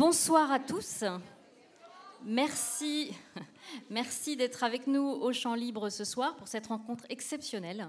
Bonsoir 0.00 0.50
à 0.50 0.58
tous. 0.58 1.04
Merci, 2.24 3.12
merci 3.90 4.34
d'être 4.34 4.64
avec 4.64 4.86
nous 4.86 5.02
au 5.02 5.30
Champ 5.34 5.54
Libre 5.54 5.90
ce 5.90 6.04
soir 6.04 6.36
pour 6.36 6.48
cette 6.48 6.68
rencontre 6.68 7.04
exceptionnelle. 7.10 7.86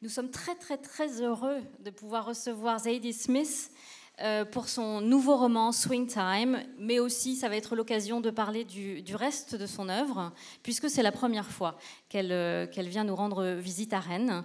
Nous 0.00 0.08
sommes 0.08 0.30
très 0.30 0.54
très 0.54 0.78
très 0.78 1.20
heureux 1.20 1.58
de 1.84 1.90
pouvoir 1.90 2.24
recevoir 2.24 2.78
Zadie 2.78 3.12
Smith 3.12 3.70
euh, 4.22 4.46
pour 4.46 4.70
son 4.70 5.02
nouveau 5.02 5.36
roman 5.36 5.70
Swing 5.70 6.06
Time, 6.06 6.62
mais 6.78 6.98
aussi 6.98 7.36
ça 7.36 7.50
va 7.50 7.56
être 7.56 7.76
l'occasion 7.76 8.22
de 8.22 8.30
parler 8.30 8.64
du, 8.64 9.14
reste 9.14 9.54
de 9.54 9.66
son 9.66 9.90
œuvre, 9.90 10.32
puisque 10.62 10.88
c'est 10.88 11.02
la 11.02 11.12
première 11.12 11.50
fois 11.50 11.76
qu'elle 12.08 12.32
euh, 12.32 12.66
vient 12.74 13.04
nous 13.04 13.16
rendre 13.16 13.56
visite 13.58 13.92
à 13.92 14.00
Rennes. 14.00 14.44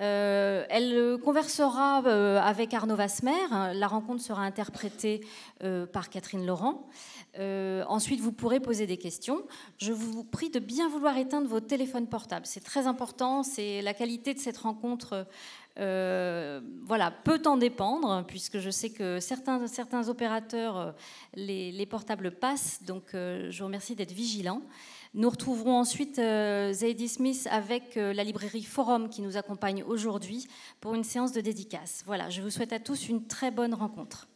Euh, 0.00 0.64
elle 0.70 1.18
conversera 1.22 1.98
avec 2.42 2.72
Arnaud 2.74 2.96
Vasmer. 2.96 3.32
La 3.74 3.86
rencontre 3.86 4.22
sera 4.22 4.42
interprétée 4.42 5.20
par 5.92 6.08
Catherine 6.10 6.46
Laurent. 6.46 6.86
ensuite, 7.38 8.20
vous 8.20 8.32
pourrez 8.32 8.60
poser 8.60 8.86
des 8.86 8.96
questions. 8.96 9.42
Je 9.78 9.92
vous 9.92 10.24
prie 10.24 10.50
de 10.50 10.58
bien 10.58 10.88
vouloir 10.88 11.16
éteindre 11.18 11.48
vos 11.48 11.60
téléphones 11.60 12.06
portables. 12.06 12.46
C'est 12.46 12.64
très 12.64 12.86
important. 12.86 13.42
C'est 13.42 13.82
la 13.82 13.94
qualité 13.94 14.34
de 14.34 14.38
cette 14.38 14.58
rencontre 14.58 15.26
euh, 15.78 16.60
voilà, 16.82 17.10
peut 17.10 17.40
en 17.46 17.56
dépendre, 17.56 18.24
puisque 18.26 18.58
je 18.58 18.70
sais 18.70 18.90
que 18.90 19.20
certains, 19.20 19.66
certains 19.66 20.08
opérateurs, 20.08 20.76
euh, 20.76 20.92
les, 21.34 21.86
portables 21.86 22.30
passent, 22.30 22.82
donc 22.82 23.14
euh, 23.14 23.50
je 23.50 23.58
vous 23.58 23.66
remercie 23.66 23.94
d'être 23.94 24.12
vigilant. 24.12 24.62
Nous 25.14 25.28
retrouverons 25.28 25.76
ensuite 25.76 26.16
Zadie 26.16 27.08
Smith 27.08 27.46
avec 27.50 27.96
la 27.96 28.24
librairie 28.24 28.62
Forum 28.62 29.10
qui 29.10 29.20
nous 29.20 29.36
accompagne 29.36 29.82
aujourd'hui 29.82 30.48
pour 30.80 30.94
une 30.94 31.04
séance 31.04 31.32
de 31.32 31.42
dédicace. 31.42 32.02
Voilà, 32.06 32.30
je 32.30 32.40
vous 32.40 32.48
souhaite 32.48 32.72
à 32.72 32.78
tous 32.78 33.10
une 33.10 33.26
très 33.26 33.50
bonne 33.50 33.74
rencontre. 33.74 34.26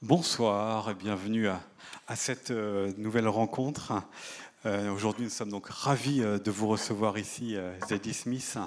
Bonsoir 0.00 0.88
et 0.88 0.94
bienvenue 0.94 1.48
à, 1.48 2.16
cette 2.16 2.50
euh, 2.50 2.90
nouvelle 2.96 3.28
rencontre. 3.28 3.92
Euh, 4.68 4.92
aujourd'hui, 4.92 5.24
nous 5.24 5.30
sommes 5.30 5.48
donc 5.48 5.66
ravis 5.68 6.20
euh, 6.20 6.38
de 6.38 6.50
vous 6.50 6.68
recevoir 6.68 7.16
ici, 7.16 7.56
Zadie 7.88 8.12
Smith. 8.12 8.58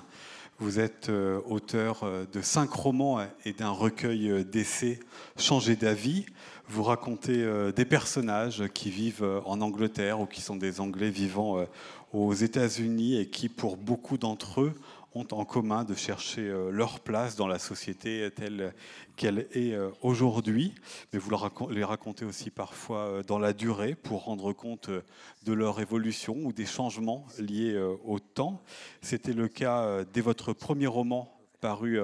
Vous 0.58 0.80
êtes 0.80 1.10
auteur 1.10 2.06
de 2.32 2.42
cinq 2.42 2.72
romans 2.72 3.20
et 3.46 3.54
d'un 3.54 3.72
recueil 3.72 4.46
d'essais, 4.46 5.00
Changer 5.38 5.76
d'avis. 5.76 6.28
Vous 6.68 6.84
racontez 6.84 7.44
des 7.76 7.86
personnages 7.86 8.66
qui 8.72 8.92
vivent 8.92 9.42
en 9.46 9.60
Angleterre 9.60 10.20
ou 10.20 10.28
qui 10.28 10.40
sont 10.40 10.56
des 10.56 10.80
Anglais 10.80 11.10
vivant 11.10 11.66
aux 12.14 12.34
États-Unis 12.34 13.18
et 13.18 13.28
qui, 13.28 13.50
pour 13.50 13.76
beaucoup 13.76 14.20
d'entre 14.20 14.62
eux, 14.62 14.74
ont 15.14 15.28
en 15.32 15.46
commun 15.46 15.84
de 15.84 15.94
chercher 15.94 16.48
euh, 16.48 16.72
leur 16.72 17.00
place 17.02 17.36
dans 17.36 17.48
la 17.48 17.60
société 17.60 18.30
telle 18.34 18.74
qu'elle 19.18 19.48
est 19.52 19.74
euh, 19.74 19.90
aujourd'hui, 20.02 20.74
mais 21.12 21.20
vous 21.20 21.32
les 21.70 21.84
racontez 21.84 22.24
aussi 22.24 22.50
parfois 22.50 23.00
euh, 23.00 23.24
dans 23.24 23.40
la 23.40 23.54
durée 23.54 23.96
pour 23.96 24.24
rendre 24.24 24.54
compte 24.54 24.90
de 24.90 25.54
leur 25.54 25.82
évolution 25.82 26.38
ou 26.44 26.54
des 26.54 26.66
changements 26.66 27.26
liés 27.40 27.78
au 28.06 28.20
temps. 28.20 28.62
C'était 29.02 29.34
le 29.34 29.48
cas 29.48 30.04
dès 30.14 30.22
votre 30.22 30.54
premier 30.54 30.88
roman 30.88 31.38
paru 31.60 32.00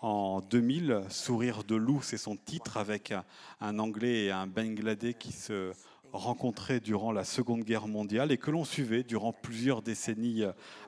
en 0.00 0.40
2000, 0.40 1.02
Sourire 1.08 1.64
de 1.64 1.76
loup, 1.76 2.00
c'est 2.02 2.18
son 2.18 2.36
titre, 2.36 2.76
avec 2.76 3.12
un 3.60 3.78
Anglais 3.78 4.24
et 4.24 4.30
un 4.30 4.46
Bangladais 4.46 5.14
qui 5.14 5.32
se 5.32 5.72
rencontraient 6.12 6.80
durant 6.80 7.12
la 7.12 7.24
Seconde 7.24 7.64
Guerre 7.64 7.86
mondiale 7.86 8.32
et 8.32 8.38
que 8.38 8.50
l'on 8.50 8.64
suivait 8.64 9.02
durant 9.02 9.32
plusieurs 9.32 9.82
décennies 9.82 10.42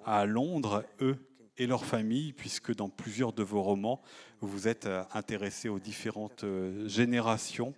à 0.05 0.27
Londres, 0.27 0.85
eux 1.01 1.19
et 1.59 1.67
leur 1.67 1.85
famille, 1.85 2.33
puisque 2.33 2.75
dans 2.75 2.89
plusieurs 2.89 3.33
de 3.33 3.43
vos 3.43 3.63
romans, 3.63 4.01
vous 4.41 4.49
vous 4.49 4.69
êtes 4.69 4.87
euh, 4.87 5.05
intéressé 5.13 5.69
aux 5.69 5.79
différentes 5.79 6.45
euh, 6.45 6.89
générations, 6.89 7.75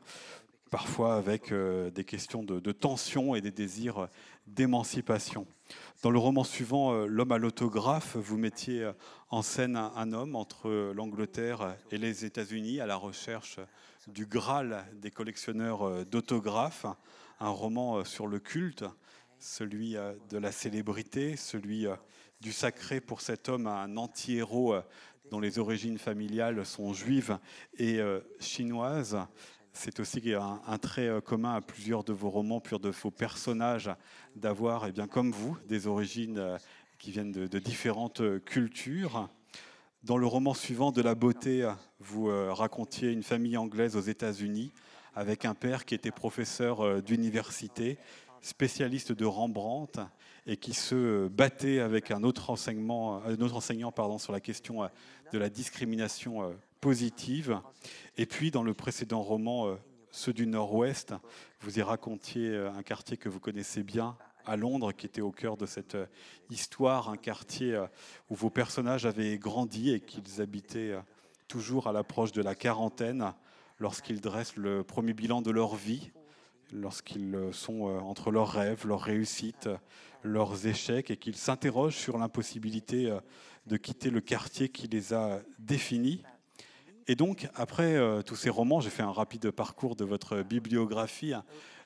parfois 0.70 1.16
avec 1.16 1.52
euh, 1.52 1.90
des 1.90 2.04
questions 2.04 2.42
de, 2.42 2.72
tension 2.72 3.34
et 3.34 3.40
des 3.40 3.50
désirs 3.50 4.08
d'émancipation. 4.46 5.46
Dans 6.02 6.10
le 6.10 6.18
roman 6.18 6.44
suivant, 6.44 7.06
L'homme 7.06 7.32
à 7.32 7.38
l'autographe, 7.38 8.16
vous 8.16 8.36
mettiez 8.36 8.90
en 9.30 9.40
scène 9.40 9.76
un, 9.76 10.12
homme 10.12 10.36
entre 10.36 10.92
l'Angleterre 10.92 11.76
et 11.90 11.96
les 11.96 12.26
États-Unis 12.26 12.80
à 12.80 12.86
la 12.86 12.96
recherche 12.96 13.58
du 14.06 14.26
Graal 14.26 14.84
des 15.00 15.10
collectionneurs 15.10 16.04
d'autographes, 16.04 16.84
un 17.40 17.48
roman 17.48 18.04
sur 18.04 18.26
le 18.26 18.38
culte, 18.38 18.84
celui 19.38 19.94
de 20.28 20.36
la 20.36 20.52
célébrité, 20.52 21.36
celui 21.36 21.86
du 22.44 22.52
sacré 22.52 23.00
pour 23.00 23.22
cet 23.22 23.48
homme, 23.48 23.66
un 23.66 23.96
anti-héros 23.96 24.74
euh, 24.74 24.82
dont 25.30 25.40
les 25.40 25.58
origines 25.58 25.96
familiales 25.96 26.66
sont 26.66 26.92
juives 26.92 27.38
et 27.78 28.00
euh, 28.00 28.20
chinoises. 28.38 29.16
C'est 29.72 29.98
aussi 29.98 30.20
un, 30.34 30.78
trait 30.78 31.08
euh, 31.08 31.22
commun 31.22 31.54
à 31.54 31.62
plusieurs 31.62 32.04
de 32.04 32.12
vos 32.12 32.28
romans, 32.28 32.60
plusieurs 32.60 32.80
de 32.80 32.90
vos 32.90 33.10
personnages, 33.10 33.90
d'avoir, 34.36 34.86
eh 34.86 34.92
bien, 34.92 35.06
comme 35.06 35.32
vous, 35.32 35.56
des 35.66 35.86
origines 35.86 36.58
qui 36.98 37.12
viennent 37.12 37.32
de, 37.32 37.58
différentes 37.58 38.20
cultures. 38.44 39.30
Dans 40.02 40.18
le 40.18 40.26
roman 40.26 40.52
suivant, 40.52 40.92
De 40.92 41.00
la 41.00 41.14
beauté, 41.14 41.66
vous 41.98 42.26
racontiez 42.26 43.10
une 43.10 43.22
famille 43.22 43.56
anglaise 43.56 43.96
aux 43.96 44.02
États-Unis 44.02 44.70
avec 45.14 45.46
un 45.46 45.54
père 45.54 45.86
qui 45.86 45.94
était 45.94 46.10
professeur 46.10 47.02
d'université, 47.02 47.98
spécialiste 48.42 49.12
de 49.12 49.24
Rembrandt 49.24 50.02
et 50.46 50.56
qui 50.56 50.74
se 50.74 51.28
battait 51.28 51.78
avec 51.78 52.10
un 52.10 52.22
autre, 52.22 52.50
enseignement, 52.50 53.22
un 53.24 53.40
autre 53.40 53.56
enseignant 53.56 53.92
pardon, 53.92 54.18
sur 54.18 54.32
la 54.32 54.40
question 54.40 54.84
euh, 54.84 54.88
de 55.32 55.38
la 55.38 55.48
discrimination 55.48 56.42
euh, 56.42 56.52
positive. 56.80 57.60
Et 58.18 58.26
puis, 58.26 58.50
dans 58.50 58.62
le 58.62 58.74
précédent 58.74 59.22
roman, 59.22 59.68
euh, 59.68 59.74
Ceux 60.10 60.32
du 60.32 60.46
Nord-Ouest, 60.46 61.14
vous 61.60 61.78
y 61.78 61.82
racontiez 61.82 62.56
un 62.56 62.82
quartier 62.82 63.16
que 63.16 63.28
vous 63.28 63.40
connaissez 63.40 63.82
bien 63.82 64.16
à 64.46 64.56
Londres, 64.56 64.92
qui 64.92 65.06
était 65.06 65.22
au 65.22 65.32
cœur 65.32 65.56
de 65.56 65.66
cette 65.66 65.96
histoire, 66.50 67.08
un 67.08 67.16
quartier 67.16 67.82
où 68.30 68.36
vos 68.36 68.50
personnages 68.50 69.06
avaient 69.06 69.38
grandi 69.38 69.90
et 69.90 69.98
qu'ils 69.98 70.40
habitaient 70.40 70.94
toujours 71.48 71.88
à 71.88 71.92
l'approche 71.92 72.30
de 72.30 72.42
la 72.42 72.54
quarantaine, 72.54 73.32
lorsqu'ils 73.80 74.20
dressent 74.20 74.56
le 74.56 74.84
premier 74.84 75.14
bilan 75.14 75.42
de 75.42 75.50
leur 75.50 75.74
vie, 75.74 76.12
lorsqu'ils 76.70 77.48
sont 77.50 77.86
entre 77.86 78.30
leurs 78.30 78.52
rêves, 78.52 78.86
leurs 78.86 79.02
réussites, 79.02 79.68
leurs 80.24 80.66
échecs 80.66 81.10
et 81.10 81.16
qu'ils 81.16 81.36
s'interrogent 81.36 81.96
sur 81.96 82.18
l'impossibilité 82.18 83.10
euh, 83.10 83.20
de 83.66 83.76
quitter 83.76 84.10
le 84.10 84.20
quartier 84.20 84.70
qui 84.70 84.88
les 84.88 85.12
a 85.12 85.40
définis. 85.58 86.22
Et 87.06 87.14
donc, 87.14 87.48
après 87.54 87.94
euh, 87.94 88.22
tous 88.22 88.34
ces 88.34 88.50
romans, 88.50 88.80
j'ai 88.80 88.90
fait 88.90 89.02
un 89.02 89.12
rapide 89.12 89.50
parcours 89.50 89.94
de 89.94 90.04
votre 90.04 90.42
bibliographie. 90.42 91.34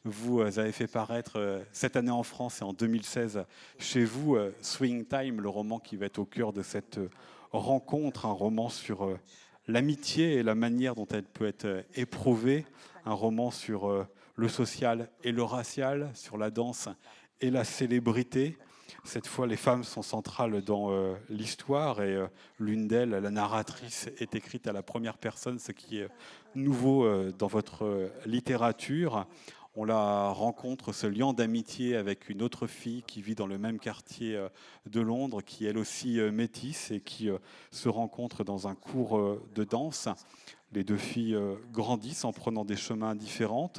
Vous 0.04 0.40
euh, 0.40 0.58
avez 0.58 0.70
fait 0.70 0.86
paraître 0.86 1.62
cette 1.72 1.96
année 1.96 2.12
en 2.12 2.22
France 2.22 2.60
et 2.60 2.64
en 2.64 2.72
2016 2.72 3.44
chez 3.78 4.04
vous 4.04 4.36
Swing 4.62 5.04
Time, 5.04 5.40
le 5.40 5.48
roman 5.48 5.80
qui 5.80 5.96
va 5.96 6.06
être 6.06 6.20
au 6.20 6.24
cœur 6.24 6.52
de 6.52 6.62
cette 6.62 7.00
rencontre, 7.50 8.26
un 8.26 8.32
roman 8.32 8.68
sur 8.68 9.18
l'amitié 9.66 10.34
et 10.34 10.42
la 10.44 10.54
manière 10.54 10.94
dont 10.94 11.08
elle 11.10 11.24
peut 11.24 11.46
être 11.46 11.84
éprouvée, 11.94 12.64
un 13.04 13.14
roman 13.14 13.50
sur 13.50 14.06
le 14.36 14.48
social 14.48 15.10
et 15.24 15.32
le 15.32 15.42
racial, 15.42 16.10
sur 16.14 16.38
la 16.38 16.50
danse 16.50 16.88
et 17.40 17.50
la 17.50 17.64
célébrité. 17.64 18.56
Cette 19.04 19.26
fois, 19.26 19.46
les 19.46 19.56
femmes 19.56 19.84
sont 19.84 20.02
centrales 20.02 20.62
dans 20.62 20.90
euh, 20.90 21.14
l'histoire 21.30 22.02
et 22.02 22.14
euh, 22.14 22.26
l'une 22.58 22.88
d'elles, 22.88 23.10
la 23.10 23.30
narratrice, 23.30 24.10
est 24.18 24.34
écrite 24.34 24.66
à 24.66 24.72
la 24.72 24.82
première 24.82 25.18
personne, 25.18 25.58
ce 25.58 25.72
qui 25.72 25.98
est 25.98 26.08
nouveau 26.54 27.04
euh, 27.04 27.32
dans 27.38 27.46
votre 27.46 28.10
littérature. 28.26 29.26
On 29.76 29.84
la 29.84 30.28
rencontre, 30.30 30.92
ce 30.92 31.06
lien 31.06 31.32
d'amitié 31.32 31.96
avec 31.96 32.28
une 32.28 32.42
autre 32.42 32.66
fille 32.66 33.02
qui 33.06 33.22
vit 33.22 33.34
dans 33.34 33.46
le 33.46 33.58
même 33.58 33.78
quartier 33.78 34.36
de 34.86 35.00
Londres, 35.00 35.40
qui 35.40 35.66
elle 35.66 35.78
aussi 35.78 36.18
métisse 36.32 36.90
et 36.90 37.00
qui 37.00 37.28
se 37.70 37.88
rencontre 37.88 38.42
dans 38.42 38.66
un 38.66 38.74
cours 38.74 39.38
de 39.54 39.62
danse. 39.62 40.08
Les 40.72 40.82
deux 40.82 40.96
filles 40.96 41.38
grandissent 41.72 42.24
en 42.24 42.32
prenant 42.32 42.64
des 42.64 42.74
chemins 42.74 43.14
différents. 43.14 43.72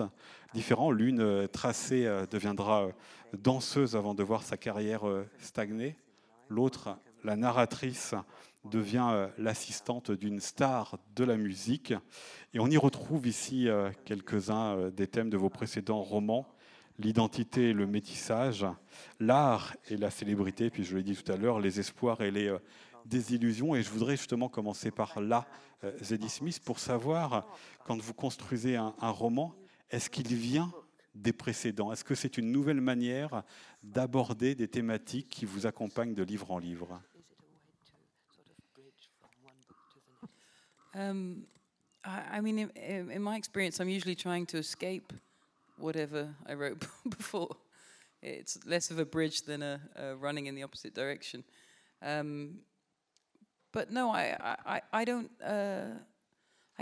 Différents. 0.54 0.92
L'une 0.92 1.48
tracée 1.48 2.06
deviendra 2.32 2.90
danseuse 3.34 3.96
avant 3.96 4.14
de 4.14 4.24
voir 4.24 4.44
sa 4.44 4.58
carrière 4.58 5.08
euh, 5.08 5.28
stagner. 5.40 5.96
L'autre, 6.50 6.98
la 7.24 7.36
narratrice, 7.36 8.16
devient 8.66 9.08
euh, 9.12 9.28
l'assistante 9.38 10.12
d'une 10.12 10.40
star 10.40 10.98
de 11.16 11.24
la 11.24 11.38
musique. 11.38 11.94
Et 12.54 12.60
on 12.60 12.68
y 12.68 12.78
retrouve 12.78 13.28
ici 13.28 13.68
euh, 13.68 13.92
quelques-uns 14.06 14.90
des 14.90 15.08
thèmes 15.08 15.30
de 15.30 15.38
vos 15.38 15.50
précédents 15.50 16.02
romans 16.02 16.48
l'identité 17.02 17.70
et 17.70 17.74
le 17.74 17.88
métissage, 17.88 18.66
l'art 19.22 19.74
et 19.90 19.96
la 19.96 20.10
célébrité, 20.10 20.70
puis 20.70 20.84
je 20.84 20.98
l'ai 20.98 21.04
dit 21.04 21.16
tout 21.16 21.32
à 21.32 21.38
l'heure, 21.38 21.62
les 21.62 21.80
espoirs 21.80 22.20
et 22.20 22.30
les 22.30 22.54
désillusions. 23.06 23.74
Et 23.74 23.84
je 23.84 23.90
voudrais 23.90 24.18
justement 24.18 24.50
commencer 24.50 24.92
par 24.92 25.22
là, 25.22 25.48
Zeddy 26.02 26.28
Smith, 26.28 26.60
pour 26.62 26.78
savoir, 26.78 27.48
quand 27.86 27.98
vous 28.02 28.14
construisez 28.14 28.76
un 28.76 28.92
roman, 29.00 29.56
est-ce 29.90 30.10
qu'il 30.10 30.36
vient 30.36 30.72
des 31.16 31.34
précédents? 31.34 31.92
Est-ce 31.92 32.04
que 32.04 32.16
c'est 32.16 32.38
une 32.38 32.52
nouvelle 32.52 32.82
manière 32.82 33.44
d'aborder 33.84 34.56
des 34.56 34.68
thématiques 34.68 35.30
qui 35.30 35.46
vous 35.46 35.66
accompagnent 35.66 36.14
de 36.14 36.24
livre 36.24 36.52
en 36.52 36.60
livre? 36.60 37.02
Um, 40.96 41.46
I, 42.04 42.42
mean, 42.42 42.72
in, 42.76 43.12
in, 43.12 43.22
my 43.22 43.36
experience, 43.36 43.80
I'm 43.80 43.90
usually 43.90 44.16
trying 44.16 44.46
to 44.48 44.58
escape 44.58 45.14
whatever 45.78 46.36
I 46.48 46.56
wrote 46.56 46.80
before. 47.10 47.56
It's 48.22 48.60
less 48.66 48.92
of 48.92 49.00
a 49.00 49.06
bridge 49.06 49.44
than 49.44 49.62
a, 49.62 49.80
a 49.96 50.16
running 50.16 50.48
in 50.48 50.56
the 50.56 50.64
opposite 50.64 50.94
direction. 50.94 51.44
Um, 52.02 52.60
but 53.72 53.92
no, 53.92 54.10
I, 54.10 54.36
I, 54.66 54.82
I 54.92 55.06
don't. 55.06 55.30
Uh, 55.42 56.00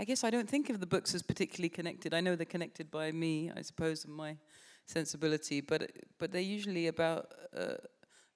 I 0.00 0.04
guess 0.04 0.22
I 0.22 0.30
don't 0.30 0.48
think 0.48 0.70
of 0.70 0.78
the 0.78 0.86
books 0.86 1.12
as 1.12 1.22
particularly 1.22 1.68
connected. 1.68 2.14
I 2.14 2.20
know 2.20 2.36
they're 2.36 2.46
connected 2.46 2.88
by 2.88 3.10
me, 3.10 3.50
I 3.56 3.62
suppose, 3.62 4.04
and 4.04 4.14
my 4.14 4.36
sensibility. 4.86 5.60
But 5.60 5.90
but 6.18 6.30
they're 6.30 6.40
usually 6.40 6.86
about 6.86 7.34
uh, 7.56 7.78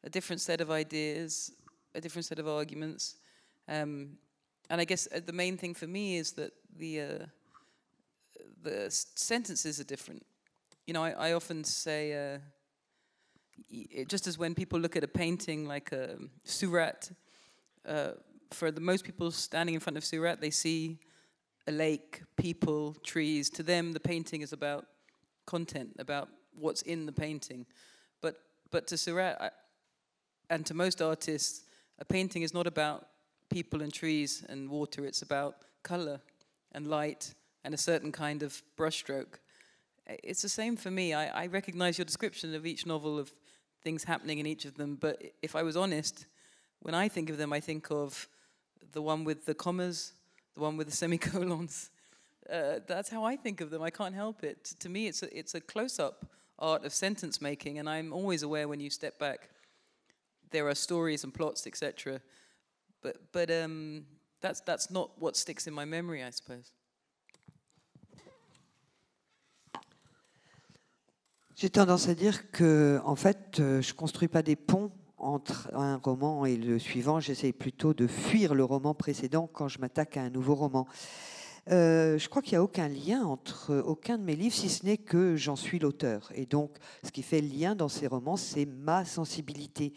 a 0.03 0.11
different 0.11 0.41
set 0.41 0.61
of 0.61 0.73
ideas, 0.73 1.53
a 1.95 2.01
different 2.01 2.27
set 2.27 2.41
of 2.41 2.49
arguments. 2.49 3.15
Um, 3.69 4.19
and 4.71 4.81
I 4.81 4.85
guess 4.85 5.07
uh, 5.15 5.21
the 5.25 5.33
main 5.33 5.57
thing 5.57 5.73
for 5.73 5.87
me 5.87 6.17
is 6.17 6.33
that 6.33 6.53
the 6.77 7.01
uh, 7.01 7.27
the 8.65 8.91
sentences 9.15 9.79
are 9.79 9.85
different. 9.85 10.27
You 10.89 10.95
know, 10.95 11.05
I, 11.05 11.11
I 11.29 11.33
often 11.35 11.63
say, 11.63 12.35
uh, 12.35 12.39
just 14.09 14.27
as 14.27 14.37
when 14.37 14.57
people 14.57 14.81
look 14.81 14.97
at 14.97 15.05
a 15.05 15.09
painting 15.09 15.69
like 15.69 15.93
a 15.93 16.17
Surat, 16.43 17.09
uh, 17.87 18.15
for 18.51 18.73
the 18.73 18.81
most 18.81 19.05
people 19.05 19.31
standing 19.31 19.77
in 19.77 19.81
front 19.81 19.97
of 19.97 20.05
Surat, 20.05 20.41
they 20.41 20.51
see 20.51 20.99
a 21.67 21.73
lake, 21.73 22.23
people, 22.37 22.95
trees. 23.03 23.51
To 23.51 23.63
them, 23.63 23.93
the 23.93 24.01
painting 24.01 24.43
is 24.43 24.53
about 24.53 24.87
content, 25.47 25.97
about 25.99 26.29
what's 26.55 26.83
in 26.83 27.07
the 27.07 27.13
painting. 27.13 27.67
But 28.21 28.37
but 28.71 28.87
to 28.89 28.97
Surat 28.97 29.55
and 30.51 30.67
to 30.67 30.75
most 30.75 31.01
artists, 31.01 31.65
a 31.99 32.05
painting 32.05 32.43
is 32.43 32.53
not 32.53 32.67
about 32.67 33.07
people 33.49 33.83
and 33.83 33.93
trees 33.93 34.45
and 34.49 34.69
water. 34.69 35.05
It's 35.05 35.23
about 35.23 35.57
color 35.83 36.21
and 36.73 36.87
light 36.87 37.35
and 37.65 37.75
a 37.75 37.79
certain 37.79 38.13
kind 38.13 38.43
of 38.43 38.63
brushstroke. 38.77 39.39
It's 40.07 40.43
the 40.43 40.49
same 40.49 40.77
for 40.77 40.91
me. 40.91 41.15
I, 41.15 41.45
I 41.45 41.47
recognize 41.47 41.99
your 41.99 42.05
description 42.05 42.55
of 42.55 42.67
each 42.67 42.87
novel 42.87 43.19
of 43.19 43.33
things 43.83 44.05
happening 44.05 44.39
in 44.39 44.47
each 44.47 44.65
of 44.65 44.77
them, 44.77 44.97
but 45.01 45.23
if 45.43 45.57
I 45.57 45.63
was 45.63 45.77
honest, 45.77 46.27
when 46.81 46.95
I 46.95 47.09
think 47.09 47.31
of 47.31 47.37
them, 47.37 47.53
I 47.53 47.61
think 47.61 47.91
of 47.91 48.29
the 48.93 49.03
one 49.03 49.25
with 49.25 49.45
the 49.45 49.55
commas, 49.55 50.13
the 50.55 50.61
one 50.61 50.77
with 50.77 50.89
the 50.89 50.97
semicolons. 50.97 51.91
Uh, 52.53 52.81
that's 52.89 53.09
how 53.09 53.23
I 53.23 53.37
think 53.37 53.61
of 53.61 53.71
them. 53.71 53.83
I 53.83 53.91
can't 53.91 54.17
help 54.17 54.43
it. 54.43 54.75
To 54.81 54.89
me, 54.89 55.07
it's 55.07 55.23
a, 55.23 55.39
it's 55.39 55.55
a 55.55 55.61
close 55.61 56.01
up 56.01 56.27
art 56.59 56.85
of 56.85 56.93
sentence 56.93 57.41
making, 57.41 57.79
and 57.79 57.89
I'm 57.89 58.13
always 58.13 58.43
aware 58.43 58.67
when 58.67 58.81
you 58.81 58.91
step 58.91 59.17
back, 59.19 59.49
there 60.51 60.67
are 60.69 60.75
stories 60.75 61.23
and 61.23 61.33
plots, 61.33 61.67
etc. 61.69 62.21
But 63.01 63.17
but 63.33 63.49
um, 63.51 64.07
that's 64.41 64.61
that's 64.61 64.91
not 64.91 65.11
what 65.21 65.37
sticks 65.37 65.69
in 65.69 65.73
my 65.73 65.85
memory, 65.85 66.23
I 66.25 66.31
suppose. 66.31 66.73
J'ai 71.55 71.71
tendance 71.71 72.09
à 72.09 72.15
dire 72.15 72.51
que, 72.51 73.01
en 73.05 73.15
fait, 73.15 73.61
euh, 73.61 73.81
je 73.81 73.95
construis 73.95 74.27
pas 74.27 74.43
des 74.43 74.57
ponts 74.57 74.91
entre 75.23 75.71
un 75.75 75.97
roman 75.97 76.45
et 76.45 76.57
le 76.57 76.79
suivant. 76.79 77.21
J'essaie 77.21 77.53
plutôt 77.53 77.95
de 77.95 78.07
fuir 78.07 78.55
le 78.55 78.65
roman 78.65 78.95
précédent 78.95 79.49
quand 79.53 79.69
je 79.69 79.79
m'attaque 79.79 80.17
à 80.17 80.23
un 80.23 80.31
nouveau 80.31 80.55
roman. 80.55 80.87
Euh, 81.71 82.19
je 82.19 82.29
crois 82.29 82.43
qu'il 82.43 82.53
n'y 82.53 82.59
a 82.59 82.63
aucun 82.63 82.89
lien 82.89 83.25
entre 83.25 83.83
aucun 83.87 84.19
de 84.19 84.25
mes 84.25 84.35
livres, 84.35 84.55
si 84.55 84.69
ce 84.69 84.85
n'est 84.85 84.97
que 84.97 85.37
j'en 85.37 85.55
suis 85.55 85.79
l'auteur. 85.79 86.33
Et 86.35 86.45
donc, 86.45 86.77
ce 87.05 87.13
qui 87.13 87.23
fait 87.23 87.41
lien 87.41 87.77
dans 87.77 87.89
ces 87.89 88.09
romans, 88.09 88.37
c'est 88.37 88.67
ma 88.67 89.05
sensibilité. 89.05 89.93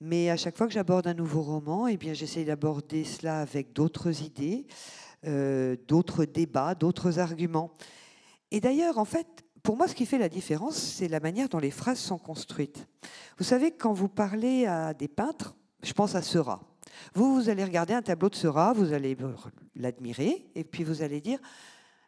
Mais 0.00 0.30
à 0.30 0.36
chaque 0.36 0.56
fois 0.56 0.66
que 0.66 0.72
j'aborde 0.72 1.06
un 1.06 1.14
nouveau 1.14 1.42
roman, 1.42 1.88
eh 1.88 1.96
bien, 1.96 2.14
j'essaie 2.14 2.44
d'aborder 2.44 3.02
cela 3.02 3.40
avec 3.40 3.72
d'autres 3.72 4.22
idées, 4.22 4.66
euh, 5.26 5.76
d'autres 5.88 6.24
débats, 6.24 6.74
d'autres 6.74 7.18
arguments. 7.18 7.72
Et 8.52 8.60
d'ailleurs, 8.60 8.98
en 8.98 9.04
fait, 9.04 9.45
pour 9.66 9.76
moi, 9.76 9.88
ce 9.88 9.96
qui 9.96 10.06
fait 10.06 10.18
la 10.18 10.28
différence, 10.28 10.76
c'est 10.76 11.08
la 11.08 11.18
manière 11.18 11.48
dont 11.48 11.58
les 11.58 11.72
phrases 11.72 11.98
sont 11.98 12.18
construites. 12.18 12.86
Vous 13.36 13.42
savez, 13.42 13.72
quand 13.72 13.92
vous 13.92 14.08
parlez 14.08 14.64
à 14.64 14.94
des 14.94 15.08
peintres, 15.08 15.56
je 15.82 15.92
pense 15.92 16.14
à 16.14 16.22
Seurat. 16.22 16.60
Vous, 17.14 17.34
vous 17.34 17.48
allez 17.48 17.64
regarder 17.64 17.92
un 17.92 18.00
tableau 18.00 18.28
de 18.28 18.36
Seurat, 18.36 18.72
vous 18.72 18.92
allez 18.92 19.16
l'admirer, 19.74 20.46
et 20.54 20.62
puis 20.62 20.84
vous 20.84 21.02
allez 21.02 21.20
dire, 21.20 21.40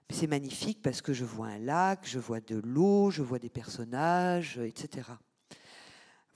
c'est 0.09 0.29
magnifique 0.29 0.83
parce 0.83 1.03
que 1.03 1.13
je 1.13 1.25
vois 1.25 1.49
un 1.49 1.59
lac, 1.59 1.99
je 2.05 2.21
vois 2.21 2.39
de 2.39 2.63
l'eau, 2.65 3.11
je 3.11 3.23
vois 3.23 3.41
des 3.41 3.51
personnages, 3.51 4.61
etc 4.65 5.11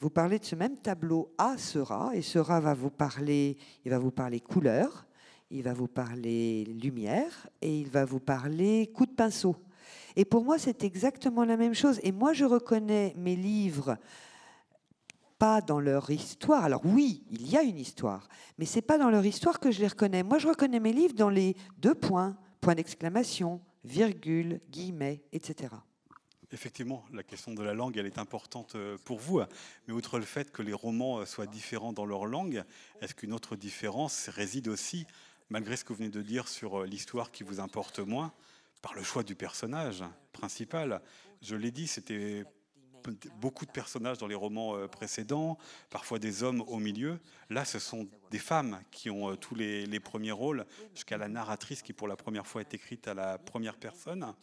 vous 0.01 0.11
parlez 0.11 0.41
de 0.41 0.45
ce 0.45 0.57
même 0.57 0.79
tableau 0.79 1.33
à 1.39 1.57
Sera, 1.57 2.11
et 2.13 2.23
Sera 2.23 2.59
va 2.59 2.75
vous 2.75 2.91
parler, 2.91 3.57
il 3.85 3.93
va 3.93 4.01
vous 4.01 4.11
parler 4.11 4.41
couleur, 4.41 5.07
il 5.49 5.63
va 5.63 5.73
vous 5.73 5.87
parler 5.87 6.65
lumière, 6.65 7.49
et 7.61 7.79
il 7.79 7.89
va 7.89 8.05
vous 8.05 8.19
parler 8.19 8.91
coup 8.93 9.07
de 9.07 9.13
pinceau. 9.13 9.55
Et 10.17 10.25
pour 10.25 10.45
moi, 10.45 10.59
c'est 10.59 10.85
exactement 10.85 11.45
la 11.45 11.57
même 11.57 11.75
chose. 11.75 12.01
Et 12.03 12.13
moi, 12.13 12.33
je 12.33 12.45
reconnais 12.45 13.15
mes 13.17 13.37
livres 13.37 13.97
pas 15.39 15.61
dans 15.61 15.81
leur 15.81 16.09
histoire. 16.11 16.65
Alors 16.65 16.83
oui, 16.85 17.25
il 17.29 17.51
y 17.51 17.57
a 17.57 17.63
une 17.63 17.79
histoire, 17.79 18.29
mais 18.59 18.65
c'est 18.65 18.81
pas 18.81 18.97
dans 18.97 19.11
leur 19.11 19.27
histoire 19.27 19.59
que 19.59 19.73
je 19.73 19.81
les 19.81 19.89
reconnais. 19.89 20.23
Moi, 20.23 20.39
je 20.39 20.47
reconnais 20.47 20.79
mes 20.79 20.93
livres 20.93 21.15
dans 21.15 21.31
les 21.31 21.57
deux 21.79 21.97
points, 21.97 22.37
point 22.61 22.77
d'exclamation, 22.77 23.61
virgule, 23.83 24.61
guillemets, 24.71 25.25
etc. 25.33 25.75
Effectivement, 26.53 27.05
la 27.13 27.23
question 27.23 27.55
de 27.55 27.63
la 27.63 27.73
langue, 27.75 27.97
elle 27.97 28.07
est 28.07 28.19
importante 28.19 28.77
euh, 28.77 28.99
pour 29.05 29.19
vous. 29.19 29.41
Mais 29.89 29.95
outre 29.95 30.19
le 30.19 30.25
fait 30.25 30.53
que 30.53 30.63
les 30.63 30.75
romans 30.75 31.19
euh, 31.19 31.25
soient 31.25 31.47
différents 31.47 31.95
dans 31.95 32.05
leur 32.05 32.27
langue, 32.27 32.63
est-ce 33.01 33.15
qu'une 33.15 33.33
autre 33.33 33.57
différence 33.57 34.29
réside 34.29 34.69
aussi, 34.69 35.07
malgré 35.49 35.77
ce 35.77 35.83
que 35.83 35.95
vous 35.95 35.99
venez 35.99 36.11
de 36.11 36.23
dire 36.23 36.47
sur 36.47 36.83
euh, 36.83 36.87
l'histoire 36.87 37.33
qui 37.33 37.43
vous 37.43 37.59
importe 37.59 38.01
moins, 38.01 38.33
par 38.83 38.95
le 38.95 39.03
choix 39.03 39.23
du 39.23 39.35
personnage 39.35 40.05
principal 40.33 41.01
Je 41.41 41.57
l'ai 41.57 41.71
dit, 41.71 41.87
c'était 41.87 42.45
beaucoup 43.41 43.67
de 43.67 43.71
personnages 43.71 44.19
dans 44.19 44.29
les 44.29 44.35
romans 44.35 44.87
précédents, 44.89 45.59
parfois 45.91 46.19
des 46.19 46.43
hommes 46.43 46.61
au 46.63 46.79
milieu. 46.79 47.19
Là, 47.51 47.65
ce 47.65 47.79
sont 47.79 48.09
des 48.31 48.39
femmes 48.39 48.81
qui 48.91 49.11
ont 49.11 49.35
tous 49.37 49.55
les, 49.55 49.87
les 49.87 50.01
premiers 50.01 50.31
rôles, 50.31 50.67
jusqu'à 50.95 51.17
la 51.17 51.29
narratrice 51.29 51.83
qui, 51.83 51.93
pour 51.93 52.07
la 52.07 52.17
première 52.17 52.47
fois, 52.47 52.61
est 52.61 52.75
écrite 52.75 53.09
à 53.09 53.15
la 53.15 53.39
première 53.39 53.77
personne. 53.77 54.35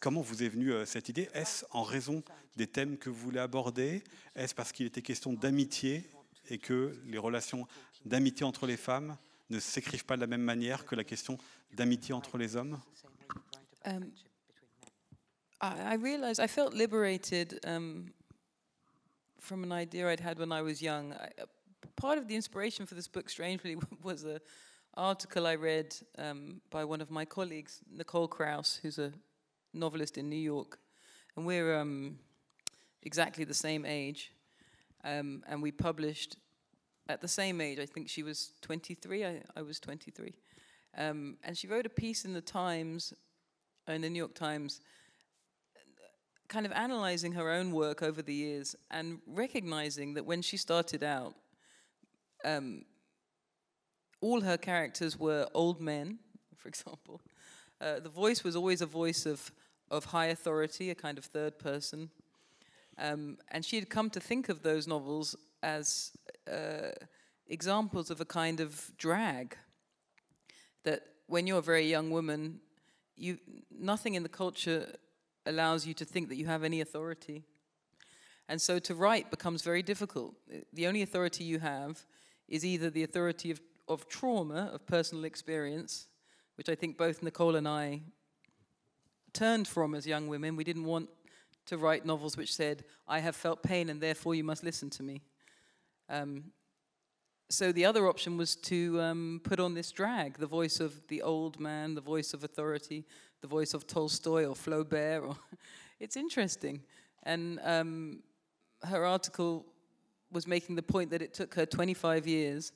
Comment 0.00 0.20
vous 0.20 0.42
est 0.42 0.48
venue 0.48 0.72
euh, 0.72 0.84
cette 0.84 1.08
idée? 1.08 1.28
Est-ce 1.34 1.64
en 1.70 1.82
raison 1.82 2.22
des 2.56 2.66
thèmes 2.66 2.98
que 2.98 3.10
vous 3.10 3.16
voulez 3.16 3.40
aborder? 3.40 4.04
Est-ce 4.36 4.54
parce 4.54 4.70
qu'il 4.72 4.86
était 4.86 5.02
question 5.02 5.32
d'amitié 5.32 6.08
et 6.48 6.58
que 6.58 6.96
les 7.06 7.18
relations 7.18 7.66
d'amitié 8.04 8.44
entre 8.46 8.66
les 8.66 8.76
femmes 8.76 9.16
ne 9.50 9.58
s'écrivent 9.58 10.04
pas 10.04 10.16
de 10.16 10.20
la 10.20 10.26
même 10.26 10.42
manière 10.42 10.84
que 10.84 10.94
la 10.94 11.04
question 11.04 11.36
d'amitié 11.74 12.14
entre 12.14 12.38
les 12.38 12.56
hommes 12.56 12.78
um, 13.84 14.12
I 15.60 15.94
realized 15.94 16.40
I 16.40 16.48
felt 16.48 16.74
liberated 16.74 17.60
um, 17.64 18.12
from 19.38 19.62
an 19.62 19.70
idea 19.70 20.08
I'd 20.08 20.18
had 20.18 20.38
when 20.38 20.50
I 20.50 20.60
was 20.60 20.82
young. 20.82 21.12
I, 21.12 21.30
part 21.96 22.18
of 22.18 22.26
the 22.26 22.34
inspiration 22.34 22.84
for 22.84 22.96
this 22.96 23.06
book, 23.06 23.30
strangely, 23.30 23.76
was 24.02 24.24
an 24.24 24.40
article 24.94 25.46
I 25.46 25.54
read 25.54 25.94
um, 26.18 26.60
by 26.70 26.84
one 26.84 27.00
of 27.00 27.10
my 27.10 27.24
colleagues, 27.24 27.80
Nicole 27.90 28.26
Krauss, 28.26 28.80
who's 28.82 28.98
a 28.98 29.12
novelist 29.72 30.18
in 30.18 30.28
New 30.28 30.36
York, 30.36 30.78
and 31.36 31.46
we're 31.46 31.78
um, 31.78 32.18
exactly 33.02 33.44
the 33.44 33.54
same 33.54 33.86
age, 33.86 34.32
um, 35.04 35.44
and 35.48 35.62
we 35.62 35.70
published 35.70 36.36
at 37.08 37.20
the 37.20 37.28
same 37.28 37.60
age. 37.60 37.78
I 37.78 37.86
think 37.86 38.08
she 38.08 38.22
was 38.22 38.52
23. 38.62 39.24
I, 39.24 39.42
I 39.56 39.62
was 39.62 39.78
23, 39.78 40.34
um, 40.96 41.36
and 41.42 41.56
she 41.56 41.66
wrote 41.66 41.86
a 41.86 41.90
piece 41.90 42.24
in 42.24 42.32
the 42.32 42.40
Times, 42.40 43.12
in 43.88 44.02
the 44.02 44.10
New 44.10 44.18
York 44.18 44.34
Times, 44.34 44.80
kind 46.48 46.66
of 46.66 46.72
analyzing 46.72 47.32
her 47.32 47.50
own 47.50 47.72
work 47.72 48.02
over 48.02 48.20
the 48.20 48.34
years 48.34 48.76
and 48.90 49.20
recognizing 49.26 50.14
that 50.14 50.26
when 50.26 50.42
she 50.42 50.56
started 50.56 51.02
out. 51.02 51.34
Um, 52.44 52.84
all 54.20 54.40
her 54.42 54.58
characters 54.58 55.18
were 55.18 55.48
old 55.54 55.80
men, 55.80 56.18
for 56.56 56.68
example, 56.68 57.20
uh, 57.80 57.98
the 57.98 58.08
voice 58.08 58.44
was 58.44 58.54
always 58.54 58.80
a 58.80 58.86
voice 58.86 59.26
of, 59.26 59.50
of 59.90 60.04
high 60.04 60.26
authority, 60.26 60.90
a 60.90 60.94
kind 60.94 61.18
of 61.18 61.24
third 61.24 61.58
person. 61.58 62.10
Um, 62.98 63.38
and 63.50 63.64
she 63.64 63.76
had 63.76 63.88
come 63.88 64.10
to 64.10 64.20
think 64.20 64.48
of 64.48 64.62
those 64.62 64.86
novels 64.86 65.34
as 65.62 66.12
uh, 66.50 66.90
examples 67.48 68.10
of 68.10 68.20
a 68.20 68.24
kind 68.24 68.60
of 68.60 68.92
drag. 68.98 69.56
That 70.84 71.02
when 71.26 71.46
you're 71.46 71.58
a 71.58 71.62
very 71.62 71.88
young 71.88 72.10
woman, 72.10 72.60
you, 73.16 73.38
nothing 73.70 74.14
in 74.14 74.22
the 74.22 74.28
culture 74.28 74.94
allows 75.46 75.86
you 75.86 75.94
to 75.94 76.04
think 76.04 76.28
that 76.28 76.36
you 76.36 76.46
have 76.46 76.64
any 76.64 76.80
authority. 76.80 77.44
And 78.48 78.60
so 78.60 78.78
to 78.80 78.94
write 78.94 79.30
becomes 79.30 79.62
very 79.62 79.82
difficult. 79.82 80.34
The 80.72 80.86
only 80.86 81.02
authority 81.02 81.44
you 81.44 81.58
have 81.60 82.04
is 82.48 82.64
either 82.64 82.90
the 82.90 83.02
authority 83.02 83.50
of, 83.50 83.60
of 83.88 84.08
trauma, 84.08 84.70
of 84.72 84.86
personal 84.86 85.24
experience, 85.24 86.08
which 86.56 86.68
I 86.68 86.74
think 86.74 86.98
both 86.98 87.22
Nicole 87.22 87.56
and 87.56 87.66
I 87.66 88.02
turned 89.32 89.66
from 89.66 89.94
as 89.94 90.06
young 90.06 90.28
women. 90.28 90.56
We 90.56 90.64
didn't 90.64 90.84
want 90.84 91.08
to 91.66 91.78
write 91.78 92.04
novels 92.04 92.36
which 92.36 92.54
said, 92.54 92.84
I 93.08 93.20
have 93.20 93.36
felt 93.36 93.62
pain 93.62 93.88
and 93.88 94.00
therefore 94.00 94.34
you 94.34 94.44
must 94.44 94.64
listen 94.64 94.90
to 94.90 95.02
me. 95.02 95.22
Um, 96.08 96.44
so 97.52 97.70
the 97.70 97.84
other 97.84 98.08
option 98.08 98.38
was 98.38 98.56
to 98.56 98.98
um, 99.00 99.40
put 99.44 99.60
on 99.60 99.74
this 99.74 99.92
drag, 99.92 100.38
the 100.38 100.46
voice 100.46 100.80
of 100.80 101.06
the 101.08 101.20
old 101.20 101.60
man, 101.60 101.94
the 101.94 102.00
voice 102.00 102.32
of 102.32 102.44
authority, 102.44 103.04
the 103.42 103.46
voice 103.46 103.74
of 103.74 103.86
Tolstoy 103.86 104.44
or 104.46 104.54
Flaubert. 104.54 105.22
Or 105.22 105.36
it's 106.00 106.16
interesting. 106.16 106.80
And 107.24 107.60
um, 107.62 108.22
her 108.84 109.04
article 109.04 109.66
was 110.30 110.46
making 110.46 110.76
the 110.76 110.82
point 110.82 111.10
that 111.10 111.20
it 111.20 111.34
took 111.34 111.54
her 111.54 111.66
25 111.66 112.26
years 112.26 112.72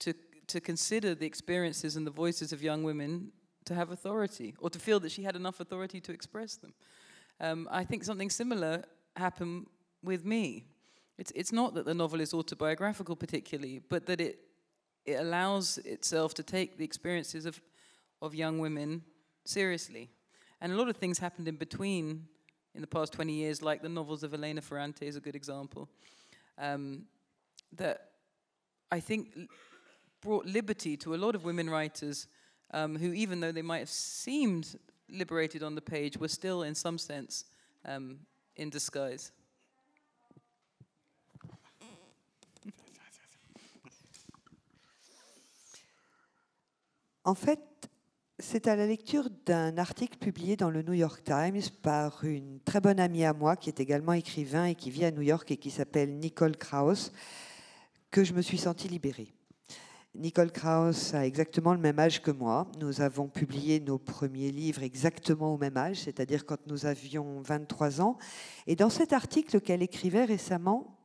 to, 0.00 0.12
to 0.48 0.60
consider 0.60 1.14
the 1.14 1.26
experiences 1.26 1.94
and 1.94 2.04
the 2.04 2.10
voices 2.10 2.52
of 2.52 2.60
young 2.60 2.82
women 2.82 3.30
to 3.66 3.74
have 3.74 3.90
authority, 3.90 4.54
or 4.58 4.70
to 4.70 4.78
feel 4.78 4.98
that 4.98 5.12
she 5.12 5.22
had 5.22 5.36
enough 5.36 5.60
authority 5.60 6.00
to 6.00 6.10
express 6.10 6.56
them. 6.56 6.72
Um, 7.38 7.68
I 7.70 7.84
think 7.84 8.02
something 8.02 8.30
similar 8.30 8.82
happened 9.14 9.66
with 10.02 10.24
me. 10.24 10.64
It's, 11.18 11.32
it's 11.34 11.52
not 11.52 11.74
that 11.74 11.84
the 11.84 11.94
novel 11.94 12.20
is 12.20 12.32
autobiographical 12.32 13.16
particularly, 13.16 13.80
but 13.88 14.06
that 14.06 14.20
it, 14.20 14.38
it 15.04 15.14
allows 15.14 15.78
itself 15.78 16.32
to 16.34 16.42
take 16.42 16.78
the 16.78 16.84
experiences 16.84 17.44
of, 17.44 17.60
of 18.22 18.34
young 18.34 18.58
women 18.58 19.02
seriously. 19.44 20.10
And 20.60 20.72
a 20.72 20.76
lot 20.76 20.88
of 20.88 20.96
things 20.96 21.18
happened 21.18 21.48
in 21.48 21.56
between 21.56 22.26
in 22.74 22.80
the 22.80 22.86
past 22.86 23.12
20 23.14 23.32
years, 23.32 23.62
like 23.62 23.82
the 23.82 23.88
novels 23.88 24.22
of 24.22 24.34
Elena 24.34 24.60
Ferrante 24.60 25.06
is 25.06 25.16
a 25.16 25.20
good 25.20 25.34
example, 25.34 25.88
um, 26.58 27.02
that 27.72 28.10
I 28.92 29.00
think 29.00 29.36
brought 30.20 30.46
liberty 30.46 30.96
to 30.98 31.14
a 31.14 31.16
lot 31.16 31.34
of 31.34 31.44
women 31.44 31.68
writers 31.68 32.26
um, 32.72 32.96
who, 32.96 33.12
even 33.12 33.40
though 33.40 33.52
they 33.52 33.62
might 33.62 33.78
have 33.78 33.88
seemed 33.88 34.78
liberated 35.08 35.62
on 35.62 35.74
the 35.74 35.80
page, 35.80 36.16
were 36.16 36.28
still, 36.28 36.62
in 36.62 36.74
some 36.74 36.98
sense, 36.98 37.44
um, 37.84 38.18
in 38.56 38.70
disguise. 38.70 39.32
En 47.28 47.34
fait, 47.34 47.60
c'est 48.38 48.68
à 48.68 48.74
la 48.74 48.86
lecture 48.86 49.28
d'un 49.44 49.76
article 49.76 50.16
publié 50.16 50.56
dans 50.56 50.70
le 50.70 50.80
New 50.80 50.94
York 50.94 51.22
Times 51.24 51.60
par 51.82 52.24
une 52.24 52.58
très 52.60 52.80
bonne 52.80 52.98
amie 52.98 53.26
à 53.26 53.34
moi 53.34 53.54
qui 53.54 53.68
est 53.68 53.80
également 53.80 54.14
écrivain 54.14 54.64
et 54.64 54.74
qui 54.74 54.88
vit 54.90 55.04
à 55.04 55.10
New 55.10 55.20
York 55.20 55.50
et 55.50 55.58
qui 55.58 55.70
s'appelle 55.70 56.16
Nicole 56.16 56.56
Krauss 56.56 57.12
que 58.10 58.24
je 58.24 58.32
me 58.32 58.40
suis 58.40 58.56
sentie 58.56 58.88
libérée. 58.88 59.34
Nicole 60.14 60.50
Krauss 60.50 61.12
a 61.12 61.26
exactement 61.26 61.74
le 61.74 61.80
même 61.80 61.98
âge 61.98 62.22
que 62.22 62.30
moi. 62.30 62.66
Nous 62.80 63.02
avons 63.02 63.28
publié 63.28 63.78
nos 63.78 63.98
premiers 63.98 64.50
livres 64.50 64.82
exactement 64.82 65.52
au 65.52 65.58
même 65.58 65.76
âge, 65.76 66.04
c'est-à-dire 66.04 66.46
quand 66.46 66.66
nous 66.66 66.86
avions 66.86 67.42
23 67.42 68.00
ans. 68.00 68.16
Et 68.66 68.74
dans 68.74 68.88
cet 68.88 69.12
article 69.12 69.60
qu'elle 69.60 69.82
écrivait 69.82 70.24
récemment, 70.24 70.96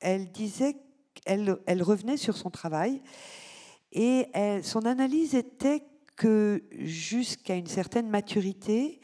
elle 0.00 0.32
disait 0.32 0.74
qu'elle 1.14 1.56
elle 1.66 1.84
revenait 1.84 2.16
sur 2.16 2.36
son 2.36 2.50
travail 2.50 3.00
et 3.92 4.26
son 4.62 4.84
analyse 4.84 5.34
était 5.34 5.84
que 6.16 6.62
jusqu'à 6.72 7.54
une 7.54 7.66
certaine 7.66 8.08
maturité, 8.08 9.00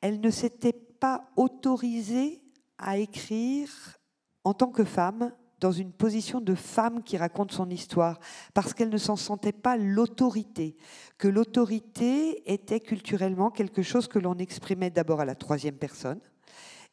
elle 0.00 0.20
ne 0.20 0.30
s'était 0.30 0.72
pas 0.72 1.28
autorisée 1.36 2.42
à 2.78 2.98
écrire 2.98 3.68
en 4.44 4.54
tant 4.54 4.68
que 4.68 4.84
femme 4.84 5.32
dans 5.60 5.70
une 5.70 5.92
position 5.92 6.40
de 6.40 6.56
femme 6.56 7.04
qui 7.04 7.16
raconte 7.16 7.52
son 7.52 7.70
histoire, 7.70 8.18
parce 8.52 8.74
qu'elle 8.74 8.88
ne 8.88 8.98
s'en 8.98 9.14
sentait 9.14 9.52
pas 9.52 9.76
l'autorité, 9.76 10.76
que 11.18 11.28
l'autorité 11.28 12.52
était 12.52 12.80
culturellement 12.80 13.50
quelque 13.50 13.82
chose 13.82 14.08
que 14.08 14.18
l'on 14.18 14.34
exprimait 14.38 14.90
d'abord 14.90 15.20
à 15.20 15.24
la 15.24 15.36
troisième 15.36 15.76
personne, 15.76 16.20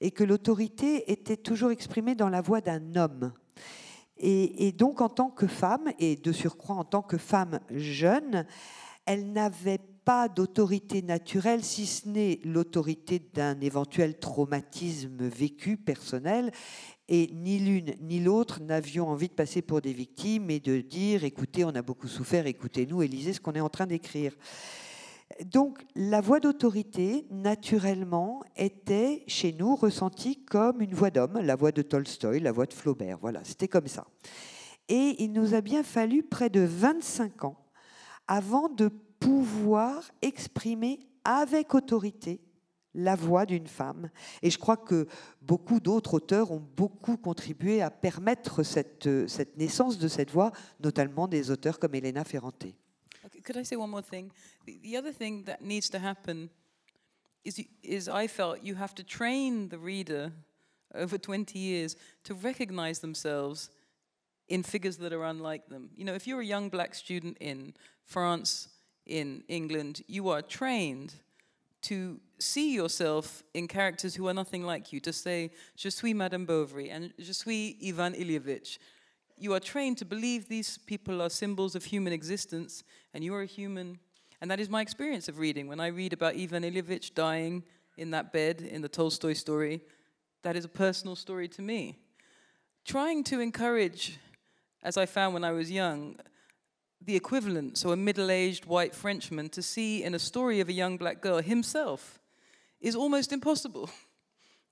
et 0.01 0.11
que 0.11 0.23
l'autorité 0.23 1.11
était 1.11 1.35
toujours 1.35 1.71
exprimée 1.71 2.13
dans 2.13 2.29
la 2.29 2.41
voix 2.41 2.61
d'un 2.61 2.95
homme. 2.95 3.33
Et, 4.19 4.73
donc, 4.73 5.01
en 5.01 5.09
tant 5.09 5.29
que 5.29 5.47
femme, 5.47 5.91
et 5.97 6.17
de 6.17 6.31
surcroît 6.31 6.75
en 6.75 6.83
tant 6.83 7.01
que 7.01 7.17
femme 7.17 7.59
jeune, 7.71 8.45
elle 9.05 9.31
n'avait 9.31 9.79
pas 10.03 10.27
d'autorité 10.27 11.01
naturelle, 11.01 11.63
si 11.63 11.85
ce 11.85 12.07
n'est 12.07 12.39
l'autorité 12.43 13.19
d'un 13.33 13.59
éventuel 13.61 14.19
traumatisme 14.19 15.25
vécu 15.27 15.77
personnel. 15.77 16.51
Et 17.07 17.31
ni 17.33 17.59
l'une 17.59 17.95
ni 18.01 18.19
l'autre 18.19 18.61
n'avions 18.61 19.07
envie 19.07 19.29
de 19.29 19.33
passer 19.33 19.61
pour 19.61 19.81
des 19.81 19.93
victimes 19.93 20.51
et 20.51 20.59
de 20.59 20.81
dire 20.81 21.23
écoutez, 21.23 21.63
on 21.65 21.69
a 21.69 21.81
beaucoup 21.81 22.07
souffert, 22.07 22.45
écoutez-nous 22.45 23.01
et 23.01 23.07
lisez 23.07 23.33
ce 23.33 23.39
qu'on 23.39 23.53
est 23.53 23.61
en 23.61 23.69
train 23.69 23.87
d'écrire. 23.87 24.35
Donc 25.45 25.85
la 25.95 26.21
voix 26.21 26.39
d'autorité, 26.39 27.25
naturellement, 27.29 28.41
était 28.55 29.23
chez 29.27 29.53
nous 29.53 29.75
ressentie 29.75 30.43
comme 30.43 30.81
une 30.81 30.93
voix 30.93 31.11
d'homme, 31.11 31.39
la 31.41 31.55
voix 31.55 31.71
de 31.71 31.81
Tolstoï, 31.81 32.39
la 32.39 32.51
voix 32.51 32.65
de 32.65 32.73
Flaubert. 32.73 33.17
Voilà, 33.19 33.41
c'était 33.43 33.67
comme 33.67 33.87
ça. 33.87 34.05
Et 34.89 35.15
il 35.19 35.31
nous 35.31 35.53
a 35.53 35.61
bien 35.61 35.83
fallu 35.83 36.23
près 36.23 36.49
de 36.49 36.61
25 36.61 37.45
ans 37.45 37.57
avant 38.27 38.69
de 38.69 38.89
pouvoir 39.19 40.11
exprimer 40.21 40.99
avec 41.23 41.75
autorité 41.75 42.41
la 42.95 43.15
voix 43.15 43.45
d'une 43.45 43.67
femme. 43.67 44.09
Et 44.41 44.49
je 44.49 44.57
crois 44.57 44.77
que 44.77 45.07
beaucoup 45.41 45.79
d'autres 45.79 46.15
auteurs 46.15 46.51
ont 46.51 46.63
beaucoup 46.75 47.17
contribué 47.17 47.81
à 47.81 47.91
permettre 47.91 48.63
cette, 48.63 49.27
cette 49.27 49.57
naissance 49.57 49.99
de 49.99 50.07
cette 50.07 50.31
voix, 50.31 50.51
notamment 50.79 51.27
des 51.27 51.51
auteurs 51.51 51.79
comme 51.79 51.95
Elena 51.95 52.23
Ferrante. 52.23 52.65
Could 53.49 53.57
I 53.57 53.63
say 53.63 53.77
one 53.77 53.89
more 53.89 54.03
thing? 54.03 54.31
The, 54.67 54.79
the 54.83 54.95
other 54.95 55.11
thing 55.11 55.45
that 55.45 55.63
needs 55.63 55.89
to 55.89 55.97
happen 55.97 56.51
is, 57.43 57.59
is 57.81 58.07
I 58.07 58.27
felt 58.27 58.61
you 58.61 58.75
have 58.75 58.93
to 58.93 59.03
train 59.03 59.69
the 59.69 59.79
reader 59.79 60.31
over 60.93 61.17
20 61.17 61.57
years 61.57 61.95
to 62.25 62.35
recognize 62.35 62.99
themselves 62.99 63.71
in 64.49 64.61
figures 64.61 64.97
that 64.97 65.13
are 65.13 65.23
unlike 65.23 65.67
them. 65.67 65.89
You 65.95 66.05
know, 66.05 66.13
if 66.13 66.27
you're 66.27 66.41
a 66.41 66.45
young 66.45 66.69
black 66.69 66.93
student 66.93 67.37
in 67.39 67.73
France, 68.05 68.69
in 69.07 69.43
England, 69.47 70.03
you 70.05 70.29
are 70.29 70.43
trained 70.43 71.15
to 71.81 72.19
see 72.37 72.75
yourself 72.75 73.41
in 73.55 73.67
characters 73.67 74.13
who 74.13 74.27
are 74.27 74.33
nothing 74.35 74.63
like 74.63 74.93
you, 74.93 74.99
to 74.99 75.11
say, 75.11 75.49
Je 75.75 75.89
suis 75.89 76.13
Madame 76.13 76.45
Bovary 76.45 76.91
and 76.91 77.13
Je 77.17 77.33
suis 77.33 77.77
Ivan 77.83 78.13
Ilyevich 78.13 78.77
you 79.41 79.53
are 79.53 79.59
trained 79.59 79.97
to 79.99 80.05
believe 80.05 80.47
these 80.47 80.77
people 80.77 81.21
are 81.21 81.29
symbols 81.29 81.75
of 81.75 81.85
human 81.85 82.13
existence 82.13 82.83
and 83.13 83.23
you 83.23 83.33
are 83.33 83.41
a 83.41 83.45
human. 83.45 83.99
And 84.41 84.49
that 84.51 84.59
is 84.59 84.69
my 84.69 84.81
experience 84.81 85.27
of 85.27 85.39
reading. 85.39 85.67
When 85.67 85.79
I 85.79 85.87
read 85.87 86.13
about 86.13 86.35
Ivan 86.35 86.63
Ilyevich 86.63 87.13
dying 87.13 87.63
in 87.97 88.11
that 88.11 88.31
bed 88.31 88.61
in 88.61 88.81
the 88.81 88.89
Tolstoy 88.89 89.33
story, 89.33 89.81
that 90.43 90.55
is 90.55 90.65
a 90.65 90.69
personal 90.69 91.15
story 91.15 91.47
to 91.49 91.61
me. 91.61 91.97
Trying 92.85 93.23
to 93.25 93.39
encourage, 93.41 94.17
as 94.83 94.97
I 94.97 95.05
found 95.05 95.33
when 95.33 95.43
I 95.43 95.51
was 95.51 95.69
young, 95.69 96.17
the 97.01 97.15
equivalent, 97.15 97.77
so 97.77 97.91
a 97.91 97.97
middle 97.97 98.31
aged 98.31 98.65
white 98.65 98.95
Frenchman, 98.95 99.49
to 99.49 99.61
see 99.61 100.03
in 100.03 100.13
a 100.15 100.19
story 100.19 100.59
of 100.59 100.69
a 100.69 100.73
young 100.73 100.97
black 100.97 101.21
girl 101.21 101.41
himself 101.41 102.19
is 102.81 102.95
almost 102.95 103.31
impossible. 103.31 103.89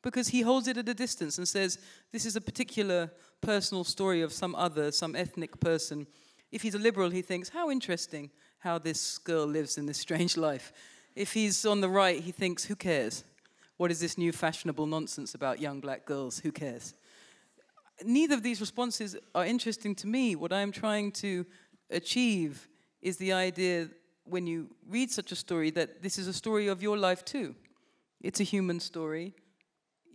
because 0.08 0.30
he 0.30 0.40
holds 0.40 0.70
it 0.70 0.78
at 0.78 0.88
a 0.88 0.94
distance 0.94 1.38
and 1.38 1.46
says, 1.46 1.80
This 2.14 2.26
is 2.26 2.38
a 2.38 2.42
particular 2.42 3.12
personal 3.42 3.84
story 3.84 4.22
of 4.22 4.32
some 4.32 4.56
other, 4.56 4.90
some 4.90 5.18
ethnic 5.18 5.60
person. 5.60 6.08
If 6.50 6.62
he's 6.62 6.76
a 6.76 6.80
liberal, 6.80 7.10
he 7.10 7.22
thinks, 7.22 7.50
How 7.50 7.70
interesting 7.70 8.32
how 8.60 8.78
this 8.78 9.18
girl 9.18 9.46
lives 9.46 9.78
in 9.78 9.86
this 9.86 9.98
strange 9.98 10.38
life. 10.50 10.72
If 11.14 11.34
he's 11.34 11.66
on 11.66 11.82
the 11.82 11.90
right, 11.90 12.22
he 12.22 12.32
thinks, 12.32 12.64
Who 12.64 12.76
cares? 12.78 13.26
What 13.76 13.92
is 13.92 14.00
this 14.00 14.18
new 14.18 14.32
fashionable 14.32 14.86
nonsense 14.86 15.36
about 15.36 15.60
young 15.60 15.82
black 15.82 16.06
girls? 16.06 16.40
Who 16.40 16.54
cares? 16.54 16.94
Neither 18.02 18.36
of 18.36 18.44
these 18.44 18.62
responses 18.62 19.18
are 19.36 19.46
interesting 19.46 19.94
to 19.96 20.08
me. 20.08 20.38
What 20.38 20.54
I'm 20.54 20.72
trying 20.72 21.12
to 21.24 21.46
achieve 21.90 22.70
is 23.02 23.18
the 23.18 23.34
idea 23.34 23.90
when 24.24 24.48
you 24.48 24.70
read 24.88 25.12
such 25.12 25.34
a 25.34 25.36
story 25.36 25.70
that 25.72 26.02
this 26.02 26.18
is 26.18 26.30
a 26.30 26.34
story 26.34 26.68
of 26.68 26.82
your 26.82 26.96
life 26.98 27.26
too. 27.26 27.56
It's 28.22 28.40
a 28.40 28.44
human 28.44 28.80
story 28.80 29.36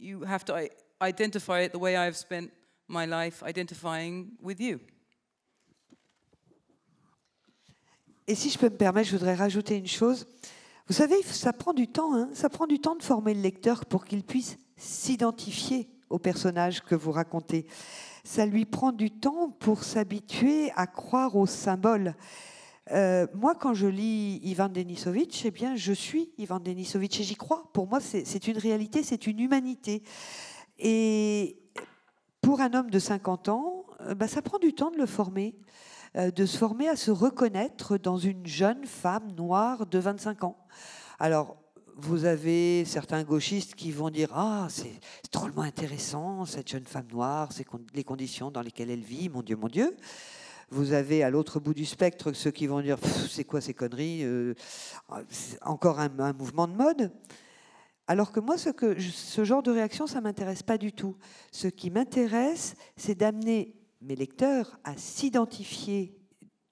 you 0.03 0.25
have 0.25 0.45
to 0.45 0.55
identify 1.01 1.63
it 1.63 1.73
the 1.73 1.79
way 1.79 1.97
I've 1.97 2.17
spent 2.17 2.51
my 2.89 3.07
life 3.07 3.43
identifying 3.43 4.33
with 4.43 4.61
you. 4.61 4.81
Et 8.27 8.35
si 8.35 8.51
je 8.51 8.59
peux 8.59 8.71
me 8.71 8.77
permettre, 8.77 9.09
je 9.09 9.17
voudrais 9.17 9.35
rajouter 9.35 9.77
une 9.77 9.87
chose. 9.87 10.27
Vous 10.89 10.95
savez, 10.95 11.23
ça 11.23 11.53
prend 11.53 11.73
du 11.73 11.89
temps, 11.89 12.15
hein 12.15 12.29
ça 12.35 12.49
prend 12.49 12.67
du 12.67 12.79
temps 12.79 12.97
de 12.97 13.03
former 13.03 13.35
le 13.35 13.41
lecteur 13.41 13.85
pour 13.87 14.05
qu'il 14.05 14.23
puisse 14.23 14.59
s'identifier 14.77 15.89
au 16.11 16.19
personnage 16.19 16.83
que 16.83 16.95
vous 16.95 17.13
racontez. 17.13 17.67
Ça 18.25 18.47
lui 18.47 18.65
prend 18.65 18.93
du 18.93 19.11
temps 19.11 19.51
pour 19.51 19.83
s'habituer 19.83 20.71
à 20.77 20.87
croire 20.87 21.37
aux 21.37 21.47
symboles. 21.47 22.15
Euh, 22.93 23.27
moi, 23.33 23.55
quand 23.55 23.73
je 23.73 23.87
lis 23.87 24.39
Ivan 24.43 24.69
Denisovitch, 24.69 25.47
eh 25.47 25.51
bien, 25.51 25.77
je 25.77 25.93
suis 25.93 26.33
Ivan 26.37 26.61
Denisovitch 26.61 27.21
et 27.21 27.23
j'y 27.23 27.37
crois. 27.37 27.71
Pour 27.73 27.87
moi, 27.87 28.01
c'est 28.01 28.49
une 28.49 28.59
réalité, 28.59 29.03
c'est 29.03 29.27
une 29.27 29.41
humanité. 29.41 30.03
Et 30.79 31.59
pour 32.43 32.61
un 32.61 32.75
homme 32.75 32.91
de 32.91 32.99
50 32.99 33.49
ans, 33.49 33.87
euh, 34.03 34.15
bah, 34.15 34.29
ça 34.29 34.43
prend 34.43 34.59
du 34.59 34.75
temps 34.75 34.91
de 34.91 34.99
le 34.99 35.07
former, 35.07 35.55
euh, 36.17 36.31
de 36.31 36.45
se 36.45 36.59
former 36.59 36.89
à 36.89 36.97
se 36.97 37.11
reconnaître 37.11 37.97
dans 37.97 38.19
une 38.19 38.47
jeune 38.47 38.85
femme 38.85 39.33
noire 39.33 39.87
de 39.87 39.99
25 39.99 40.45
ans. 40.45 40.59
Alors, 41.19 41.57
vous 41.97 42.25
avez 42.25 42.85
certains 42.85 43.23
gauchistes 43.23 43.75
qui 43.75 43.91
vont 43.91 44.11
dire 44.11 44.31
Ah, 44.35 44.67
c'est 44.69 45.01
drôlement 45.33 45.63
intéressant, 45.63 46.45
cette 46.45 46.69
jeune 46.69 46.85
femme 46.85 47.09
noire, 47.11 47.51
les 47.95 48.05
conditions 48.05 48.51
dans 48.51 48.63
lesquelles 48.63 48.91
elle 48.91 49.01
vit, 49.01 49.31
mon 49.31 49.43
Dieu, 49.43 49.57
mon 49.57 49.69
Dieu. 49.69 49.97
Vous 50.73 50.95
avez 50.95 51.23
à 51.23 51.29
l'autre 51.29 51.61
bout 51.61 51.75
du 51.75 51.85
spectre 51.85 52.33
ceux 52.33 52.51
qui 52.51 52.67
vont 52.67 52.81
dire 52.81 52.97
C'est 53.29 53.45
quoi 53.45 53.61
ces 53.61 53.75
conneries 53.75 54.25
euh, 54.25 54.55
Encore 55.61 56.01
un, 56.01 56.33
mouvement 56.33 56.67
de 56.67 56.73
mode. 56.73 57.13
Alors 58.07 58.33
que 58.33 58.41
moi, 58.41 58.57
ce, 58.57 58.71
que, 58.71 58.99
ce 58.99 59.45
genre 59.45 59.63
de 59.63 59.71
réaction, 59.71 60.07
ça 60.07 60.21
ne 60.21 60.23
m'intéresse 60.23 60.63
pas 60.63 60.79
du 60.79 60.95
tout. 60.95 61.19
Ce 61.51 61.69
qui 61.69 61.91
m'intéresse, 61.91 62.75
c'est 62.97 63.15
d'amener 63.15 63.77
mes 64.01 64.17
lecteurs 64.17 64.79
à 64.83 64.97
s'identifier 64.97 66.17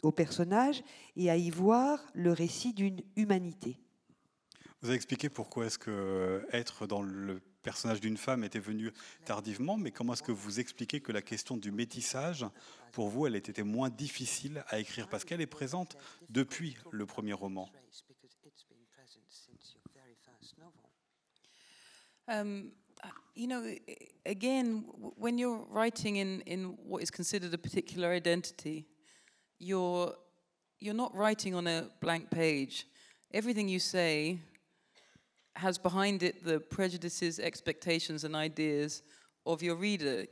au 0.03 0.13
personnage 0.13 0.83
et 1.17 1.29
à 1.29 1.37
y 1.37 1.51
voir 1.51 2.03
le 2.15 2.33
récit 2.33 2.73
d'une 2.73 3.03
humanité. 3.17 3.79
Vous 4.81 4.89
avez 4.89 4.97
expliqué 4.97 5.29
pourquoi 5.29 5.67
est-ce 5.67 5.79
que 5.79 6.43
être 6.53 6.87
dans 6.87 7.03
le 7.03 7.43
personnage 7.63 8.01
d'une 8.01 8.17
femme 8.17 8.45
était 8.45 8.59
venu 8.59 8.93
tardivement, 9.27 9.77
mais 9.77 9.91
comment 9.91 10.15
est-ce 10.15 10.23
que 10.23 10.33
vous 10.33 10.59
expliquez 10.59 11.01
que 11.01 11.13
la 11.13 11.21
question 11.21 11.59
du 11.59 11.71
métissage, 11.71 12.47
pour 12.91 13.09
vous, 13.09 13.27
elle 13.27 13.37
était 13.37 13.63
moins 13.63 13.91
difficile 13.91 14.65
à 14.69 14.79
écrire 14.79 15.09
parce 15.09 15.25
qu'elle 15.25 15.41
est 15.41 15.47
présente 15.47 15.97
depuis 16.29 16.77
le 16.91 17.07
premier 17.07 17.33
roman 17.33 17.71
um, 22.31 22.71
you 23.35 23.47
know, 23.47 23.75
again, 24.25 24.85
when 25.17 25.39
you're 25.39 25.65
writing 25.69 26.17
in, 26.17 26.43
in 26.47 26.77
what 26.85 27.03
is 27.03 27.11
considered 27.11 27.53
a 27.53 27.59
particular 27.59 28.13
identity, 28.13 28.87
you're, 29.59 30.15
you're 30.79 30.95
not 30.95 31.15
writing 31.15 31.55
on 31.55 31.67
a 31.67 31.89
blank 32.01 32.31
page. 32.31 32.87
Everything 33.33 33.69
you 33.69 33.79
say 33.79 34.39
has 35.57 35.79
behind 35.79 36.23
it 36.23 36.45
the 36.45 36.61
prejudices, 36.61 37.39
expectations, 37.39 38.25
and 38.25 38.35
ideas 38.35 39.03
of 39.47 39.63
your 39.63 39.75
reader. 39.75 40.27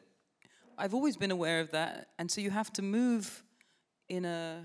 I've 0.80 0.94
always 0.94 1.16
been 1.16 1.32
aware 1.32 1.58
of 1.58 1.72
that, 1.72 2.10
and 2.20 2.30
so 2.30 2.40
you 2.40 2.50
have 2.50 2.72
to 2.74 2.82
move 2.82 3.42
in 4.08 4.24
a, 4.24 4.64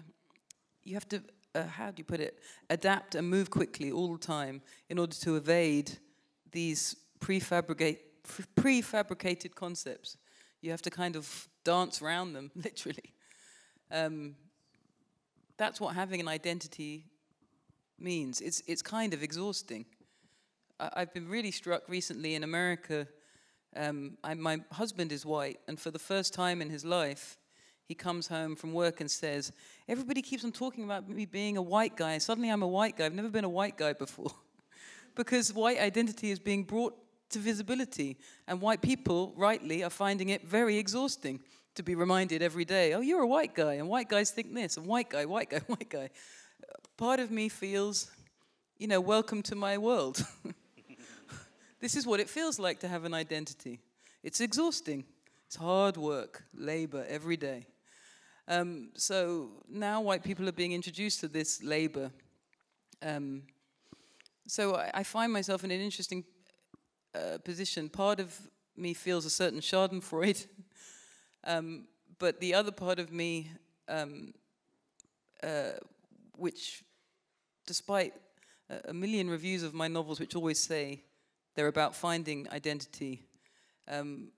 you 0.84 0.94
have 0.94 1.10
to, 1.10 1.24
uh, 1.56 1.64
how 1.64 1.90
do 1.90 1.96
you 1.98 2.04
put 2.04 2.20
it, 2.20 2.38
adapt 2.70 3.16
and 3.16 3.28
move 3.28 3.50
quickly 3.50 3.92
all 3.92 4.14
the 4.14 4.20
time 4.20 4.62
in 4.90 5.00
order 5.00 5.16
to 5.16 5.36
evade 5.36 5.98
these 6.52 6.96
prefabricate, 7.20 7.98
prefabricated 8.56 9.56
concepts. 9.56 10.18
You 10.62 10.70
have 10.70 10.84
to 10.84 10.92
kind 10.92 11.16
of 11.16 11.50
dance 11.64 12.00
around 12.00 12.34
them, 12.34 12.52
literally. 12.56 13.16
Um, 13.90 14.36
that's 15.58 15.82
what 15.82 15.96
having 15.96 16.20
an 16.20 16.28
identity 16.28 17.06
means. 18.00 18.40
It's, 18.40 18.62
it's 18.68 18.84
kind 18.84 19.16
of 19.16 19.24
exhausting. 19.24 19.86
I've 20.80 21.12
been 21.12 21.28
really 21.28 21.52
struck 21.52 21.90
recently 21.90 22.36
in 22.36 22.44
America. 22.44 23.08
Um, 23.76 24.18
I, 24.24 24.34
my 24.34 24.62
husband 24.72 25.12
is 25.12 25.26
white, 25.26 25.60
and 25.68 25.80
for 25.80 25.92
the 25.92 26.00
first 26.00 26.34
time 26.34 26.62
in 26.62 26.70
his 26.70 26.86
life, 26.86 27.38
he 27.86 27.96
comes 27.96 28.28
home 28.28 28.56
from 28.56 28.74
work 28.74 29.02
and 29.02 29.10
says, 29.10 29.52
Everybody 29.88 30.22
keeps 30.22 30.44
on 30.44 30.52
talking 30.52 30.84
about 30.84 31.10
me 31.10 31.26
being 31.26 31.58
a 31.58 31.62
white 31.62 31.98
guy. 31.98 32.18
Suddenly 32.18 32.50
I'm 32.50 32.64
a 32.64 32.68
white 32.68 32.98
guy. 32.98 33.06
I've 33.06 33.14
never 33.14 33.30
been 33.30 33.44
a 33.44 33.50
white 33.50 33.78
guy 33.78 33.94
before. 33.94 34.32
because 35.16 35.54
white 35.54 35.80
identity 35.80 36.32
is 36.32 36.40
being 36.40 36.64
brought 36.64 36.96
to 37.32 37.40
visibility, 37.40 38.18
and 38.48 38.62
white 38.62 38.82
people, 38.82 39.34
rightly, 39.36 39.84
are 39.84 39.90
finding 39.90 40.30
it 40.30 40.48
very 40.48 40.78
exhausting 40.78 41.40
to 41.76 41.84
be 41.84 41.96
reminded 41.96 42.42
every 42.42 42.66
day, 42.66 42.94
Oh, 42.94 43.02
you're 43.02 43.22
a 43.22 43.28
white 43.28 43.56
guy, 43.56 43.74
and 43.74 43.90
white 43.90 44.08
guys 44.08 44.32
think 44.32 44.54
this, 44.54 44.78
and 44.78 44.86
white 44.86 45.10
guy, 45.10 45.26
white 45.26 45.50
guy, 45.50 45.60
white 45.68 45.90
guy. 45.90 46.10
Part 46.98 47.20
of 47.20 47.32
me 47.32 47.50
feels, 47.50 48.12
you 48.78 48.88
know, 48.88 49.02
welcome 49.02 49.42
to 49.44 49.56
my 49.56 49.78
world. 49.78 50.26
This 51.84 51.98
is 51.98 52.08
what 52.08 52.22
it 52.22 52.30
feels 52.30 52.60
like 52.60 52.80
to 52.80 52.88
have 52.88 53.04
an 53.04 53.14
identity. 53.14 53.82
It's 54.24 54.40
exhausting. 54.40 55.04
It's 55.48 55.58
hard 55.58 55.98
work, 55.98 56.46
labor 56.54 57.06
every 57.10 57.36
day. 57.36 57.68
Um, 58.48 58.92
so 58.96 59.50
now 59.68 60.00
white 60.00 60.24
people 60.24 60.48
are 60.48 60.54
being 60.54 60.72
introduced 60.72 61.20
to 61.20 61.28
this 61.28 61.62
labor. 61.62 62.10
Um, 63.02 63.44
so 64.48 64.76
I, 64.76 64.92
I, 64.94 65.04
find 65.04 65.34
myself 65.34 65.66
in 65.66 65.72
an 65.72 65.82
interesting 65.82 66.24
uh, 67.14 67.40
position. 67.44 67.90
Part 67.90 68.22
of 68.22 68.34
me 68.78 68.94
feels 68.94 69.26
a 69.26 69.30
certain 69.30 69.60
Schadenfreude, 69.60 70.48
um, 71.44 71.90
but 72.18 72.40
the 72.40 72.54
other 72.54 72.72
part 72.72 72.98
of 72.98 73.12
me, 73.12 73.52
um, 73.90 74.34
uh, 75.44 75.72
which, 76.38 76.86
despite 77.68 78.14
a, 78.70 78.92
a 78.92 78.94
million 78.94 79.30
reviews 79.30 79.64
of 79.64 79.74
my 79.74 79.90
novels, 79.90 80.22
which 80.22 80.34
always 80.34 80.60
say 80.60 81.04
they're 81.56 81.68
about 81.68 81.96
finding 81.96 82.48
identity. 82.50 83.26
Um, 83.88 84.30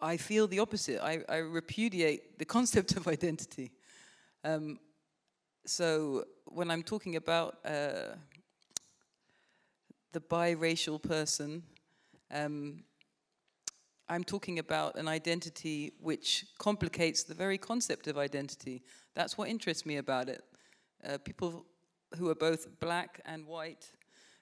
I 0.00 0.16
feel 0.16 0.46
the 0.46 0.58
opposite. 0.58 1.02
I, 1.02 1.20
I, 1.28 1.36
repudiate 1.36 2.38
the 2.38 2.44
concept 2.44 2.92
of 2.96 3.06
identity. 3.06 3.72
Um, 4.44 4.78
so 5.66 6.24
when 6.46 6.70
I'm 6.70 6.82
talking 6.82 7.16
about 7.16 7.58
uh, 7.64 8.16
the 10.12 10.20
biracial 10.20 11.02
person, 11.02 11.62
um, 12.30 12.84
I'm 14.08 14.24
talking 14.24 14.58
about 14.58 14.96
an 14.96 15.06
identity 15.06 15.92
which 16.00 16.46
complicates 16.58 17.22
the 17.22 17.34
very 17.34 17.58
concept 17.58 18.08
of 18.08 18.18
identity. 18.18 18.82
That's 19.14 19.38
what 19.38 19.48
interests 19.48 19.86
me 19.86 19.98
about 19.98 20.28
it. 20.28 20.42
Uh, 21.06 21.18
people 21.18 21.66
who 22.16 22.28
are 22.28 22.34
both 22.34 22.80
black 22.80 23.20
and 23.24 23.46
white 23.46 23.86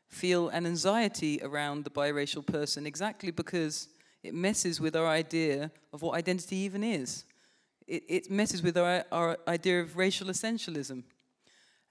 feel 0.08 0.48
an 0.48 0.66
anxiety 0.66 1.40
around 1.42 1.84
the 1.84 1.90
biracial 1.90 2.44
person 2.44 2.86
exactly 2.86 3.30
because 3.30 3.88
it 4.22 4.34
messes 4.34 4.80
with 4.80 4.96
our 4.96 5.06
idea 5.06 5.70
of 5.92 6.02
what 6.02 6.14
identity 6.14 6.56
even 6.56 6.82
is. 6.82 7.24
It, 7.86 8.04
it 8.08 8.30
messes 8.30 8.62
with 8.62 8.76
our, 8.76 9.04
our 9.12 9.38
idea 9.46 9.80
of 9.80 9.96
racial 9.96 10.28
essentialism. 10.28 11.04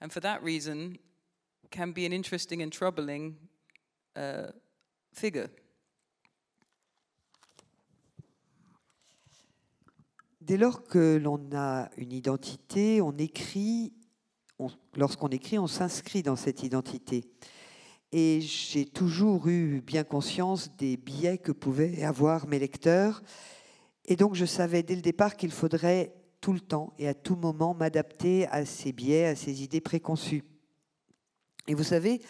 And 0.00 0.12
for 0.12 0.20
that 0.20 0.42
reason, 0.42 0.98
can 1.70 1.92
be 1.92 2.06
an 2.06 2.12
interesting 2.12 2.62
and 2.62 2.72
troubling 2.72 3.36
uh, 4.16 4.52
figure. 5.12 5.50
Dès 10.40 10.56
lors 10.56 10.82
que 10.82 11.18
l'on 11.18 11.50
a 11.52 11.90
une 11.98 12.12
identité, 12.12 13.02
on 13.02 13.12
écrit, 13.18 13.92
lorsqu'on 14.96 15.28
écrit, 15.28 15.58
on 15.58 15.66
s'inscrit 15.66 16.22
dans 16.22 16.36
cette 16.36 16.62
identité. 16.62 17.24
Et 18.12 18.40
j'ai 18.40 18.86
toujours 18.86 19.48
eu 19.48 19.82
bien 19.82 20.02
conscience 20.02 20.74
des 20.76 20.96
biais 20.96 21.38
que 21.38 21.52
pouvaient 21.52 22.02
avoir 22.02 22.46
mes 22.46 22.58
lecteurs. 22.58 23.22
Et 24.06 24.16
donc 24.16 24.34
je 24.34 24.46
savais 24.46 24.82
dès 24.82 24.94
le 24.94 25.02
départ 25.02 25.36
qu'il 25.36 25.50
faudrait 25.50 26.14
tout 26.40 26.52
le 26.52 26.60
temps 26.60 26.94
et 26.98 27.08
à 27.08 27.14
tout 27.14 27.36
moment 27.36 27.74
m'adapter 27.74 28.46
à 28.48 28.64
ces 28.64 28.92
biais, 28.92 29.26
à 29.26 29.36
ces 29.36 29.62
idées 29.62 29.82
préconçues. 29.82 30.44
Et 31.66 31.74
vous 31.74 31.84
savez, 31.84 32.22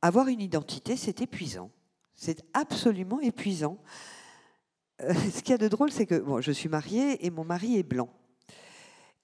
avoir 0.00 0.28
une 0.28 0.40
identité, 0.40 0.96
c'est 0.96 1.20
épuisant. 1.20 1.70
C'est 2.14 2.42
absolument 2.54 3.20
épuisant. 3.20 3.78
Euh, 5.02 5.12
ce 5.14 5.42
qu'il 5.42 5.50
y 5.50 5.54
a 5.54 5.58
de 5.58 5.68
drôle, 5.68 5.92
c'est 5.92 6.06
que 6.06 6.18
bon, 6.18 6.40
je 6.40 6.52
suis 6.52 6.70
mariée 6.70 7.26
et 7.26 7.30
mon 7.30 7.44
mari 7.44 7.76
est 7.76 7.82
blanc. 7.82 8.08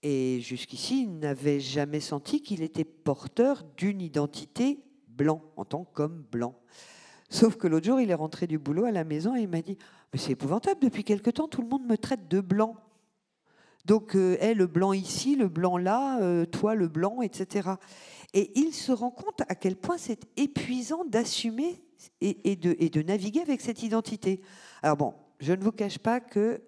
Et 0.03 0.40
jusqu'ici, 0.40 1.05
il 1.05 1.18
n'avait 1.18 1.61
jamais 1.61 2.01
senti 2.01 2.42
qu'il 2.42 2.62
était 2.62 2.85
porteur 2.85 3.62
d'une 3.77 4.03
identité 4.03 4.81
blanc, 5.16 5.42
en 5.57 5.64
tant 5.64 5.85
qu'homme 5.85 6.25
blanc. 6.31 6.55
Sauf 7.29 7.57
que 7.57 7.66
l'autre 7.66 7.87
jour, 7.87 8.01
il 8.01 8.11
est 8.11 8.14
rentré 8.14 8.46
du 8.46 8.59
boulot 8.59 8.85
à 8.85 8.90
la 8.90 9.05
maison 9.05 9.35
et 9.35 9.40
il 9.42 9.48
m'a 9.48 9.62
dit 9.62 9.79
Mais 10.12 10.18
c'est 10.18 10.33
épouvantable, 10.33 10.81
depuis 10.81 11.05
quelque 11.05 11.31
temps, 11.31 11.48
tout 11.48 11.62
le 11.62 11.68
monde 11.68 11.87
me 11.87 11.96
traite 11.96 12.29
de 12.29 12.40
blanc. 12.40 12.77
Donc, 13.85 14.14
euh, 14.14 14.37
le 14.55 14.66
blanc 14.66 14.92
ici, 14.92 15.35
le 15.35 15.48
blanc 15.48 15.77
là, 15.77 16.20
euh, 16.20 16.44
toi, 16.44 16.75
le 16.75 16.88
blanc, 16.88 17.20
etc. 17.22 17.70
Et 18.35 18.53
il 18.59 18.72
se 18.72 18.92
rend 18.92 19.11
compte 19.11 19.40
à 19.48 19.55
quel 19.55 19.77
point 19.77 19.98
c'est 19.98 20.20
épuisant 20.37 21.05
d'assumer 21.05 21.83
et, 22.20 22.57
de, 22.57 22.77
et 22.79 22.90
de 22.90 23.03
naviguer 23.03 23.40
avec 23.40 23.61
cette 23.61 23.83
identité. 23.83 24.40
Alors, 24.83 24.96
bon, 24.96 25.14
je 25.40 25.53
ne 25.53 25.62
vous 25.62 25.72
cache 25.72 25.98
pas 25.98 26.20
que. 26.20 26.62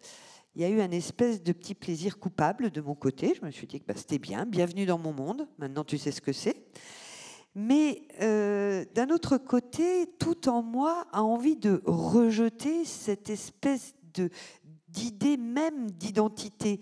Il 0.57 0.63
y 0.63 0.65
a 0.65 0.69
eu 0.69 0.81
un 0.81 0.93
espèce 0.93 1.43
de 1.43 1.53
petit 1.53 1.75
plaisir 1.75 2.19
coupable 2.19 2.71
de 2.71 2.81
mon 2.81 2.95
côté. 2.95 3.35
Je 3.35 3.45
me 3.45 3.51
suis 3.51 3.67
dit 3.67 3.81
que 3.81 3.87
bah, 3.87 3.95
c'était 3.97 4.21
bien, 4.21 4.47
bienvenue 4.47 4.87
dans 4.87 4.99
mon 4.99 5.13
monde, 5.13 5.49
maintenant 5.59 5.83
tu 5.83 5.99
sais 5.99 6.13
ce 6.13 6.21
que 6.21 6.33
c'est. 6.33 6.65
Mais 7.55 8.03
euh, 8.21 8.85
d'un 8.95 9.11
autre 9.11 9.39
côté, 9.39 10.09
tout 10.19 10.49
en 10.49 10.63
moi 10.63 11.07
a 11.13 11.23
envie 11.23 11.57
de 11.57 11.83
rejeter 11.87 12.85
cette 12.85 13.31
espèce 13.31 13.95
d'idée 14.89 15.37
même 15.37 15.91
d'identité. 15.91 16.81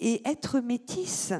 Et 0.00 0.28
être 0.28 0.60
métisse, 0.60 1.32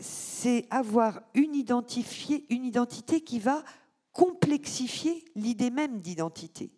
c'est 0.00 0.66
avoir 0.70 1.20
une, 1.34 1.54
une 1.54 2.64
identité 2.64 3.20
qui 3.20 3.38
va 3.38 3.62
complexifier 4.12 5.22
l'idée 5.34 5.70
même 5.70 6.00
d'identité. 6.00 6.70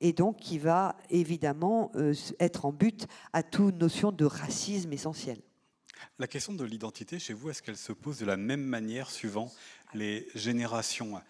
Et 0.00 0.12
donc 0.12 0.36
qui 0.36 0.58
va 0.58 0.96
évidemment 1.10 1.90
euh, 1.96 2.14
être 2.40 2.64
en 2.64 2.72
but 2.72 3.06
à 3.32 3.42
toute 3.42 3.76
notion 3.76 4.12
de 4.12 4.24
racisme 4.24 4.92
essentiel. 4.92 5.38
La 6.18 6.26
question 6.26 6.52
de 6.52 6.64
l'identité 6.64 7.18
chez 7.18 7.34
vous, 7.34 7.50
est-ce 7.50 7.62
qu'elle 7.62 7.76
se 7.76 7.92
pose 7.92 8.18
de 8.18 8.26
la 8.26 8.36
même 8.36 8.62
manière 8.62 9.10
suivant 9.10 9.52
les 9.94 10.28
générations? 10.34 11.20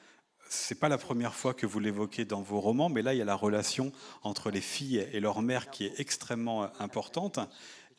C'est 0.49 0.79
pas 0.79 0.89
la 0.89 0.99
première 0.99 1.35
fois 1.35 1.55
que 1.55 1.67
vous 1.67 1.81
l'évoquez 1.81 2.25
dans 2.25 2.41
vos 2.41 2.61
romans, 2.61 2.89
mais 2.89 3.03
là, 3.03 3.15
il 3.15 3.19
y 3.19 3.23
a 3.23 3.25
la 3.25 3.35
relation 3.35 3.93
entre 4.23 4.51
les 4.51 4.61
filles 4.61 5.07
et 5.13 5.19
leur 5.19 5.43
mère 5.43 5.71
qui 5.71 5.87
est 5.87 5.99
extrêmement 5.99 6.71
importante. 6.81 7.41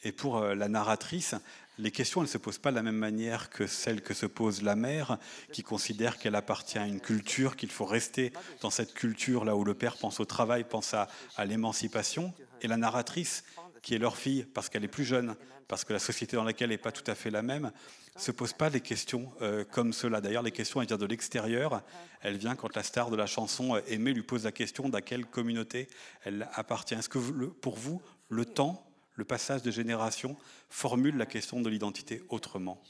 Et 0.03 0.11
pour 0.11 0.37
euh, 0.37 0.55
la 0.55 0.69
narratrice, 0.69 1.35
les 1.79 1.91
questions, 1.91 2.21
ne 2.21 2.27
se 2.27 2.37
posent 2.37 2.57
pas 2.57 2.71
de 2.71 2.75
la 2.75 2.83
même 2.83 2.95
manière 2.95 3.49
que 3.49 3.67
celles 3.67 4.01
que 4.01 4.13
se 4.13 4.25
pose 4.25 4.61
la 4.61 4.75
mère, 4.75 5.17
qui 5.51 5.63
considère 5.63 6.17
qu'elle 6.17 6.35
appartient 6.35 6.77
à 6.77 6.87
une 6.87 7.01
culture, 7.01 7.55
qu'il 7.55 7.69
faut 7.69 7.85
rester 7.85 8.31
dans 8.61 8.69
cette 8.69 8.93
culture 8.93 9.43
là 9.43 9.55
où 9.55 9.63
le 9.63 9.73
père 9.73 9.97
pense 9.97 10.19
au 10.19 10.25
travail, 10.25 10.63
pense 10.63 10.93
à, 10.93 11.07
à 11.35 11.45
l'émancipation. 11.45 12.33
Et 12.61 12.67
la 12.67 12.77
narratrice, 12.77 13.43
qui 13.81 13.93
est 13.93 13.99
leur 13.99 14.17
fille, 14.17 14.45
parce 14.53 14.69
qu'elle 14.69 14.83
est 14.83 14.87
plus 14.87 15.05
jeune, 15.05 15.35
parce 15.67 15.83
que 15.83 15.93
la 15.93 15.99
société 15.99 16.35
dans 16.37 16.43
laquelle 16.43 16.71
elle 16.71 16.75
n'est 16.75 16.81
pas 16.81 16.91
tout 16.91 17.09
à 17.09 17.15
fait 17.15 17.29
la 17.29 17.41
même, 17.41 17.71
se 18.15 18.31
pose 18.31 18.53
pas 18.53 18.69
des 18.69 18.81
questions 18.81 19.31
euh, 19.41 19.63
comme 19.63 19.93
cela. 19.93 20.21
D'ailleurs, 20.21 20.43
les 20.43 20.51
questions, 20.51 20.81
elles 20.81 20.87
viennent 20.87 20.99
de 20.99 21.05
l'extérieur. 21.05 21.83
Elle 22.21 22.37
vient 22.37 22.55
quand 22.55 22.75
la 22.75 22.83
star 22.83 23.09
de 23.09 23.15
la 23.15 23.27
chanson, 23.27 23.75
euh, 23.75 23.81
Aimée, 23.87 24.13
lui 24.13 24.23
pose 24.23 24.43
la 24.43 24.51
question 24.51 24.89
d'à 24.89 25.01
quelle 25.01 25.25
communauté 25.25 25.87
elle 26.23 26.47
appartient. 26.53 26.95
Est-ce 26.95 27.09
que 27.09 27.19
pour 27.19 27.75
vous, 27.75 28.01
le 28.29 28.45
temps, 28.45 28.83
le 29.15 29.25
passage 29.25 29.61
de 29.61 29.71
génération, 29.71 30.37
formule 30.69 31.17
la 31.17 31.25
question 31.25 31.61
de 31.61 31.69
l'identité 31.69 32.23
autrement? 32.29 32.81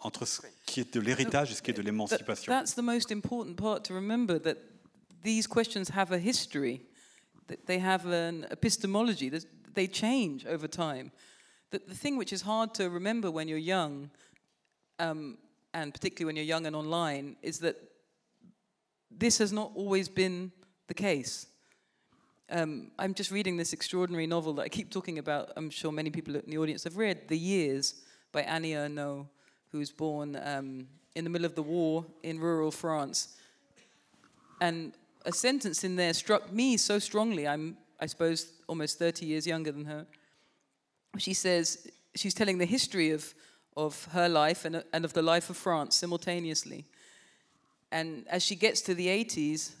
Entre 0.00 0.26
ce 0.26 0.40
qui 0.64 0.80
est 0.80 0.94
de 0.94 1.00
l'héritage 1.00 1.50
et 1.50 1.54
ce 1.54 1.62
qui 1.62 1.72
est 1.72 1.74
de 1.74 1.82
l'émancipation. 1.82 2.52
That's 2.52 2.74
the 2.74 2.82
most 2.82 3.10
important 3.10 3.56
part 3.56 3.82
to 3.82 3.94
remember 3.94 4.40
that 4.40 4.54
these 5.24 5.48
questions 5.48 5.90
have 5.94 6.12
a 6.12 6.18
history, 6.18 6.82
that 7.48 7.66
they 7.66 7.80
have 7.80 8.06
an 8.06 8.44
they 9.74 9.86
change 9.86 10.46
over 10.46 10.68
time. 10.68 11.12
the, 11.70 11.80
the 11.86 11.94
thing 11.94 12.16
which 12.16 12.32
is 12.32 12.42
hard 12.42 12.74
to 12.74 12.88
remember 12.88 13.30
when 13.30 13.48
you're 13.48 13.58
young, 13.58 14.10
um, 14.98 15.38
and 15.74 15.92
particularly 15.92 16.26
when 16.26 16.36
you're 16.36 16.44
young 16.44 16.66
and 16.66 16.74
online, 16.74 17.36
is 17.42 17.58
that 17.60 17.76
this 19.10 19.38
has 19.38 19.52
not 19.52 19.72
always 19.74 20.08
been 20.08 20.52
the 20.86 20.94
case. 20.94 21.46
Um, 22.50 22.90
I'm 22.98 23.12
just 23.12 23.30
reading 23.30 23.58
this 23.58 23.72
extraordinary 23.72 24.26
novel 24.26 24.54
that 24.54 24.62
I 24.62 24.68
keep 24.68 24.90
talking 24.90 25.18
about. 25.18 25.52
I'm 25.56 25.68
sure 25.68 25.92
many 25.92 26.10
people 26.10 26.34
in 26.36 26.42
the 26.46 26.58
audience 26.58 26.84
have 26.84 26.96
read, 26.96 27.28
The 27.28 27.36
Years 27.36 27.94
by 28.32 28.42
Annie 28.42 28.72
Ernaux, 28.72 29.26
who 29.70 29.78
was 29.78 29.92
born 29.92 30.40
um, 30.42 30.88
in 31.14 31.24
the 31.24 31.30
middle 31.30 31.44
of 31.44 31.54
the 31.54 31.62
war 31.62 32.06
in 32.22 32.40
rural 32.40 32.70
France. 32.70 33.36
And 34.62 34.94
a 35.26 35.32
sentence 35.32 35.84
in 35.84 35.96
there 35.96 36.14
struck 36.14 36.50
me 36.50 36.78
so 36.78 36.98
strongly. 36.98 37.46
I'm, 37.46 37.76
I 38.00 38.06
suppose, 38.06 38.52
almost 38.68 38.98
30 38.98 39.26
years 39.26 39.46
younger 39.46 39.72
than 39.72 39.86
her 39.86 40.06
she 41.16 41.32
says 41.32 41.88
she's 42.14 42.34
telling 42.34 42.58
the 42.58 42.66
history 42.66 43.10
of, 43.10 43.34
of 43.76 44.04
her 44.12 44.28
life 44.28 44.64
and, 44.64 44.82
and 44.92 45.04
of 45.04 45.12
the 45.12 45.22
life 45.22 45.48
of 45.50 45.56
France 45.56 45.96
simultaneously. 45.96 46.84
And 47.90 48.26
as 48.28 48.42
she 48.42 48.54
gets 48.54 48.80
to 48.82 48.94
the 48.94 49.06
80s 49.06 49.72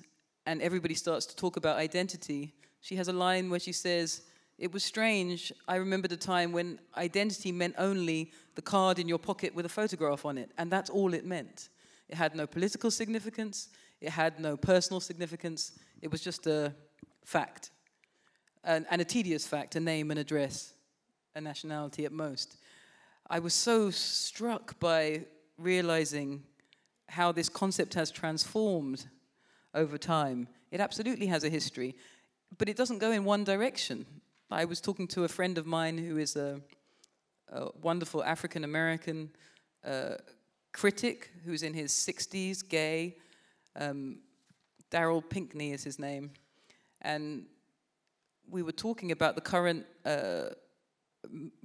and 0.46 0.62
everybody 0.62 0.94
starts 0.94 1.26
to 1.26 1.36
talk 1.36 1.56
about 1.56 1.76
identity, 1.76 2.54
she 2.80 2.96
has 2.96 3.08
a 3.08 3.12
line 3.12 3.50
where 3.50 3.60
she 3.60 3.72
says, 3.72 4.22
It 4.58 4.72
was 4.72 4.82
strange. 4.82 5.52
I 5.66 5.76
remembered 5.76 6.12
a 6.12 6.16
time 6.16 6.52
when 6.52 6.78
identity 6.96 7.52
meant 7.52 7.74
only 7.76 8.32
the 8.54 8.62
card 8.62 8.98
in 8.98 9.08
your 9.08 9.18
pocket 9.18 9.54
with 9.54 9.66
a 9.66 9.68
photograph 9.68 10.24
on 10.24 10.38
it, 10.38 10.50
and 10.56 10.70
that's 10.70 10.90
all 10.90 11.12
it 11.12 11.26
meant. 11.26 11.68
It 12.08 12.16
had 12.16 12.34
no 12.34 12.46
political 12.46 12.90
significance, 12.90 13.68
it 14.00 14.10
had 14.10 14.40
no 14.40 14.56
personal 14.56 15.00
significance, 15.00 15.72
it 16.00 16.10
was 16.10 16.22
just 16.22 16.46
a 16.46 16.72
fact, 17.24 17.70
and, 18.68 18.84
and 18.90 19.00
a 19.00 19.04
tedious 19.04 19.46
fact, 19.46 19.76
a 19.76 19.80
name 19.80 20.10
and 20.10 20.20
address 20.20 20.74
a 21.34 21.40
nationality 21.40 22.04
at 22.04 22.12
most. 22.12 22.58
I 23.30 23.38
was 23.38 23.54
so 23.54 23.90
struck 23.90 24.78
by 24.78 25.22
realizing 25.56 26.42
how 27.08 27.32
this 27.32 27.48
concept 27.48 27.94
has 27.94 28.10
transformed 28.10 29.06
over 29.74 29.96
time. 29.96 30.48
It 30.70 30.80
absolutely 30.80 31.26
has 31.28 31.44
a 31.44 31.48
history, 31.48 31.96
but 32.58 32.68
it 32.68 32.76
doesn't 32.76 32.98
go 32.98 33.10
in 33.10 33.24
one 33.24 33.42
direction. 33.42 34.04
I 34.50 34.66
was 34.66 34.82
talking 34.82 35.08
to 35.08 35.24
a 35.24 35.28
friend 35.28 35.56
of 35.56 35.64
mine 35.64 35.96
who 35.96 36.18
is 36.18 36.36
a, 36.36 36.60
a 37.50 37.68
wonderful 37.80 38.22
African 38.22 38.64
American 38.64 39.30
uh, 39.82 40.16
critic 40.72 41.30
who's 41.46 41.62
in 41.62 41.72
his 41.72 41.92
60s, 41.92 42.68
gay. 42.68 43.16
Um, 43.76 44.18
Daryl 44.90 45.26
Pinkney 45.26 45.72
is 45.72 45.84
his 45.84 45.98
name. 45.98 46.32
And 47.00 47.46
we 48.50 48.62
were 48.62 48.72
talking 48.72 49.12
about 49.12 49.34
the 49.34 49.40
current 49.40 49.86
uh, 50.04 50.50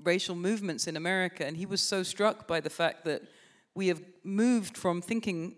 racial 0.01 0.35
movements 0.35 0.87
in 0.87 0.97
America, 0.97 1.45
and 1.45 1.55
he 1.57 1.65
was 1.65 1.81
so 1.81 2.03
struck 2.03 2.47
by 2.47 2.59
the 2.59 2.69
fact 2.69 3.05
that 3.05 3.21
we 3.75 3.87
have 3.87 4.01
moved 4.23 4.77
from 4.77 5.01
thinking 5.01 5.55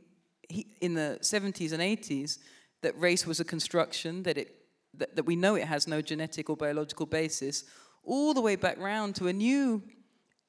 he, 0.50 0.68
in 0.82 0.94
the 0.94 1.18
70s 1.22 1.72
and 1.72 1.82
80s 1.82 2.40
that 2.82 2.98
race 3.00 3.26
was 3.26 3.40
a 3.40 3.46
construction, 3.46 4.24
that, 4.24 4.38
it, 4.38 4.56
that, 4.94 5.16
that 5.16 5.24
we 5.24 5.36
know 5.36 5.56
it 5.56 5.66
has 5.66 5.88
no 5.88 6.02
genetic 6.02 6.50
or 6.50 6.56
biological 6.56 7.06
basis, 7.06 7.64
all 8.04 8.34
the 8.34 8.42
way 8.42 8.56
back 8.56 8.78
round 8.78 9.16
to 9.16 9.28
a 9.28 9.34
new 9.34 9.82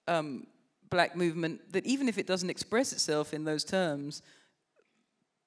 um, 0.07 0.47
black 0.91 1.17
movement 1.17 1.73
that, 1.73 1.87
even 1.87 2.09
if 2.09 2.19
it 2.19 2.27
doesn't 2.27 2.51
express 2.51 2.93
itself 2.93 3.33
in 3.33 3.45
those 3.45 3.65
terms, 3.65 4.23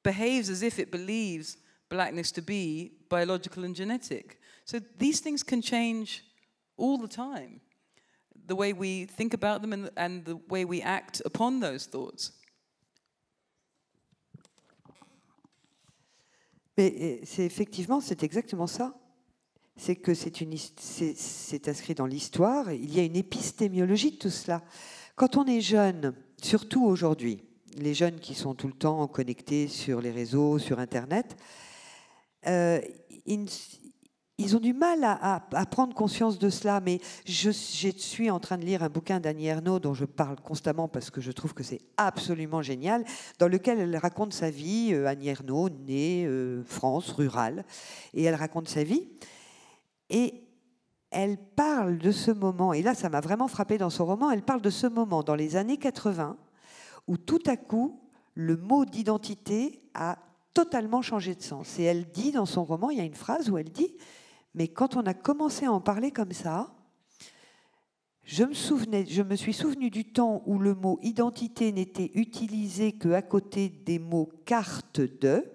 behaves 0.03 0.49
as 0.49 0.63
if 0.63 0.79
it 0.79 0.91
believes 0.91 1.57
blackness 1.89 2.31
to 2.31 2.41
be 2.41 2.93
biological 3.09 3.63
and 3.63 3.75
genetic. 3.75 4.39
So 4.69 4.77
these 4.99 5.19
things 5.19 5.41
can 5.41 5.63
change 5.63 6.23
all 6.77 6.99
the 6.99 7.07
time 7.07 7.61
the 8.45 8.55
way 8.55 8.71
we 8.71 9.07
think 9.07 9.33
about 9.33 9.63
them 9.63 9.73
and, 9.73 9.89
and 9.97 10.23
the 10.25 10.37
way 10.47 10.63
we 10.63 10.79
act 10.83 11.23
upon 11.25 11.59
those 11.59 11.87
thoughts. 11.87 12.33
Mais 16.77 17.21
c'est 17.23 17.45
effectivement, 17.45 17.99
c'est 17.99 18.21
exactement 18.21 18.67
ça. 18.67 18.93
C'est 19.75 19.95
que 19.95 20.13
c'est 20.13 20.39
une, 20.39 20.55
c'est 20.55 21.67
inscrit 21.67 21.95
dans 21.95 22.05
l'histoire. 22.05 22.71
Il 22.71 22.93
y 22.93 22.99
a 22.99 23.03
une 23.03 23.15
épistémiologie 23.15 24.11
de 24.11 24.17
tout 24.17 24.29
cela. 24.29 24.63
Quand 25.15 25.35
on 25.35 25.47
est 25.47 25.61
jeune, 25.61 26.13
surtout 26.43 26.85
aujourd'hui, 26.85 27.41
les 27.75 27.95
jeunes 27.95 28.19
qui 28.19 28.35
sont 28.35 28.53
tout 28.53 28.67
le 28.67 28.73
temps 28.73 29.07
connectés 29.07 29.67
sur 29.67 29.99
les 29.99 30.11
réseaux, 30.11 30.59
sur 30.59 30.77
Internet, 30.77 31.35
euh, 32.47 32.79
ils, 33.25 33.47
ils 34.39 34.55
ont 34.55 34.59
du 34.59 34.73
mal 34.73 35.03
à, 35.03 35.65
prendre 35.69 35.93
conscience 35.93 36.39
de 36.39 36.49
cela, 36.49 36.79
mais 36.79 37.01
je, 37.25 37.49
suis 37.49 38.31
en 38.31 38.39
train 38.39 38.57
de 38.57 38.63
lire 38.63 38.81
un 38.81 38.89
bouquin 38.89 39.19
d'Annie 39.19 39.47
Ernaux 39.47 39.79
dont 39.79 39.93
je 39.93 40.05
parle 40.05 40.37
constamment 40.39 40.87
parce 40.87 41.09
que 41.09 41.19
je 41.19 41.31
trouve 41.31 41.53
que 41.53 41.61
c'est 41.61 41.81
absolument 41.97 42.61
génial, 42.61 43.03
dans 43.37 43.49
lequel 43.49 43.79
elle 43.79 43.97
raconte 43.97 44.33
sa 44.33 44.49
vie. 44.49 44.93
Euh, 44.93 45.07
Annie 45.07 45.27
Ernaux, 45.27 45.69
née 45.69 46.25
euh, 46.25 46.63
France, 46.63 47.11
rurale, 47.11 47.65
et 48.13 48.23
elle 48.23 48.35
raconte 48.35 48.69
sa 48.69 48.83
vie. 48.83 49.09
Et 50.09 50.45
elle 51.11 51.37
parle 51.37 51.97
de 51.97 52.11
ce 52.11 52.31
moment, 52.31 52.71
et 52.71 52.81
là 52.81 52.95
ça 52.95 53.09
m'a 53.09 53.19
vraiment 53.19 53.49
frappé 53.49 53.77
dans 53.77 53.89
son 53.89 54.05
roman, 54.05 54.31
elle 54.31 54.43
parle 54.43 54.61
de 54.61 54.69
ce 54.69 54.87
moment 54.87 55.21
dans 55.21 55.35
les 55.35 55.57
années 55.57 55.77
80 55.77 56.37
où 57.07 57.17
tout 57.17 57.41
à 57.47 57.57
coup 57.57 57.99
le 58.35 58.55
mot 58.55 58.85
d'identité 58.85 59.81
a 59.95 60.17
totalement 60.53 61.01
changé 61.01 61.35
de 61.35 61.41
sens. 61.41 61.79
Et 61.79 61.83
elle 61.83 62.05
dit 62.05 62.31
dans 62.31 62.45
son 62.45 62.63
roman, 62.63 62.89
il 62.89 62.99
y 62.99 63.01
a 63.01 63.05
une 63.05 63.15
phrase 63.15 63.49
où 63.49 63.57
elle 63.57 63.71
dit 63.71 63.95
mais 64.53 64.67
quand 64.67 64.95
on 64.95 65.05
a 65.05 65.13
commencé 65.13 65.65
à 65.65 65.71
en 65.71 65.81
parler 65.81 66.11
comme 66.11 66.31
ça, 66.31 66.75
je 68.23 68.43
me, 68.43 68.53
souvenais, 68.53 69.05
je 69.07 69.23
me 69.23 69.35
suis 69.35 69.53
souvenu 69.53 69.89
du 69.89 70.05
temps 70.05 70.43
où 70.45 70.59
le 70.59 70.75
mot 70.75 70.99
identité 71.01 71.71
n'était 71.71 72.11
utilisé 72.13 72.91
qu'à 72.91 73.23
côté 73.23 73.69
des 73.69 73.97
mots 73.97 74.29
carte 74.45 75.01
de, 75.01 75.51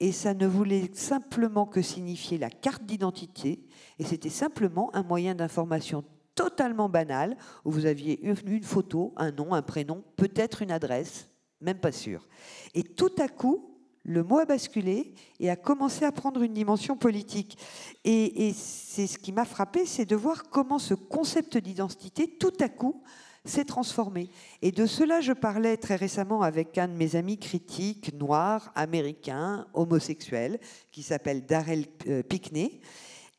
et 0.00 0.10
ça 0.10 0.34
ne 0.34 0.48
voulait 0.48 0.90
simplement 0.94 1.64
que 1.64 1.80
signifier 1.80 2.38
la 2.38 2.50
carte 2.50 2.84
d'identité, 2.84 3.64
et 4.00 4.04
c'était 4.04 4.30
simplement 4.30 4.92
un 4.96 5.04
moyen 5.04 5.36
d'information 5.36 6.02
totalement 6.34 6.88
banal, 6.88 7.36
où 7.64 7.70
vous 7.70 7.86
aviez 7.86 8.20
une 8.24 8.64
photo, 8.64 9.12
un 9.16 9.30
nom, 9.30 9.54
un 9.54 9.62
prénom, 9.62 10.02
peut-être 10.16 10.62
une 10.62 10.72
adresse, 10.72 11.28
même 11.60 11.78
pas 11.78 11.92
sûr. 11.92 12.26
Et 12.74 12.82
tout 12.82 13.14
à 13.18 13.28
coup, 13.28 13.71
le 14.04 14.22
mot 14.22 14.38
a 14.38 14.44
basculé 14.44 15.14
et 15.40 15.50
a 15.50 15.56
commencé 15.56 16.04
à 16.04 16.12
prendre 16.12 16.42
une 16.42 16.54
dimension 16.54 16.96
politique. 16.96 17.58
Et, 18.04 18.52
c'est 18.54 19.06
ce 19.06 19.18
qui 19.18 19.32
m'a 19.32 19.44
frappé, 19.44 19.86
c'est 19.86 20.04
de 20.04 20.16
voir 20.16 20.44
comment 20.50 20.78
ce 20.78 20.94
concept 20.94 21.56
d'identité, 21.56 22.26
tout 22.26 22.52
à 22.60 22.68
coup, 22.68 23.02
s'est 23.44 23.64
transformé. 23.64 24.28
Et 24.60 24.70
de 24.70 24.86
cela, 24.86 25.20
je 25.20 25.32
parlais 25.32 25.76
très 25.76 25.96
récemment 25.96 26.42
avec 26.42 26.78
un 26.78 26.88
de 26.88 26.92
mes 26.92 27.16
amis 27.16 27.38
critiques, 27.38 28.12
noirs, 28.14 28.70
américains, 28.74 29.66
homosexuels, 29.74 30.60
qui 30.90 31.02
s'appelle 31.02 31.44
Darrell 31.44 31.86
euh, 32.06 32.22
Pickney, 32.22 32.80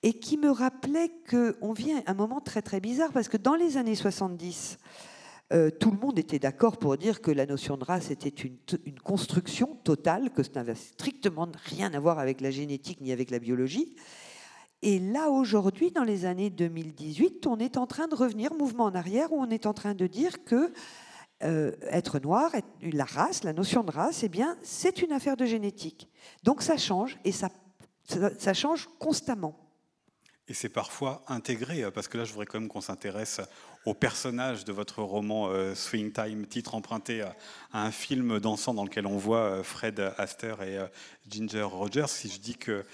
et 0.02 0.14
qui 0.14 0.38
me 0.38 0.50
rappelait 0.50 1.12
qu'on 1.30 1.72
vient 1.72 2.04
à 2.06 2.12
un 2.12 2.14
moment 2.14 2.42
très 2.42 2.62
très 2.62 2.82
bizarre, 2.82 3.12
parce 3.14 3.30
que 3.30 3.38
dans 3.38 3.56
les 3.56 3.78
années 3.78 3.96
70, 3.96 4.78
euh, 5.54 5.70
tout 5.70 5.92
le 5.92 5.98
monde 5.98 6.18
était 6.18 6.40
d'accord 6.40 6.78
pour 6.78 6.98
dire 6.98 7.22
que 7.22 7.30
la 7.30 7.46
notion 7.46 7.78
de 7.78 7.84
race 7.84 8.10
était 8.10 8.30
une, 8.30 8.58
construction 9.04 9.76
totale, 9.84 10.32
que 10.32 10.42
ça 10.42 10.52
n'avait 10.56 10.74
strictement 10.74 11.48
rien 11.66 11.94
à 11.94 12.00
voir 12.00 12.18
avec 12.18 12.42
la 12.42 12.50
génétique 12.50 13.02
ni 13.02 13.12
avec 13.12 13.30
la 13.30 13.38
biologie. 13.38 13.96
Et 14.82 15.00
là, 15.00 15.30
aujourd'hui, 15.30 15.92
dans 15.92 16.04
les 16.04 16.26
années 16.26 16.50
2018, 16.50 17.46
on 17.46 17.58
est 17.58 17.78
en 17.78 17.86
train 17.86 18.08
de 18.08 18.16
revenir, 18.16 18.54
mouvement 18.56 18.86
en 18.86 18.96
arrière, 18.96 19.32
où 19.32 19.40
on 19.40 19.50
est 19.50 19.68
en 19.68 19.74
train 19.74 19.94
de 19.94 20.08
dire 20.08 20.44
que 20.44 20.74
euh, 21.44 21.72
être 21.84 22.20
noir, 22.20 22.52
la 22.82 23.06
race, 23.06 23.44
la 23.44 23.54
notion 23.54 23.84
de 23.84 23.92
race, 23.92 24.24
eh 24.24 24.30
bien, 24.30 24.58
c'est 24.64 25.04
une 25.04 25.12
affaire 25.12 25.38
de 25.38 25.46
génétique. 25.46 26.10
Donc 26.44 26.64
ça 26.64 26.78
change 26.78 27.18
et 27.26 27.32
ça, 27.32 27.50
ça 28.40 28.54
change 28.54 28.90
constamment. 28.98 29.56
Et 30.48 30.54
c'est 30.54 30.70
parfois 30.70 31.22
intégré, 31.28 31.90
parce 31.92 32.08
que 32.08 32.18
là, 32.18 32.26
je 32.26 32.32
voudrais 32.32 32.46
quand 32.46 32.60
même 32.60 32.68
qu'on 32.68 32.82
s'intéresse 32.82 33.40
au 33.86 33.94
personnage 33.94 34.66
de 34.66 34.72
votre 34.72 35.02
roman 35.02 35.50
euh, 35.50 35.76
Swing 35.76 36.12
Time, 36.12 36.46
titre 36.48 36.76
emprunté 36.76 37.22
à, 37.22 37.36
un 37.74 37.92
film 37.92 38.40
dansant 38.40 38.74
dans 38.74 38.84
lequel 38.84 39.06
on 39.06 39.18
voit 39.18 39.40
euh, 39.40 39.64
Fred 39.64 40.00
Astaire 40.18 40.62
et 40.62 40.80
Ginger 41.30 41.64
Rogers. 41.64 42.08
Si 42.08 42.30
je 42.30 42.40
dis 42.40 42.56
que 42.56 42.86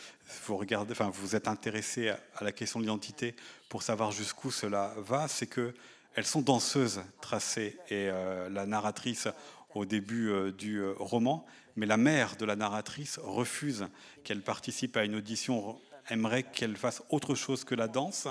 vous 0.41 1.35
êtes 1.35 1.47
intéressé 1.47 2.09
à 2.09 2.43
la 2.43 2.51
question 2.51 2.79
de 2.79 2.85
l'identité 2.85 3.35
pour 3.67 3.83
savoir 3.83 4.11
jusqu'où 4.11 4.51
cela 4.51 4.93
va, 4.97 5.27
c'est 5.27 5.47
que 5.47 5.73
elles 6.15 6.25
sont 6.25 6.41
danseuses 6.41 7.01
tracées 7.21 7.77
et 7.89 8.09
la 8.51 8.65
narratrice 8.65 9.27
au 9.73 9.85
début 9.85 10.51
du 10.51 10.83
roman, 10.97 11.45
mais 11.75 11.85
la 11.85 11.97
mère 11.97 12.35
de 12.35 12.45
la 12.45 12.55
narratrice 12.55 13.19
refuse 13.23 13.87
qu'elle 14.23 14.41
participe 14.41 14.97
à 14.97 15.05
une 15.05 15.15
audition 15.15 15.79
aimerait 16.09 16.43
qu'elle 16.43 16.75
fasse 16.75 17.01
autre 17.09 17.35
chose 17.35 17.63
que 17.63 17.75
la 17.75 17.87
danse, 17.87 18.27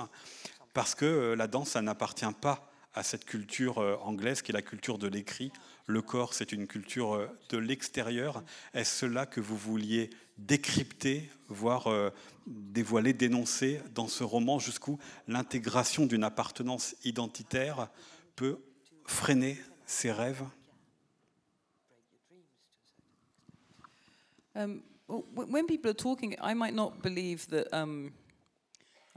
parce 0.78 0.94
que 0.94 1.04
euh, 1.04 1.34
la 1.34 1.48
danse, 1.48 1.70
ça 1.70 1.82
n'appartient 1.82 2.24
pas 2.40 2.70
à 2.94 3.02
cette 3.02 3.24
culture 3.24 3.78
euh, 3.78 3.96
anglaise 3.96 4.42
qui 4.42 4.52
est 4.52 4.54
la 4.54 4.62
culture 4.62 4.96
de 4.96 5.08
l'écrit. 5.08 5.50
Le 5.86 6.02
corps, 6.02 6.34
c'est 6.34 6.52
une 6.52 6.68
culture 6.68 7.16
euh, 7.16 7.26
de 7.48 7.58
l'extérieur. 7.58 8.44
Est-ce 8.74 9.00
cela 9.00 9.26
que 9.26 9.40
vous 9.40 9.56
vouliez 9.56 10.08
décrypter, 10.36 11.28
voire 11.48 11.88
dévoiler, 12.46 13.12
dénoncer 13.12 13.80
dans 13.92 14.06
ce 14.06 14.22
roman, 14.22 14.60
jusqu'où 14.60 15.00
l'intégration 15.26 16.06
d'une 16.06 16.22
appartenance 16.22 16.94
identitaire 17.02 17.88
peut 18.36 18.60
freiner 19.04 19.60
ses 19.84 20.12
rêves? 20.12 20.44
Um, 24.54 24.82
when 25.08 25.66
people 25.66 25.90
are 25.90 25.96
talking, 25.96 26.36
I 26.40 26.54
might 26.54 26.74
not 26.74 27.02
believe 27.02 27.48
um, 27.72 28.12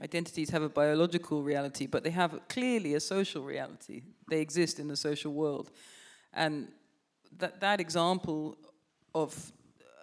identities 0.02 0.50
have 0.50 0.64
a 0.64 0.70
biological 0.70 1.44
reality, 1.44 1.88
but 1.88 2.04
they 2.04 2.10
have 2.10 2.40
clearly 2.50 2.96
a 2.96 3.00
social 3.00 3.44
reality. 3.44 4.04
They 4.30 4.42
exist 4.42 4.80
in 4.80 4.88
the 4.88 4.96
social 4.96 5.34
world. 5.34 5.72
And 6.34 6.70
that, 7.38 7.60
that 7.62 7.80
example 7.80 8.58
of 9.14 9.52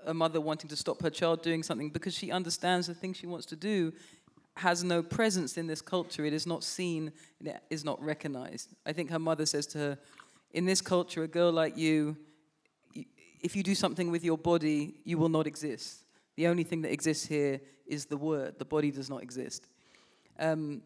a 0.07 0.15
mother 0.15 0.41
wanting 0.41 0.69
to 0.71 0.77
stop 0.77 1.03
her 1.03 1.11
child 1.11 1.43
doing 1.43 1.63
something 1.63 1.91
because 1.91 2.15
she 2.15 2.31
understands 2.31 2.87
the 2.87 2.95
thing 2.95 3.13
she 3.13 3.27
wants 3.27 3.47
to 3.47 3.57
do 3.57 3.93
has 4.57 4.83
no 4.83 5.03
presence 5.03 5.57
in 5.57 5.67
this 5.67 5.81
culture. 5.81 6.25
It 6.25 6.33
is 6.33 6.47
not 6.47 6.65
seen, 6.65 7.13
it 7.45 7.63
is 7.71 7.85
not 7.85 8.03
recognized. 8.03 8.75
I 8.87 8.93
think 8.93 9.11
her 9.11 9.19
mother 9.19 9.47
says 9.47 9.67
to 9.69 9.79
her, 9.79 9.99
In 10.53 10.65
this 10.65 10.81
culture, 10.81 11.23
a 11.23 11.29
girl 11.29 11.53
like 11.53 11.77
you 11.77 12.17
if 13.41 13.55
you 13.55 13.63
do 13.63 13.75
something 13.75 14.11
with 14.11 14.25
your 14.25 14.39
body, 14.39 14.95
you 15.05 15.19
will 15.19 15.29
not 15.29 15.47
exist. 15.47 16.05
The 16.37 16.47
only 16.47 16.65
thing 16.65 16.83
that 16.83 16.93
exists 16.93 17.27
here 17.27 17.61
is 17.87 18.07
the 18.07 18.17
word. 18.17 18.59
The 18.59 18.65
body 18.65 18.91
does 18.91 19.11
not 19.11 19.23
exist. 19.23 19.67
Um, 20.39 20.83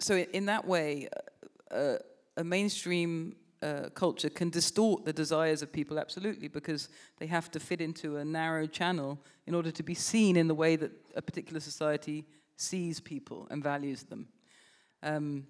so, 0.00 0.16
in 0.16 0.46
that 0.46 0.66
way, 0.66 1.08
uh, 1.70 1.96
a 2.36 2.44
mainstream 2.44 3.36
uh, 3.62 3.88
culture 3.94 4.28
can 4.28 4.50
distort 4.50 5.04
the 5.04 5.12
desires 5.12 5.62
of 5.62 5.72
people 5.72 5.98
absolutely 5.98 6.48
because 6.48 6.88
they 7.18 7.26
have 7.26 7.50
to 7.50 7.58
fit 7.58 7.80
into 7.80 8.18
a 8.18 8.24
narrow 8.24 8.66
channel 8.66 9.18
in 9.46 9.54
order 9.54 9.70
to 9.70 9.82
be 9.82 9.94
seen 9.94 10.36
in 10.36 10.48
the 10.48 10.54
way 10.54 10.76
that 10.76 10.92
a 11.16 11.22
particular 11.22 11.60
society 11.60 12.26
sees 12.56 13.00
people 13.00 13.46
and 13.50 13.62
values 13.62 14.02
them. 14.02 14.28
Um, 15.02 15.46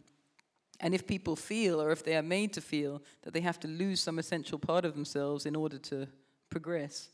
and 0.80 0.94
if 0.94 1.06
people 1.06 1.36
feel, 1.36 1.80
or 1.80 1.90
if 1.90 2.04
they 2.04 2.16
are 2.16 2.22
made 2.22 2.52
to 2.52 2.60
feel, 2.60 3.02
that 3.22 3.32
they 3.32 3.40
have 3.40 3.58
to 3.60 3.68
lose 3.68 4.00
some 4.00 4.18
essential 4.18 4.58
part 4.58 4.84
of 4.84 4.94
themselves 4.94 5.46
in 5.46 5.56
order 5.56 5.78
to 5.78 6.06
progress, 6.50 7.08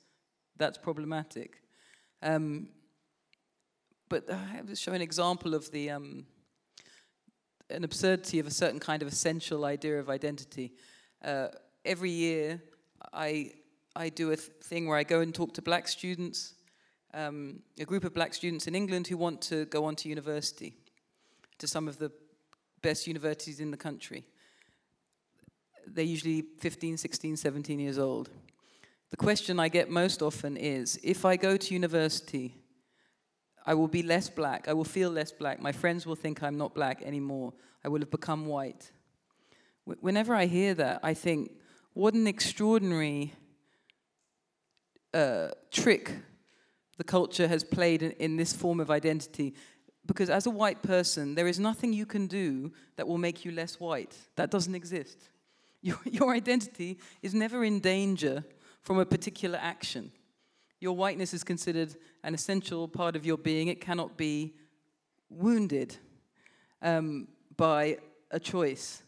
that's 0.56 0.78
problematic. 0.78 1.62
Um, 2.22 2.68
but 4.10 4.28
I 4.28 4.60
will 4.66 4.74
show 4.74 4.92
an 4.92 5.00
example 5.00 5.54
of 5.54 5.70
the 5.70 5.88
um, 5.90 6.26
an 7.70 7.84
absurdity 7.84 8.40
of 8.40 8.46
a 8.46 8.50
certain 8.50 8.80
kind 8.80 9.02
of 9.02 9.08
essential 9.08 9.64
idea 9.64 10.00
of 10.00 10.10
identity. 10.10 10.72
Uh, 11.24 11.46
every 11.84 12.10
year, 12.10 12.60
I 13.12 13.52
I 13.96 14.08
do 14.08 14.32
a 14.32 14.36
th- 14.36 14.50
thing 14.64 14.88
where 14.88 14.98
I 14.98 15.04
go 15.04 15.20
and 15.20 15.32
talk 15.32 15.54
to 15.54 15.62
black 15.62 15.86
students, 15.88 16.54
um, 17.14 17.60
a 17.78 17.84
group 17.84 18.04
of 18.04 18.12
black 18.12 18.34
students 18.34 18.66
in 18.66 18.74
England 18.74 19.06
who 19.06 19.16
want 19.16 19.40
to 19.42 19.64
go 19.66 19.84
on 19.84 19.94
to 19.96 20.08
university, 20.08 20.74
to 21.58 21.68
some 21.68 21.86
of 21.88 21.98
the 21.98 22.10
best 22.82 23.06
universities 23.06 23.60
in 23.60 23.70
the 23.70 23.76
country. 23.76 24.24
They're 25.86 26.04
usually 26.04 26.42
15, 26.58 26.96
16, 26.96 27.36
17 27.36 27.78
years 27.78 27.98
old. 27.98 28.28
The 29.10 29.16
question 29.16 29.60
I 29.60 29.68
get 29.68 29.88
most 29.88 30.20
often 30.20 30.56
is 30.56 30.98
if 31.02 31.24
I 31.24 31.36
go 31.36 31.56
to 31.56 31.74
university, 31.74 32.59
I 33.66 33.74
will 33.74 33.88
be 33.88 34.02
less 34.02 34.28
black, 34.30 34.68
I 34.68 34.72
will 34.72 34.84
feel 34.84 35.10
less 35.10 35.32
black, 35.32 35.60
my 35.60 35.72
friends 35.72 36.06
will 36.06 36.16
think 36.16 36.42
I'm 36.42 36.56
not 36.56 36.74
black 36.74 37.02
anymore, 37.02 37.52
I 37.84 37.88
will 37.88 38.00
have 38.00 38.10
become 38.10 38.46
white. 38.46 38.90
Whenever 39.84 40.34
I 40.34 40.46
hear 40.46 40.74
that, 40.74 41.00
I 41.02 41.14
think, 41.14 41.52
what 41.94 42.14
an 42.14 42.26
extraordinary 42.26 43.34
uh, 45.12 45.48
trick 45.70 46.12
the 46.96 47.04
culture 47.04 47.48
has 47.48 47.64
played 47.64 48.02
in, 48.02 48.12
in 48.12 48.36
this 48.36 48.52
form 48.52 48.78
of 48.78 48.90
identity 48.90 49.54
because 50.06 50.30
as 50.30 50.46
a 50.46 50.50
white 50.50 50.82
person, 50.82 51.34
there 51.34 51.46
is 51.46 51.60
nothing 51.60 51.92
you 51.92 52.06
can 52.06 52.26
do 52.26 52.72
that 52.96 53.06
will 53.06 53.18
make 53.18 53.44
you 53.44 53.52
less 53.52 53.78
white. 53.78 54.16
That 54.36 54.50
doesn't 54.50 54.74
exist. 54.74 55.28
Your, 55.82 55.96
your 56.04 56.34
identity 56.34 56.98
is 57.22 57.32
never 57.32 57.64
in 57.64 57.80
danger 57.80 58.44
from 58.82 58.98
a 58.98 59.06
particular 59.06 59.58
action. 59.62 60.12
Your 60.80 60.96
whiteness 60.96 61.34
is 61.34 61.44
considered 61.44 61.94
an 62.24 62.34
essential 62.34 62.88
part 62.88 63.14
of 63.14 63.26
your 63.26 63.36
being. 63.36 63.68
It 63.68 63.80
cannot 63.80 64.16
be 64.16 64.54
wounded 65.28 65.96
um, 66.82 67.28
by 67.56 67.98
a 68.30 68.40
choice. 68.40 69.02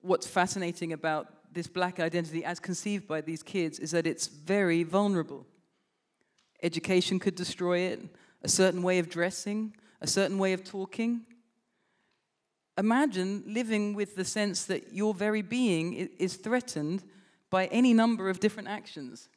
What's 0.00 0.26
fascinating 0.26 0.92
about 0.92 1.28
this 1.52 1.68
black 1.68 2.00
identity, 2.00 2.44
as 2.44 2.60
conceived 2.60 3.06
by 3.06 3.20
these 3.20 3.42
kids, 3.42 3.78
is 3.78 3.92
that 3.92 4.06
it's 4.06 4.26
very 4.26 4.82
vulnerable. 4.82 5.46
Education 6.62 7.18
could 7.18 7.34
destroy 7.34 7.78
it, 7.78 8.00
a 8.42 8.48
certain 8.48 8.82
way 8.82 8.98
of 8.98 9.08
dressing, 9.08 9.74
a 10.00 10.06
certain 10.06 10.38
way 10.38 10.52
of 10.52 10.64
talking. 10.64 11.22
Imagine 12.76 13.42
living 13.46 13.94
with 13.94 14.16
the 14.16 14.24
sense 14.24 14.64
that 14.64 14.92
your 14.92 15.14
very 15.14 15.42
being 15.42 15.94
is 15.94 16.36
threatened 16.36 17.04
by 17.48 17.66
any 17.66 17.94
number 17.94 18.28
of 18.28 18.40
different 18.40 18.68
actions. 18.68 19.28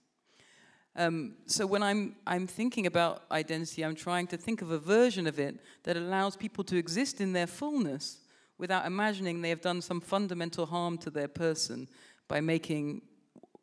Um, 0.96 1.36
so 1.46 1.66
when 1.66 1.84
I'm, 1.84 2.16
I'm 2.26 2.48
thinking 2.48 2.86
about 2.86 3.24
identity, 3.32 3.84
I'm 3.84 3.96
trying 3.96 4.28
to 4.28 4.38
think 4.38 4.62
of 4.62 4.72
a 4.72 4.80
version 4.80 5.28
of 5.28 5.40
it 5.40 5.56
that 5.84 5.96
allows 5.96 6.36
people 6.36 6.64
to 6.66 6.78
exist 6.78 7.22
in 7.22 7.34
their 7.34 7.48
fullness 7.48 8.20
without 8.58 8.86
imagining 8.86 9.42
they 9.42 9.50
have 9.50 9.62
done 9.62 9.82
some 9.82 10.02
fundamental 10.02 10.66
harm 10.66 10.98
to 10.98 11.10
their 11.10 11.28
person 11.28 11.88
by 12.28 12.42
making 12.42 13.02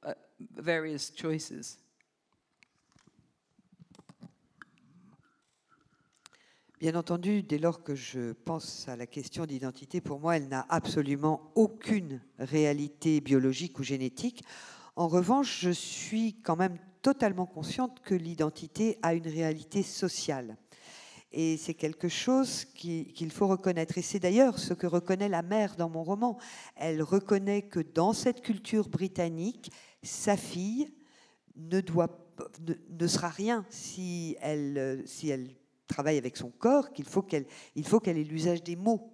uh, 0.02 0.14
various 0.56 1.10
choices. 1.10 1.78
Bien 6.78 6.94
entendu, 6.94 7.42
dès 7.42 7.56
lors 7.56 7.82
que 7.82 7.94
je 7.94 8.32
pense 8.44 8.86
à 8.86 8.96
la 8.96 9.06
question 9.06 9.46
d'identité, 9.46 10.02
pour 10.02 10.20
moi, 10.20 10.36
elle 10.36 10.48
n'a 10.48 10.66
absolument 10.68 11.50
aucune 11.54 12.20
réalité 12.38 13.22
biologique 13.22 13.78
ou 13.78 13.82
génétique. 13.82 14.44
En 14.94 15.08
revanche, 15.08 15.60
je 15.60 15.70
suis 15.70 16.34
quand 16.42 16.56
même 16.56 16.78
totalement 17.06 17.46
consciente 17.46 18.00
que 18.00 18.16
l'identité 18.16 18.98
a 19.00 19.14
une 19.14 19.28
réalité 19.28 19.84
sociale. 19.84 20.56
Et 21.30 21.56
c'est 21.56 21.74
quelque 21.74 22.08
chose 22.08 22.64
qu'il 22.64 23.30
faut 23.30 23.46
reconnaître. 23.46 23.96
Et 23.96 24.02
c'est 24.02 24.18
d'ailleurs 24.18 24.58
ce 24.58 24.74
que 24.74 24.88
reconnaît 24.88 25.28
la 25.28 25.42
mère 25.42 25.76
dans 25.76 25.88
mon 25.88 26.02
roman. 26.02 26.36
Elle 26.74 27.04
reconnaît 27.04 27.62
que 27.62 27.78
dans 27.78 28.12
cette 28.12 28.40
culture 28.42 28.88
britannique, 28.88 29.70
sa 30.02 30.36
fille 30.36 30.88
ne, 31.54 31.80
sera 33.06 33.28
rien 33.28 33.64
si 33.70 34.36
elle, 34.40 35.06
travaille 35.86 36.18
avec 36.18 36.36
son 36.36 36.50
corps, 36.50 36.92
qu'il 36.92 37.04
faut 37.04 37.22
qu'elle, 37.22 37.46
ait 37.76 38.24
l'usage 38.24 38.64
des 38.64 38.74
mots. 38.74 39.12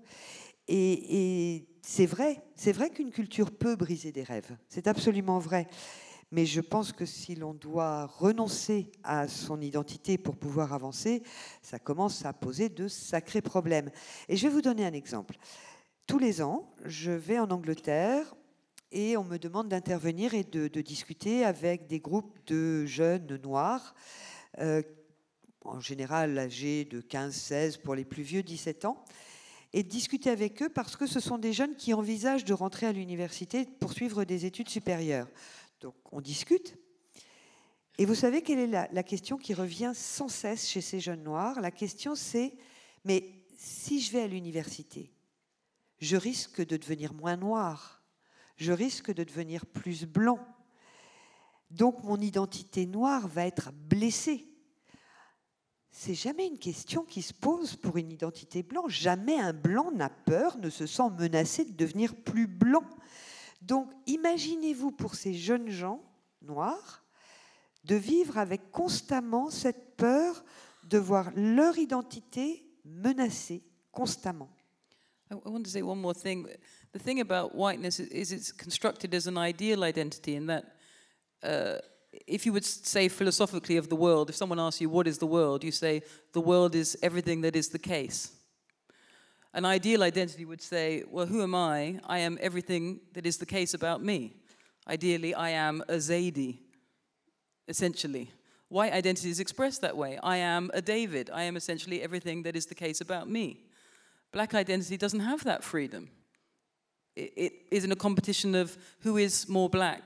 Et, 0.66 1.68
c'est 1.82 2.06
vrai, 2.06 2.42
c'est 2.56 2.72
vrai 2.72 2.88
qu'une 2.88 3.10
culture 3.10 3.50
peut 3.50 3.76
briser 3.76 4.12
des 4.12 4.22
rêves. 4.22 4.56
C'est 4.70 4.86
absolument 4.86 5.40
vrai. 5.40 5.68
Mais 6.32 6.46
je 6.46 6.62
pense 6.62 6.92
que 6.92 7.04
si 7.04 7.34
l'on 7.34 7.52
doit 7.52 8.06
renoncer 8.06 8.90
à 9.04 9.28
son 9.28 9.60
identité 9.60 10.16
pour 10.16 10.34
pouvoir 10.34 10.72
avancer, 10.72 11.22
ça 11.60 11.78
commence 11.78 12.24
à 12.24 12.32
poser 12.32 12.70
de 12.70 12.88
sacrés 12.88 13.42
problèmes. 13.42 13.90
Et 14.30 14.36
je 14.38 14.48
vais 14.48 14.52
vous 14.54 14.62
donner 14.62 14.86
un 14.86 14.94
exemple. 14.94 15.36
Tous 16.06 16.18
les 16.18 16.40
ans, 16.40 16.72
je 16.86 17.10
vais 17.12 17.38
en 17.38 17.50
Angleterre 17.50 18.34
et 18.92 19.18
on 19.18 19.24
me 19.24 19.36
demande 19.36 19.68
d'intervenir 19.68 20.32
et 20.32 20.42
de, 20.42 20.68
discuter 20.80 21.44
avec 21.44 21.86
des 21.86 22.00
groupes 22.00 22.38
de 22.46 22.86
jeunes 22.86 23.38
noirs 23.42 23.94
euh, 24.58 24.82
en 25.64 25.80
général 25.80 26.38
âgés 26.38 26.86
de 26.86 27.02
15-16, 27.02 27.78
pour 27.78 27.94
les 27.94 28.04
plus 28.06 28.22
vieux 28.22 28.42
17 28.42 28.86
ans. 28.86 29.04
et 29.74 29.82
de 29.82 29.88
discuter 29.88 30.30
avec 30.30 30.62
eux 30.62 30.68
parce 30.68 30.96
que 30.96 31.06
ce 31.06 31.20
sont 31.20 31.38
des 31.38 31.52
jeunes 31.52 31.76
qui 31.76 31.94
envisagent 31.94 32.44
de 32.44 32.52
rentrer 32.52 32.86
à 32.86 32.92
l'université, 32.92 33.64
de 33.64 33.70
poursuivre 33.70 34.24
des 34.24 34.44
études 34.44 34.68
supérieures. 34.68 35.28
Donc 35.82 35.94
on 36.12 36.20
discute. 36.20 36.76
Et 37.98 38.06
vous 38.06 38.14
savez 38.14 38.42
quelle 38.42 38.58
est 38.58 38.88
la, 38.90 39.02
question 39.02 39.36
qui 39.36 39.52
revient 39.52 39.92
sans 39.94 40.28
cesse 40.28 40.66
chez 40.66 40.80
ces 40.80 41.00
jeunes 41.00 41.22
noirs? 41.22 41.60
La 41.60 41.70
question 41.70 42.14
c'est, 42.14 42.54
mais 43.04 43.44
si 43.56 44.00
je 44.00 44.12
vais 44.12 44.22
à 44.22 44.26
l'université, 44.26 45.12
je 45.98 46.16
risque 46.16 46.64
de 46.64 46.76
devenir 46.76 47.12
moins 47.12 47.36
noir, 47.36 48.02
je 48.56 48.72
risque 48.72 49.12
de 49.12 49.24
devenir 49.24 49.66
plus 49.66 50.06
blanc. 50.06 50.38
Donc 51.70 52.02
mon 52.02 52.20
identité 52.20 52.86
noire 52.86 53.28
va 53.28 53.46
être 53.46 53.72
blessée 53.72 54.48
c'est 55.94 56.14
jamais 56.14 56.46
une 56.46 56.58
question 56.58 57.04
qui 57.04 57.20
se 57.20 57.34
pose 57.34 57.76
pour 57.76 57.98
une 57.98 58.10
identité 58.10 58.62
blanche. 58.62 58.98
Jamais 58.98 59.38
un 59.38 59.52
blanc 59.52 59.92
n'a 59.92 60.08
peur, 60.08 60.56
ne 60.56 60.70
se 60.70 60.86
sent 60.86 61.10
menacé 61.18 61.66
de 61.66 61.72
devenir 61.72 62.16
plus 62.16 62.46
blanc. 62.46 62.84
Donc 63.62 63.90
imaginez-vous 64.06 64.90
pour 64.90 65.14
ces 65.14 65.34
jeunes 65.34 65.70
gens 65.70 66.02
noirs 66.42 67.04
de 67.84 67.94
vivre 67.94 68.38
avec 68.38 68.70
constamment 68.70 69.50
cette 69.50 69.96
peur 69.96 70.44
de 70.84 70.98
voir 70.98 71.30
leur 71.36 71.78
identité 71.78 72.66
menacée 72.84 73.62
constamment. 73.92 74.50
I 75.30 75.36
want 75.48 75.62
to 75.62 75.70
say 75.70 75.80
one 75.80 75.98
more 75.98 76.14
thing. 76.14 76.46
The 76.92 76.98
thing 76.98 77.20
about 77.20 77.54
whiteness 77.54 77.98
is 78.00 78.32
it's 78.32 78.52
constructed 78.52 79.14
as 79.14 79.26
an 79.26 79.38
ideal 79.38 79.82
identity, 79.82 80.34
in 80.34 80.46
that 80.46 80.64
uh, 81.42 81.78
if 82.26 82.44
you 82.44 82.52
would 82.52 82.64
say 82.64 83.08
philosophically 83.08 83.78
of 83.78 83.88
the 83.88 83.96
world, 83.96 84.28
if 84.28 84.36
someone 84.36 84.60
asks 84.60 84.80
you, 84.80 84.90
what 84.90 85.06
is 85.06 85.18
the 85.18 85.26
world? 85.26 85.64
You 85.64 85.72
say, 85.72 86.02
the 86.32 86.40
world 86.40 86.74
is 86.74 86.98
everything 87.02 87.40
that 87.42 87.56
is 87.56 87.68
the 87.68 87.78
case. 87.78 88.32
An 89.54 89.64
ideal 89.64 90.02
identity 90.02 90.44
would 90.44 90.62
say, 90.62 91.04
well, 91.10 91.26
who 91.26 91.42
am 91.42 91.54
I? 91.54 92.00
I 92.04 92.20
am 92.20 92.38
everything 92.40 93.00
that 93.12 93.26
is 93.26 93.36
the 93.36 93.46
case 93.46 93.74
about 93.74 94.02
me. 94.02 94.32
Ideally, 94.88 95.34
I 95.34 95.50
am 95.50 95.82
a 95.88 95.94
Zaidi, 95.94 96.58
essentially. 97.68 98.30
White 98.68 98.94
identity 98.94 99.28
is 99.28 99.40
expressed 99.40 99.82
that 99.82 99.96
way. 99.96 100.18
I 100.22 100.38
am 100.38 100.70
a 100.72 100.80
David. 100.80 101.30
I 101.32 101.42
am 101.42 101.56
essentially 101.56 102.02
everything 102.02 102.42
that 102.44 102.56
is 102.56 102.66
the 102.66 102.74
case 102.74 103.02
about 103.02 103.28
me. 103.28 103.60
Black 104.32 104.54
identity 104.54 104.96
doesn't 104.96 105.20
have 105.20 105.44
that 105.44 105.62
freedom. 105.62 106.08
It, 107.14 107.32
it 107.36 107.52
is 107.70 107.84
in 107.84 107.92
a 107.92 107.96
competition 107.96 108.54
of 108.54 108.76
who 109.00 109.18
is 109.18 109.48
more 109.48 109.68
black, 109.68 110.02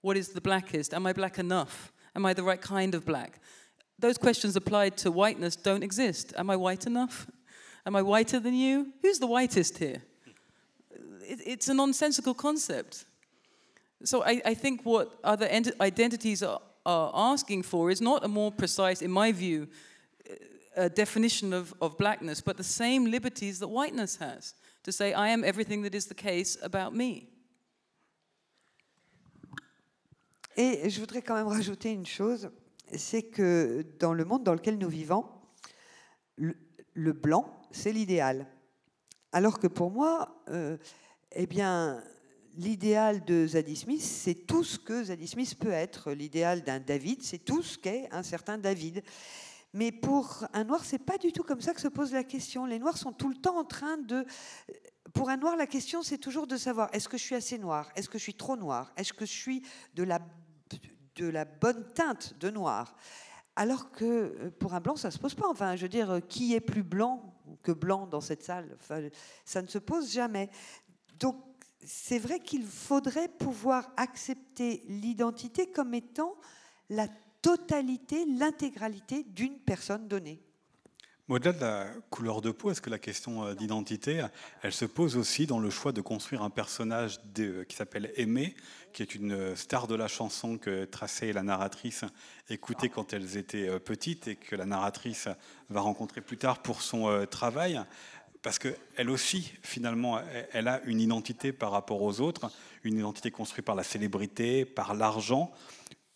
what 0.00 0.16
is 0.16 0.30
the 0.30 0.40
blackest? 0.40 0.92
Am 0.92 1.06
I 1.06 1.12
black 1.12 1.38
enough? 1.38 1.92
Am 2.16 2.26
I 2.26 2.34
the 2.34 2.42
right 2.42 2.60
kind 2.60 2.94
of 2.94 3.06
black? 3.06 3.40
Those 3.98 4.18
questions 4.18 4.56
applied 4.56 4.96
to 4.98 5.12
whiteness 5.12 5.54
don't 5.54 5.84
exist. 5.84 6.34
Am 6.36 6.50
I 6.50 6.56
white 6.56 6.86
enough? 6.86 7.28
Am 7.84 7.96
I 7.96 8.02
whiter 8.02 8.40
than 8.40 8.54
you? 8.54 8.92
Who's 9.02 9.18
the 9.18 9.26
whitest 9.26 9.78
here? 9.78 10.02
It, 11.22 11.40
it's 11.46 11.68
a 11.68 11.74
nonsensical 11.74 12.34
concept. 12.34 13.04
So 14.04 14.22
I, 14.24 14.40
I 14.44 14.54
think 14.54 14.82
what 14.84 15.18
other 15.24 15.48
identities 15.80 16.42
are, 16.42 16.60
are, 16.84 17.10
asking 17.14 17.62
for 17.62 17.90
is 17.90 18.00
not 18.00 18.24
a 18.24 18.28
more 18.28 18.50
precise, 18.50 19.02
in 19.02 19.10
my 19.10 19.32
view, 19.32 19.68
uh, 20.76 20.88
definition 20.88 21.52
of, 21.52 21.74
of 21.80 21.98
blackness, 21.98 22.40
but 22.40 22.56
the 22.56 22.64
same 22.64 23.10
liberties 23.10 23.58
that 23.58 23.68
whiteness 23.68 24.16
has 24.16 24.54
to 24.84 24.92
say, 24.92 25.12
I 25.12 25.28
am 25.28 25.44
everything 25.44 25.82
that 25.82 25.94
is 25.94 26.06
the 26.06 26.14
case 26.14 26.56
about 26.62 26.94
me. 26.94 27.28
Et 30.56 30.90
je 30.90 31.00
voudrais 31.00 31.22
quand 31.22 31.34
même 31.34 31.48
rajouter 31.48 31.92
une 31.92 32.04
chose, 32.04 32.50
c'est 32.94 33.22
que 33.22 33.84
dans 33.98 34.12
le 34.12 34.24
monde 34.24 34.44
dans 34.44 34.52
lequel 34.52 34.76
nous 34.76 34.88
vivons, 34.88 35.24
le, 36.36 37.12
blanc, 37.12 37.46
c'est 37.72 37.92
l'idéal. 37.92 38.46
Alors 39.32 39.58
que 39.58 39.66
pour 39.66 39.90
moi, 39.90 40.42
euh, 40.48 40.76
eh 41.32 41.46
bien, 41.46 42.02
l'idéal 42.56 43.24
de 43.24 43.46
Zadie 43.46 43.76
Smith, 43.76 44.02
c'est 44.02 44.46
tout 44.46 44.62
ce 44.62 44.78
que 44.78 45.04
Zadie 45.04 45.26
Smith 45.26 45.58
peut 45.58 45.70
être. 45.70 46.12
L'idéal 46.12 46.62
d'un 46.62 46.80
David, 46.80 47.22
c'est 47.22 47.38
tout 47.38 47.62
ce 47.62 47.78
qu'est 47.78 48.08
un 48.12 48.22
certain 48.22 48.58
David. 48.58 49.02
Mais 49.72 49.90
pour 49.90 50.44
un 50.52 50.64
noir, 50.64 50.84
c'est 50.84 50.98
pas 50.98 51.16
du 51.16 51.32
tout 51.32 51.42
comme 51.42 51.62
ça 51.62 51.72
que 51.72 51.80
se 51.80 51.88
pose 51.88 52.12
la 52.12 52.24
question. 52.24 52.66
Les 52.66 52.78
noirs 52.78 52.98
sont 52.98 53.12
tout 53.12 53.30
le 53.30 53.36
temps 53.36 53.58
en 53.58 53.64
train 53.64 53.96
de. 53.96 54.26
Pour 55.14 55.30
un 55.30 55.38
noir, 55.38 55.56
la 55.56 55.66
question, 55.66 56.02
c'est 56.02 56.18
toujours 56.18 56.46
de 56.46 56.56
savoir 56.56 56.90
est-ce 56.92 57.08
que 57.08 57.16
je 57.16 57.22
suis 57.22 57.34
assez 57.34 57.58
noir? 57.58 57.90
Est-ce 57.96 58.08
que 58.08 58.18
je 58.18 58.22
suis 58.22 58.34
trop 58.34 58.56
noir? 58.56 58.92
Est-ce 58.96 59.14
que 59.14 59.24
je 59.24 59.32
suis 59.32 59.62
de 59.94 60.02
la 60.02 60.20
de 61.16 61.26
la 61.26 61.44
bonne 61.44 61.86
teinte 61.94 62.34
de 62.38 62.50
noir? 62.50 62.94
Alors 63.56 63.92
que 63.92 64.04
euh, 64.04 64.50
pour 64.58 64.74
un 64.74 64.80
blanc, 64.80 64.96
ça 64.96 65.08
ne 65.08 65.12
se 65.12 65.18
pose 65.18 65.34
pas. 65.34 65.48
Enfin, 65.48 65.74
je 65.76 65.82
veux 65.82 65.88
dire, 65.88 66.20
qui 66.28 66.54
est 66.54 66.60
plus 66.60 66.82
blanc 66.82 67.31
que 67.62 67.72
blanc 67.72 68.06
dans 68.06 68.20
cette 68.20 68.42
salle 68.42 68.76
Ça 69.44 69.62
ne 69.62 69.66
se 69.66 69.78
pose 69.78 70.12
jamais. 70.12 70.50
Donc, 71.18 71.36
c'est 71.84 72.18
vrai 72.18 72.40
qu'il 72.40 72.64
faudrait 72.64 73.28
pouvoir 73.28 73.92
accepter 73.96 74.84
l'identité 74.86 75.70
comme 75.70 75.94
étant 75.94 76.36
la 76.90 77.08
totalité, 77.40 78.24
l'intégralité 78.24 79.24
d'une 79.24 79.58
personne 79.58 80.06
donnée. 80.06 80.40
Au-delà 81.28 81.52
de 81.52 81.60
la 81.60 81.86
couleur 82.10 82.40
de 82.40 82.50
peau, 82.50 82.72
est-ce 82.72 82.80
que 82.80 82.90
la 82.90 82.98
question 82.98 83.44
euh, 83.44 83.54
d'identité, 83.54 84.26
elle 84.62 84.72
se 84.72 84.84
pose 84.84 85.16
aussi 85.16 85.46
dans 85.46 85.60
le 85.60 85.70
choix 85.70 85.92
de 85.92 86.00
construire 86.00 86.42
un 86.42 86.50
personnage 86.50 87.20
qui 87.32 87.76
s'appelle 87.76 88.12
Aimé, 88.16 88.56
qui 88.92 89.02
est 89.02 89.14
une 89.14 89.54
star 89.54 89.86
de 89.86 89.94
la 89.94 90.08
chanson 90.08 90.58
que 90.58 90.84
Tracé 90.84 91.28
et 91.28 91.32
la 91.32 91.44
narratrice 91.44 92.04
écoutaient 92.48 92.88
quand 92.88 93.12
elles 93.12 93.36
étaient 93.36 93.68
euh, 93.68 93.78
petites 93.78 94.26
et 94.26 94.34
que 94.34 94.56
la 94.56 94.66
narratrice 94.66 95.28
va 95.70 95.80
rencontrer 95.80 96.22
plus 96.22 96.38
tard 96.38 96.60
pour 96.60 96.82
son 96.82 97.08
euh, 97.08 97.24
travail? 97.24 97.80
Parce 98.42 98.58
qu'elle 98.58 99.08
aussi, 99.08 99.52
finalement, 99.62 100.20
elle 100.52 100.66
a 100.66 100.82
une 100.86 101.00
identité 101.00 101.52
par 101.52 101.70
rapport 101.70 102.02
aux 102.02 102.20
autres, 102.20 102.50
une 102.82 102.98
identité 102.98 103.30
construite 103.30 103.64
par 103.64 103.76
la 103.76 103.84
célébrité, 103.84 104.64
par 104.64 104.94
l'argent, 104.94 105.52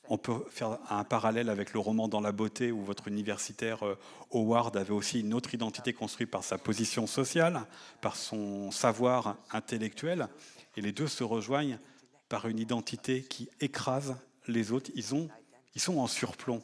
on 0.08 0.18
peut 0.18 0.44
faire 0.50 0.78
un 0.90 1.04
parallèle 1.04 1.48
avec 1.48 1.72
le 1.72 1.80
roman 1.80 2.08
Dans 2.08 2.20
la 2.20 2.32
beauté, 2.32 2.72
où 2.72 2.82
votre 2.82 3.08
universitaire 3.08 3.84
euh, 3.84 3.98
Howard 4.32 4.76
avait 4.76 4.92
aussi 4.92 5.20
une 5.20 5.34
autre 5.34 5.54
identité 5.54 5.92
construite 5.92 6.30
par 6.30 6.44
sa 6.44 6.58
position 6.58 7.06
sociale, 7.06 7.62
par 8.00 8.16
son 8.16 8.70
savoir 8.70 9.36
intellectuel, 9.52 10.28
et 10.76 10.80
les 10.80 10.92
deux 10.92 11.08
se 11.08 11.24
rejoignent 11.24 11.78
par 12.28 12.46
une 12.46 12.58
identité 12.58 13.22
qui 13.22 13.48
écrase 13.60 14.16
les 14.46 14.72
autres. 14.72 14.90
Ils, 14.94 15.14
ont, 15.14 15.28
ils 15.74 15.80
sont 15.80 15.98
en 15.98 16.06
surplomb. 16.06 16.62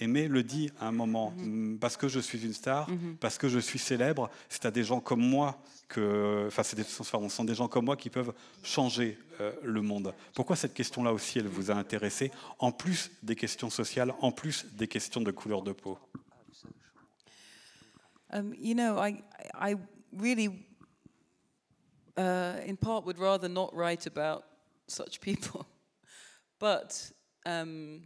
Aimé 0.00 0.28
le 0.28 0.44
dit 0.44 0.70
à 0.78 0.88
un 0.88 0.92
moment, 0.92 1.32
mhm. 1.36 1.72
mm, 1.72 1.78
parce 1.78 1.96
que 1.96 2.06
je 2.06 2.20
suis 2.20 2.44
une 2.44 2.52
star, 2.52 2.88
mhm. 2.88 3.16
parce 3.16 3.36
que 3.36 3.48
je 3.48 3.58
suis 3.58 3.80
célèbre, 3.80 4.30
c'est 4.48 4.64
à 4.64 4.70
des 4.70 4.84
gens 4.84 5.00
comme 5.00 5.20
moi 5.20 5.60
que, 5.88 6.44
enfin, 6.46 6.62
c'est 6.62 6.76
des, 6.76 6.84
sont 6.84 7.44
des 7.44 7.54
gens 7.54 7.66
comme 7.66 7.86
moi 7.86 7.96
qui 7.96 8.10
peuvent 8.10 8.32
changer 8.62 9.18
euh, 9.40 9.52
le 9.62 9.82
monde. 9.82 10.14
Pourquoi 10.34 10.54
cette 10.54 10.74
question-là 10.74 11.12
aussi, 11.12 11.40
elle 11.40 11.48
vous 11.48 11.70
a 11.70 11.74
intéressé, 11.74 12.30
en 12.58 12.70
plus 12.70 13.10
des 13.22 13.34
questions 13.34 13.70
sociales, 13.70 14.14
en 14.20 14.30
plus 14.30 14.66
des 14.72 14.86
questions 14.86 15.20
de 15.20 15.32
couleur 15.32 15.62
de 15.62 15.72
peau? 15.72 15.98
Um, 18.30 18.54
You 18.60 18.74
know, 18.74 18.98
I, 18.98 19.22
I 19.54 19.76
really, 20.12 20.48
uh, 22.18 22.60
in 22.68 22.76
part, 22.76 23.04
would 23.04 23.18
rather 23.18 23.48
not 23.48 23.70
write 23.74 24.06
about 24.06 24.44
such 24.86 25.20
people, 25.20 25.66
but. 26.60 27.12
Um, 27.46 28.02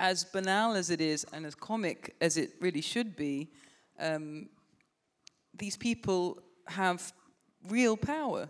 as 0.00 0.24
banal 0.24 0.74
as 0.74 0.88
it 0.88 1.00
is 1.00 1.26
and 1.34 1.44
as 1.44 1.54
comic 1.54 2.16
as 2.22 2.38
it 2.38 2.54
really 2.58 2.80
should 2.80 3.14
be, 3.14 3.50
um, 3.98 4.48
these 5.54 5.76
people 5.76 6.42
have 6.66 7.12
real 7.68 7.98
power. 7.98 8.48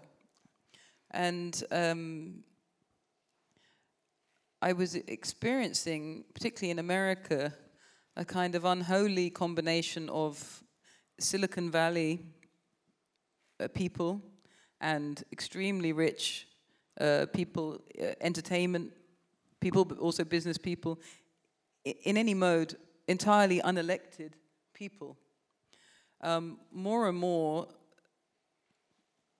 And 1.10 1.60
um, 1.72 2.44
I 4.62 4.72
was 4.72 4.94
experiencing, 4.94 6.24
particularly 6.34 6.70
in 6.70 6.78
America, 6.78 7.52
a 8.16 8.24
kind 8.24 8.54
of 8.54 8.64
unholy 8.64 9.28
combination 9.30 10.08
of 10.08 10.62
Silicon 11.18 11.68
Valley 11.68 12.20
uh, 13.58 13.66
people 13.74 14.22
and 14.80 15.24
extremely 15.32 15.92
rich 15.92 16.46
uh, 17.00 17.26
people, 17.32 17.80
uh, 18.00 18.12
entertainment 18.20 18.92
people, 19.60 19.84
but 19.84 19.98
also 19.98 20.24
business 20.24 20.56
people, 20.56 21.00
in 21.84 22.16
any 22.16 22.34
mode, 22.34 22.76
entirely 23.08 23.60
unelected 23.60 24.32
people, 24.74 25.16
um, 26.20 26.58
more 26.72 27.08
and 27.08 27.18
more 27.18 27.68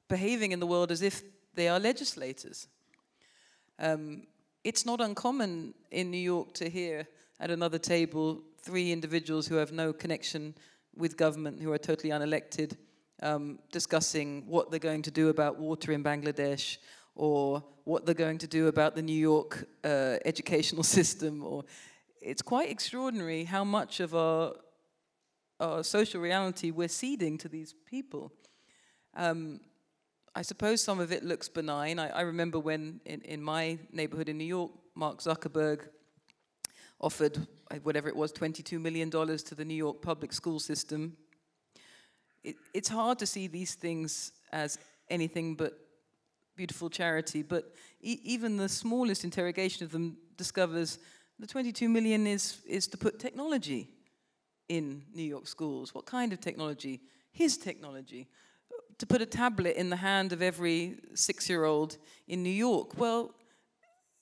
behaving 0.09 0.53
in 0.53 0.61
the 0.61 0.66
world 0.66 0.91
as 0.91 1.03
if 1.03 1.22
they 1.55 1.68
are 1.68 1.78
legislators. 1.78 2.68
Um, 3.78 4.26
it's 4.64 4.84
not 4.84 5.01
uncommon 5.01 5.74
in 5.91 6.11
New 6.11 6.18
York 6.18 6.53
to 6.55 6.68
hear 6.68 7.07
at 7.38 7.51
another 7.51 7.78
table 7.78 8.43
three 8.62 8.93
individuals 8.93 9.47
who 9.47 9.55
have 9.57 9.72
no 9.72 9.93
connection 9.93 10.55
with 10.95 11.16
government, 11.16 11.62
who 11.62 11.72
are 11.72 11.78
totally 11.78 12.11
unelected, 12.11 12.76
um, 13.22 13.59
discussing 13.72 14.45
what 14.47 14.70
they're 14.70 14.80
going 14.80 15.03
to 15.03 15.11
do 15.11 15.28
about 15.28 15.59
water 15.59 15.93
in 15.93 16.05
Bangladesh 16.05 16.78
or 17.14 17.62
what 17.84 18.05
they're 18.05 18.14
going 18.14 18.38
to 18.38 18.47
do 18.47 18.68
about 18.68 18.95
the 18.95 19.03
New 19.03 19.18
York 19.18 19.64
uh, 19.84 20.16
educational 20.24 20.82
system 20.99 21.43
or 21.43 21.64
it's 22.21 22.43
quite 22.43 22.71
extraordinary 22.71 23.45
how 23.45 23.64
much 23.64 24.01
of 24.01 24.14
our 24.14 24.55
our 25.61 25.85
social 25.85 26.21
reality 26.21 26.71
we're 26.71 26.89
ceding 26.89 27.37
to 27.37 27.49
these 27.49 27.75
people. 27.85 28.33
Um, 29.14 29.61
I 30.35 30.43
suppose 30.43 30.81
some 30.81 31.01
of 31.01 31.12
it 31.12 31.23
looks 31.23 31.49
benign. 31.49 31.99
I, 31.99 32.09
I 32.09 32.21
remember 32.23 32.59
when 32.59 33.01
in, 33.05 33.21
in 33.23 33.43
my 33.43 33.79
neighborhood 33.93 34.29
in 34.31 34.39
New 34.39 34.45
York, 34.45 34.71
Mark 34.95 35.18
Zuckerberg 35.18 35.89
offered 36.99 37.47
uh, 37.71 37.77
whatever 37.83 38.09
it 38.09 38.16
was, 38.16 38.33
$22 38.33 38.81
million 38.81 39.11
to 39.11 39.55
the 39.55 39.64
New 39.64 39.75
York 39.75 40.01
public 40.01 40.33
school 40.33 40.61
system. 40.61 41.16
It, 42.43 42.57
it's 42.73 42.89
hard 42.89 43.18
to 43.18 43.27
see 43.27 43.47
these 43.47 43.75
things 43.75 44.33
as 44.53 44.79
anything 45.11 45.57
but 45.57 45.79
beautiful 46.57 46.89
charity, 46.89 47.43
but 47.43 47.75
e- 48.01 48.21
even 48.25 48.57
the 48.57 48.68
smallest 48.68 49.25
interrogation 49.25 49.85
of 49.85 49.93
them 49.93 50.16
discovers 50.37 50.99
the 51.41 51.47
22 51.47 51.88
million 51.88 52.26
is, 52.26 52.59
is 52.66 52.86
to 52.88 52.99
put 52.99 53.18
technology 53.18 53.88
in 54.68 55.03
New 55.14 55.22
York 55.22 55.47
schools. 55.49 55.95
What 55.95 56.05
kind 56.05 56.32
of 56.32 56.41
technology? 56.41 57.01
His 57.32 57.57
technology. 57.57 58.28
To 58.99 59.07
put 59.07 59.22
a 59.22 59.26
tablet 59.26 59.76
in 59.76 59.88
the 59.88 59.97
hand 59.97 60.32
of 60.34 60.43
every 60.43 60.99
six 61.14 61.49
year 61.49 61.64
old 61.64 61.97
in 62.28 62.43
New 62.43 62.51
York. 62.51 62.99
Well, 62.99 63.34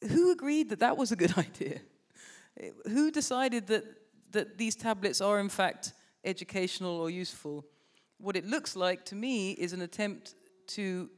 who 0.08 0.30
agreed 0.30 0.70
that 0.70 0.78
that 0.78 0.96
was 0.96 1.10
a 1.10 1.16
good 1.16 1.36
idea? 1.46 1.80
Who 2.86 3.10
decided 3.10 3.66
that, 3.66 3.84
that 4.30 4.56
these 4.56 4.76
tablets 4.76 5.20
are, 5.20 5.40
in 5.40 5.48
fact, 5.48 5.94
educational 6.24 7.00
or 7.00 7.10
useful? 7.10 7.64
What 8.18 8.36
it 8.36 8.46
looks 8.46 8.76
like 8.76 9.04
to 9.06 9.16
me 9.16 9.52
is 9.52 9.72
an 9.72 9.82
attempt 9.82 10.34
to 10.68 11.10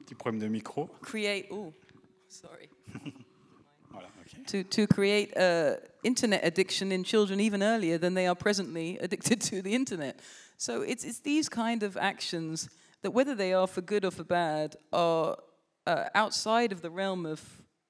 Petit 0.00 0.14
problème 0.16 0.40
de 0.40 0.48
micro. 0.48 0.86
create. 1.00 1.46
Oh, 1.52 1.72
sorry. 2.26 2.68
To, 4.46 4.64
to 4.64 4.86
create 4.86 5.36
uh, 5.36 5.74
internet 6.02 6.44
addiction 6.44 6.90
in 6.90 7.04
children 7.04 7.38
even 7.40 7.62
earlier 7.62 7.98
than 7.98 8.14
they 8.14 8.26
are 8.26 8.34
presently 8.34 8.98
addicted 9.00 9.40
to 9.42 9.62
the 9.62 9.74
internet. 9.74 10.20
So 10.56 10.82
it's, 10.82 11.04
it's 11.04 11.20
these 11.20 11.48
kind 11.48 11.82
of 11.82 11.96
actions 11.96 12.68
that, 13.02 13.10
whether 13.10 13.34
they 13.34 13.52
are 13.52 13.66
for 13.66 13.80
good 13.82 14.04
or 14.04 14.10
for 14.10 14.24
bad, 14.24 14.76
are 14.92 15.36
uh, 15.86 16.04
outside 16.14 16.72
of 16.72 16.82
the 16.82 16.90
realm 16.90 17.26
of, 17.26 17.42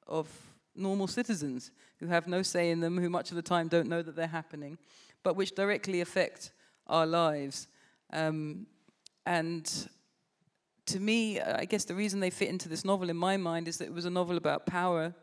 of 0.07 0.29
normal 0.75 1.07
citizens 1.07 1.71
who 2.01 2.07
have 2.07 2.27
no 2.27 2.43
say 2.43 2.71
in 2.71 2.81
them, 2.81 2.99
who 2.99 3.09
much 3.09 3.31
of 3.31 3.37
the 3.37 3.43
time 3.43 3.69
don't 3.69 3.89
know 3.89 4.03
that 4.03 4.17
they're 4.17 4.27
happening, 4.27 4.79
but 5.23 5.37
which 5.37 5.55
directly 5.55 6.01
affect 6.01 6.53
our 6.87 7.07
lives. 7.07 7.69
Um, 8.13 8.67
and 9.25 9.89
to 10.87 10.99
me, 10.99 11.41
I 11.41 11.65
guess 11.65 11.85
the 11.85 11.95
reason 11.95 12.21
they 12.21 12.31
fit 12.31 12.49
into 12.49 12.69
this 12.69 12.85
novel 12.85 13.09
in 13.09 13.17
my 13.17 13.37
mind 13.37 13.69
is 13.69 13.79
that 13.79 13.85
it 13.85 13.95
was 13.95 14.05
a 14.05 14.11
novel 14.11 14.37
about 14.37 14.67
power 14.67 15.15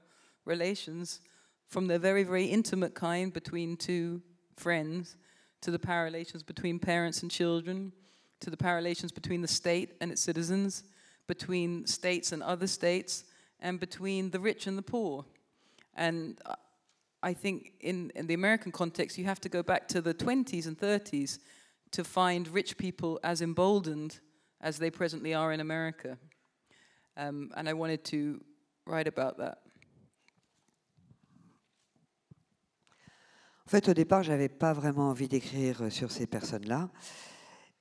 relations 0.49 1.21
from 1.67 1.87
the 1.87 1.99
very, 1.99 2.23
very 2.23 2.45
intimate 2.45 2.95
kind 2.95 3.31
between 3.31 3.77
two 3.77 4.21
friends 4.57 5.15
to 5.61 5.71
the 5.71 5.79
power 5.79 6.03
relations 6.03 6.43
between 6.43 6.79
parents 6.79 7.21
and 7.21 7.31
children, 7.31 7.93
to 8.39 8.49
the 8.49 8.57
power 8.57 8.75
relations 8.75 9.11
between 9.11 9.41
the 9.41 9.47
state 9.47 9.95
and 10.01 10.11
its 10.11 10.21
citizens, 10.21 10.83
between 11.27 11.85
states 11.85 12.31
and 12.31 12.41
other 12.41 12.67
states, 12.67 13.23
and 13.59 13.79
between 13.79 14.31
the 14.31 14.39
rich 14.39 14.67
and 14.67 14.77
the 14.77 14.81
poor. 14.81 15.25
And 15.95 16.39
I 17.21 17.33
think 17.33 17.73
in, 17.81 18.11
in 18.15 18.27
the 18.27 18.33
American 18.33 18.71
context, 18.71 19.17
you 19.17 19.25
have 19.25 19.41
to 19.41 19.49
go 19.49 19.61
back 19.61 19.87
to 19.89 20.01
the 20.01 20.13
20s 20.13 20.65
and 20.65 20.77
30s 20.77 21.39
to 21.91 22.03
find 22.03 22.47
rich 22.47 22.77
people 22.77 23.19
as 23.23 23.41
emboldened 23.41 24.19
as 24.61 24.79
they 24.79 24.89
presently 24.89 25.33
are 25.33 25.51
in 25.51 25.59
America. 25.59 26.17
Um, 27.17 27.51
and 27.55 27.67
I 27.67 27.73
wanted 27.73 28.03
to 28.05 28.41
write 28.85 29.07
about 29.07 29.37
that. 29.39 29.59
En 33.69 33.71
fait, 33.71 33.87
au 33.87 33.93
départ, 33.93 34.23
je 34.23 34.31
n'avais 34.31 34.49
pas 34.49 34.73
vraiment 34.73 35.09
envie 35.09 35.27
d'écrire 35.27 35.83
euh, 35.83 35.89
sur 35.91 36.11
ces 36.11 36.25
personnes-là. 36.25 36.89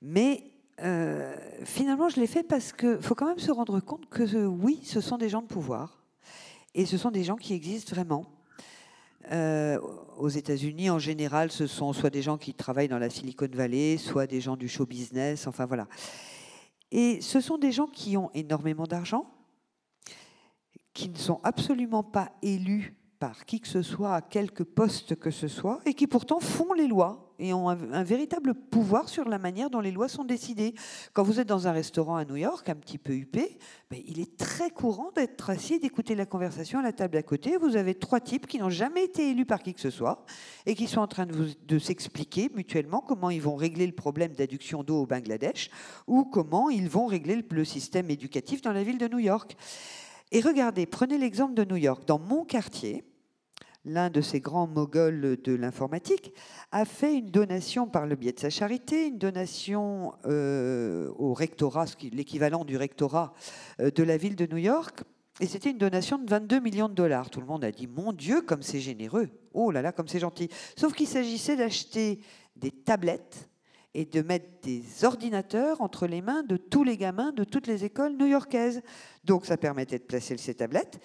Mais 0.03 0.43
euh, 0.83 1.35
finalement, 1.63 2.09
je 2.09 2.19
l'ai 2.19 2.27
fait 2.27 2.43
parce 2.43 2.73
qu'il 2.73 3.01
faut 3.01 3.15
quand 3.15 3.25
même 3.25 3.39
se 3.39 3.49
rendre 3.49 3.79
compte 3.79 4.07
que 4.07 4.45
oui, 4.45 4.81
ce 4.83 5.01
sont 5.01 5.17
des 5.17 5.29
gens 5.29 5.41
de 5.41 5.47
pouvoir. 5.47 6.03
Et 6.75 6.85
ce 6.85 6.95
sont 6.99 7.09
des 7.09 7.23
gens 7.23 7.37
qui 7.37 7.55
existent 7.55 7.95
vraiment. 7.95 8.27
Euh, 9.31 9.79
aux 10.19 10.29
États-Unis, 10.29 10.91
en 10.91 10.99
général, 10.99 11.51
ce 11.51 11.65
sont 11.65 11.91
soit 11.91 12.11
des 12.11 12.21
gens 12.21 12.37
qui 12.37 12.53
travaillent 12.53 12.87
dans 12.87 12.99
la 12.99 13.09
Silicon 13.09 13.49
Valley, 13.51 13.97
soit 13.97 14.27
des 14.27 14.41
gens 14.41 14.57
du 14.57 14.69
show 14.69 14.85
business, 14.85 15.47
enfin 15.47 15.65
voilà. 15.65 15.87
Et 16.91 17.19
ce 17.19 17.41
sont 17.41 17.57
des 17.57 17.71
gens 17.71 17.87
qui 17.87 18.15
ont 18.15 18.29
énormément 18.35 18.85
d'argent, 18.85 19.25
qui 20.93 21.09
ne 21.09 21.17
sont 21.17 21.39
absolument 21.43 22.03
pas 22.03 22.31
élus 22.43 22.98
par 23.19 23.45
qui 23.45 23.59
que 23.59 23.67
ce 23.67 23.81
soit, 23.81 24.15
à 24.15 24.21
quelque 24.21 24.63
poste 24.63 25.15
que 25.15 25.29
ce 25.29 25.47
soit, 25.47 25.81
et 25.85 25.93
qui 25.93 26.07
pourtant 26.07 26.39
font 26.39 26.73
les 26.73 26.87
lois 26.87 27.29
et 27.39 27.53
ont 27.53 27.69
un, 27.69 28.03
véritable 28.03 28.53
pouvoir 28.53 29.07
sur 29.07 29.27
la 29.27 29.39
manière 29.39 29.69
dont 29.69 29.79
les 29.79 29.91
lois 29.91 30.09
sont 30.09 30.25
décidées. 30.25 30.73
Quand 31.13 31.23
vous 31.23 31.39
êtes 31.39 31.47
dans 31.47 31.67
un 31.67 31.71
restaurant 31.71 32.17
à 32.17 32.25
New 32.25 32.35
York, 32.35 32.67
un 32.67 32.75
petit 32.75 32.97
peu 32.97 33.13
huppé, 33.13 33.57
ben, 33.89 33.99
il 34.05 34.19
est 34.19 34.37
très 34.37 34.69
courant 34.69 35.11
d'être 35.15 35.49
assis 35.49 35.79
d'écouter 35.79 36.15
la 36.15 36.25
conversation 36.25 36.79
à 36.79 36.81
la 36.81 36.91
table 36.91 37.17
à 37.17 37.23
côté. 37.23 37.57
Vous 37.57 37.77
avez 37.77 37.95
trois 37.95 38.19
types 38.19 38.45
qui 38.45 38.59
n'ont 38.59 38.69
jamais 38.69 39.05
été 39.05 39.29
élus 39.29 39.45
par 39.45 39.63
qui 39.63 39.73
que 39.73 39.81
ce 39.81 39.89
soit 39.89 40.25
et 40.65 40.75
qui 40.75 40.87
sont 40.87 40.99
en 40.99 41.07
train 41.07 41.25
de 41.25 41.79
s'expliquer 41.79 42.49
mutuellement 42.53 42.99
comment 42.99 43.29
ils 43.29 43.41
vont 43.41 43.55
régler 43.55 43.87
le 43.87 43.93
problème 43.95 44.33
d'adduction 44.33 44.83
d'eau 44.83 45.03
au 45.03 45.05
Bangladesh 45.05 45.69
ou 46.07 46.25
comment 46.25 46.69
ils 46.69 46.89
vont 46.89 47.05
régler 47.05 47.37
le, 47.37 47.43
le 47.49 47.65
système 47.65 48.09
éducatif 48.09 48.61
dans 48.61 48.73
la 48.73 48.83
ville 48.83 48.97
de 48.97 49.07
New 49.07 49.19
York. 49.19 49.55
Et 50.31 50.41
regardez, 50.41 50.85
prenez 50.85 51.17
l'exemple 51.17 51.55
de 51.55 51.63
New 51.63 51.77
York. 51.77 52.03
Dans 52.05 52.19
mon 52.19 52.45
quartier, 52.45 53.03
l'un 53.89 54.09
de 54.09 54.21
ces 54.21 54.39
grands 54.39 54.67
mogols 54.67 55.37
de 55.41 55.53
l'informatique, 55.53 56.33
a 56.71 56.85
fait 56.85 57.15
une 57.15 57.31
donation 57.31 57.87
par 57.87 58.05
le 58.05 58.15
biais 58.15 58.31
de 58.31 58.39
sa 58.39 58.49
charité, 58.49 59.07
une 59.07 59.17
donation 59.17 60.13
euh, 60.25 61.09
au 61.17 61.33
rectorat, 61.33 61.85
l'équivalent 62.11 62.65
du 62.65 62.77
rectorat 62.77 63.33
euh, 63.79 63.91
de 63.91 64.03
la 64.03 64.17
ville 64.17 64.35
de 64.35 64.45
New 64.45 64.57
York. 64.57 65.03
Et 65.41 65.47
c'était 65.47 65.71
une 65.71 65.77
donation 65.77 66.17
de 66.17 66.29
22 66.29 66.59
millions 66.59 66.89
de 66.89 66.93
dollars. 66.93 67.29
Tout 67.29 67.39
le 67.39 67.47
monde 67.47 67.63
a 67.63 67.71
dit 67.71 67.87
Mon 67.87 68.13
Dieu, 68.13 68.41
comme 68.41 68.61
c'est 68.61 68.79
généreux 68.79 69.29
Oh 69.53 69.71
là 69.71 69.81
là, 69.81 69.91
comme 69.91 70.07
c'est 70.07 70.19
gentil 70.19 70.49
Sauf 70.75 70.93
qu'il 70.93 71.07
s'agissait 71.07 71.55
d'acheter 71.55 72.19
des 72.55 72.71
tablettes 72.71 73.49
et 73.93 74.05
de 74.05 74.21
mettre 74.21 74.45
des 74.61 74.83
ordinateurs 75.03 75.81
entre 75.81 76.05
les 76.05 76.21
mains 76.21 76.43
de 76.43 76.57
tous 76.57 76.83
les 76.83 76.97
gamins 76.97 77.31
de 77.31 77.43
toutes 77.43 77.67
les 77.67 77.85
écoles 77.85 78.15
new-yorkaises. 78.17 78.81
Donc 79.23 79.45
ça 79.45 79.57
permettait 79.57 79.97
de 79.97 80.03
placer 80.03 80.37
ces 80.37 80.53
tablettes. 80.53 80.99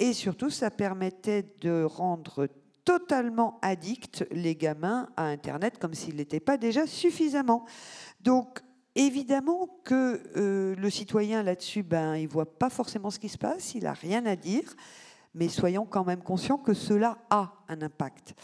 Et 0.00 0.14
surtout, 0.14 0.48
ça 0.48 0.70
permettait 0.70 1.44
de 1.60 1.84
rendre 1.84 2.48
totalement 2.86 3.58
addicts 3.60 4.24
les 4.30 4.56
gamins 4.56 5.10
à 5.14 5.24
Internet 5.24 5.78
comme 5.78 5.92
s'ils 5.92 6.16
n'étaient 6.16 6.40
pas 6.40 6.56
déjà 6.56 6.86
suffisamment. 6.86 7.66
Donc, 8.22 8.60
évidemment 8.94 9.68
que 9.84 10.22
euh, 10.36 10.74
le 10.74 10.90
citoyen 10.90 11.42
là-dessus, 11.42 11.82
ben, 11.82 12.16
il 12.16 12.28
voit 12.28 12.58
pas 12.58 12.70
forcément 12.70 13.10
ce 13.10 13.18
qui 13.18 13.28
se 13.28 13.36
passe, 13.36 13.74
il 13.74 13.84
n'a 13.84 13.92
rien 13.92 14.24
à 14.24 14.36
dire, 14.36 14.74
mais 15.34 15.48
soyons 15.48 15.84
quand 15.84 16.04
même 16.04 16.22
conscients 16.22 16.56
que 16.56 16.72
cela 16.72 17.18
a 17.28 17.52
un 17.68 17.82
impact. 17.82 18.34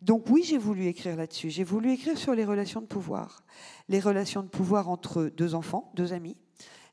Donc 0.00 0.26
oui, 0.30 0.44
j'ai 0.44 0.58
voulu 0.58 0.86
écrire 0.86 1.16
là-dessus. 1.16 1.50
J'ai 1.50 1.64
voulu 1.64 1.92
écrire 1.92 2.16
sur 2.16 2.34
les 2.34 2.44
relations 2.44 2.80
de 2.80 2.86
pouvoir. 2.86 3.42
Les 3.88 4.00
relations 4.00 4.42
de 4.42 4.48
pouvoir 4.48 4.88
entre 4.88 5.24
deux 5.24 5.56
enfants, 5.56 5.90
deux 5.94 6.12
amis. 6.12 6.36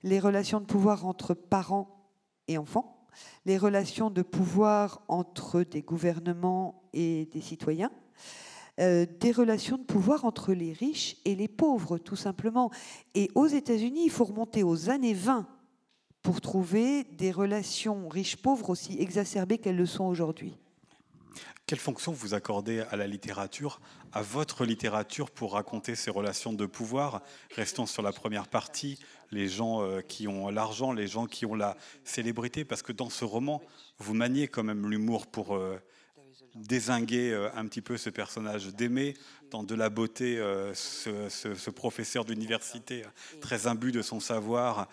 Les 0.02 0.20
relations 0.20 0.60
de 0.60 0.66
pouvoir 0.66 1.06
entre 1.06 1.36
parents 1.36 2.10
et 2.48 2.58
enfants 2.58 2.99
les 3.46 3.58
relations 3.58 4.10
de 4.10 4.22
pouvoir 4.22 5.02
entre 5.08 5.64
des 5.64 5.82
gouvernements 5.82 6.84
et 6.94 7.28
des 7.32 7.42
citoyens, 7.42 7.92
euh, 8.80 9.06
des 9.20 9.32
relations 9.32 9.78
de 9.78 9.84
pouvoir 9.84 10.26
entre 10.26 10.54
les 10.54 10.74
riches 10.74 11.18
et 11.26 11.36
les 11.36 11.48
pauvres, 11.48 11.98
tout 11.98 12.16
simplement. 12.16 12.72
Et 13.16 13.30
aux 13.36 13.48
États-Unis, 13.48 14.04
il 14.06 14.12
faut 14.12 14.26
remonter 14.26 14.64
aux 14.64 14.90
années 14.90 15.14
20 15.14 15.48
pour 16.22 16.42
trouver 16.42 17.04
des 17.04 17.32
relations 17.32 18.08
riches-pauvres 18.08 18.70
aussi 18.70 18.98
exacerbées 19.00 19.58
qu'elles 19.58 19.78
le 19.78 19.86
sont 19.86 20.06
aujourd'hui. 20.06 20.58
Quelle 21.66 21.80
fonction 21.80 22.12
vous 22.12 22.34
accordez 22.34 22.80
à 22.90 22.96
la 22.96 23.06
littérature, 23.06 23.80
à 24.12 24.22
votre 24.24 24.66
littérature 24.66 25.30
pour 25.30 25.54
raconter 25.54 25.94
ces 25.96 26.10
relations 26.10 26.52
de 26.52 26.66
pouvoir 26.66 27.22
Restons 27.56 27.86
sur 27.86 28.02
la 28.02 28.12
première 28.12 28.48
partie, 28.48 28.98
les 29.32 29.48
gens 29.48 29.84
euh, 29.84 30.02
qui 30.02 30.28
ont 30.28 30.50
l'argent, 30.50 30.92
les 30.94 31.08
gens 31.08 31.28
qui 31.28 31.46
ont 31.46 31.54
la 31.54 31.78
célébrité, 32.04 32.66
parce 32.66 32.82
que 32.82 32.92
dans 32.92 33.10
ce 33.10 33.24
roman, 33.24 33.62
vous 34.00 34.16
maniez 34.16 34.48
quand 34.48 34.64
même 34.64 34.90
l'humour 34.90 35.28
pour 35.28 35.56
euh, 35.56 35.80
désinguer 36.56 37.32
euh, 37.32 37.50
un 37.56 37.68
petit 37.68 37.82
peu 37.82 37.98
ce 37.98 38.10
personnage 38.10 38.74
d'aimer 38.74 39.14
dans 39.52 39.64
de 39.64 39.76
la 39.76 39.90
beauté, 39.90 40.38
ce, 40.74 41.70
professeur 41.70 42.26
d'université 42.26 43.04
très 43.42 43.68
imbu 43.68 43.92
de 43.92 44.02
son 44.02 44.20
savoir. 44.20 44.88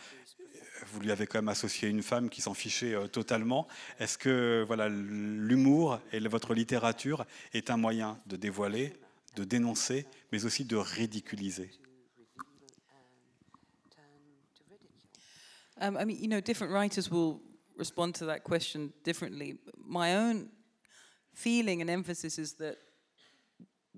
Vous 0.93 1.01
lui 1.01 1.11
avez 1.11 1.26
quand 1.26 1.39
même 1.39 1.49
associé 1.49 1.89
une 1.89 2.03
femme 2.03 2.30
qui 2.30 2.41
s'en 2.41 2.55
fichait 2.55 2.95
totalement. 3.09 3.66
Est-ce 3.99 4.18
que 4.18 4.64
voilà, 4.66 4.89
l'humour 4.89 6.01
et 6.12 6.20
votre 6.20 6.55
littérature 6.55 7.24
est 7.53 7.70
un 7.70 7.76
moyen 7.76 8.18
de 8.26 8.37
dévoiler, 8.37 8.93
de 9.34 9.45
dénoncer, 9.45 10.07
mais 10.32 10.45
aussi 10.45 10.64
de 10.64 10.76
ridiculiser? 10.76 11.70
Um, 15.78 15.99
I 15.99 16.05
mean, 16.07 16.16
you 16.18 16.28
know, 16.28 16.41
different 16.41 16.72
writers 16.72 17.11
will 17.11 17.41
respond 17.76 18.14
to 18.14 18.26
that 18.26 18.41
question 18.45 18.93
differently. 19.05 19.59
My 19.87 20.14
own 20.16 20.49
feeling 21.34 21.82
and 21.82 21.91
emphasis 21.91 22.39
is 22.39 22.55
that 22.55 22.78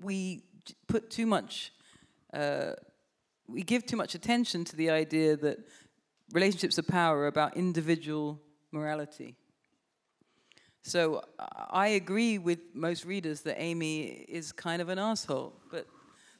we 0.00 0.42
put 0.88 1.08
too 1.08 1.26
much, 1.26 1.72
uh, 2.34 2.72
we 3.46 3.62
give 3.62 3.86
too 3.86 3.96
much 3.96 4.16
attention 4.16 4.64
to 4.64 4.76
the 4.76 4.90
idea 4.90 5.36
that 5.36 5.58
relationships 6.32 6.78
of 6.78 6.86
power 6.86 7.20
are 7.20 7.26
about 7.26 7.56
individual 7.56 8.40
morality. 8.72 9.36
So 10.82 11.22
I 11.38 11.88
agree 11.88 12.38
with 12.38 12.60
most 12.74 13.04
readers 13.04 13.42
that 13.42 13.60
Amy 13.60 14.24
is 14.28 14.52
kind 14.52 14.80
of 14.80 14.88
an 14.88 14.98
asshole, 14.98 15.52
but 15.70 15.86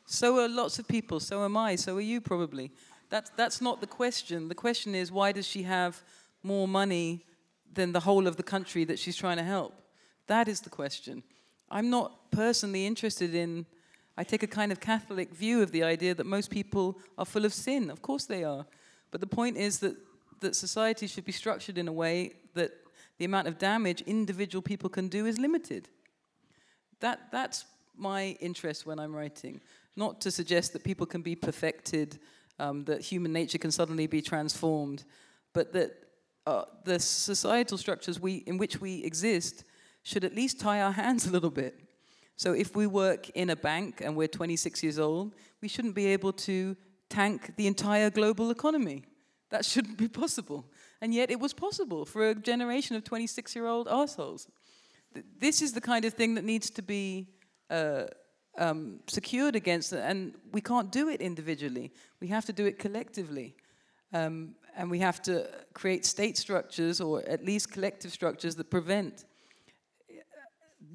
so 0.07 0.39
are 0.43 0.49
lots 0.49 0.79
of 0.79 0.89
people, 0.89 1.21
so 1.21 1.45
am 1.45 1.57
I, 1.57 1.77
so 1.77 1.97
are 1.97 2.01
you 2.01 2.21
probably. 2.21 2.71
That's, 3.11 3.31
that's 3.31 3.61
not 3.61 3.81
the 3.81 3.87
question. 3.87 4.49
The 4.49 4.55
question 4.55 4.95
is 4.95 5.13
why 5.13 5.33
does 5.33 5.47
she 5.47 5.65
have 5.65 6.03
more 6.43 6.67
money 6.67 7.27
than 7.73 7.93
the 7.93 8.01
whole 8.01 8.27
of 8.27 8.37
the 8.37 8.43
country 8.43 8.85
that 8.85 8.99
she's 8.99 9.17
trying 9.17 9.37
to 9.37 9.43
help? 9.43 9.75
That 10.27 10.49
is 10.49 10.61
the 10.61 10.71
question. 10.71 11.23
I'm 11.71 11.91
not 11.91 12.31
personally 12.31 12.87
interested 12.87 13.35
in, 13.35 13.67
I 14.17 14.25
take 14.25 14.43
a 14.43 14.47
kind 14.47 14.73
of 14.73 14.81
Catholic 14.81 15.35
view 15.35 15.63
of 15.63 15.73
the 15.73 15.83
idea 15.83 16.15
that 16.15 16.25
most 16.25 16.51
people 16.51 16.99
are 17.19 17.27
full 17.27 17.45
of 17.45 17.53
sin. 17.53 17.91
Of 17.91 18.01
course 18.01 18.25
they 18.25 18.45
are. 18.45 18.67
But 19.11 19.21
the 19.21 19.27
point 19.27 19.57
is 19.57 19.79
that, 19.81 19.97
that 20.41 20.55
society 20.57 21.07
should 21.07 21.25
be 21.25 21.33
structured 21.33 21.79
in 21.79 21.89
a 21.89 21.93
way 21.93 22.35
that 22.55 22.73
the 23.19 23.25
amount 23.25 23.49
of 23.49 23.59
damage 23.59 24.03
individual 24.03 24.63
people 24.63 24.89
can 24.89 25.09
do 25.09 25.27
is 25.27 25.39
limited. 25.39 25.89
That, 27.01 27.31
that's 27.33 27.65
my 27.97 28.37
interest 28.41 28.87
when 28.87 28.99
I'm 28.99 29.15
writing. 29.15 29.61
Not 29.97 30.21
to 30.23 30.31
suggest 30.31 30.73
that 30.73 30.85
people 30.85 31.07
can 31.07 31.23
be 31.23 31.35
perfected, 31.35 32.19
um, 32.59 32.85
that 32.85 33.01
human 33.01 33.33
nature 33.33 33.59
can 33.59 33.71
suddenly 33.71 34.07
be 34.07 34.23
transformed, 34.23 35.05
but 35.53 35.73
that 35.73 35.93
uh, 36.47 36.65
the 36.85 36.99
societal 36.99 37.77
structures 37.77 38.21
we, 38.21 38.37
in 38.47 38.57
which 38.57 38.81
we 38.81 39.05
exist 39.05 39.65
should 40.03 40.25
at 40.25 40.35
least 40.35 40.61
tie 40.61 40.81
our 40.81 40.93
hands 40.93 41.27
a 41.27 41.31
little 41.31 41.51
bit. 41.51 41.79
So 42.37 42.53
if 42.53 42.77
we 42.77 42.87
work 42.87 43.29
in 43.31 43.51
a 43.51 43.57
bank 43.57 44.01
and 44.01 44.17
we're 44.17 44.29
26 44.29 44.83
years 44.83 44.99
old, 44.99 45.35
we 45.61 45.69
shouldn't 45.69 45.97
be 45.97 46.07
able 46.07 46.33
to 46.33 46.77
tank 47.09 47.55
the 47.57 47.67
entire 47.67 48.11
global 48.11 48.51
economy. 48.51 49.05
That 49.51 49.65
shouldn't 49.65 49.97
be 49.97 50.09
possible. 50.09 50.67
And 51.01 51.15
yet 51.15 51.31
it 51.31 51.41
was 51.41 51.55
possible 51.55 52.05
for 52.05 52.29
a 52.29 52.35
generation 52.35 52.97
of 52.97 53.05
26 53.05 53.55
year 53.55 53.67
old 53.67 53.89
assholes. 53.89 54.49
This 55.39 55.63
is 55.63 55.73
the 55.73 55.81
kind 55.81 56.05
of 56.05 56.13
thing 56.15 56.35
that 56.35 56.45
needs 56.45 56.71
to 56.71 56.83
be 56.83 57.29
uh, 57.71 58.05
um, 58.59 59.01
secured 59.07 59.57
against, 59.57 59.93
and 59.93 60.35
we 60.53 60.61
can't 60.61 60.93
do 60.93 61.09
it 61.09 61.21
individually. 61.21 61.93
We 62.21 62.29
have 62.29 62.45
to 62.47 62.53
do 62.53 62.67
it 62.67 62.79
collectively. 62.79 63.55
Um, 64.13 64.55
and 64.77 64.91
we 64.91 65.01
have 65.01 65.21
to 65.23 65.49
create 65.75 66.05
state 66.05 66.37
structures, 66.39 67.01
or 67.01 67.23
at 67.29 67.45
least 67.45 67.73
collective 67.73 68.13
structures, 68.13 68.55
that 68.57 68.71
prevent 68.71 69.25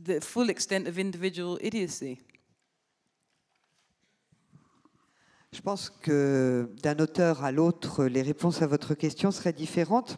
the 0.03 0.21
full 0.21 0.49
extent 0.49 0.87
of 0.87 0.97
individual 0.97 1.57
idiocy. 1.61 2.21
Je 5.53 5.61
pense 5.61 5.91
que 5.91 6.67
d'un 6.81 6.97
auteur 6.97 7.43
à 7.43 7.51
l'autre, 7.51 8.05
les 8.05 8.23
réponses 8.23 8.63
à 8.63 8.67
votre 8.67 8.95
question 8.95 9.29
seraient 9.29 9.53
différentes. 9.53 10.17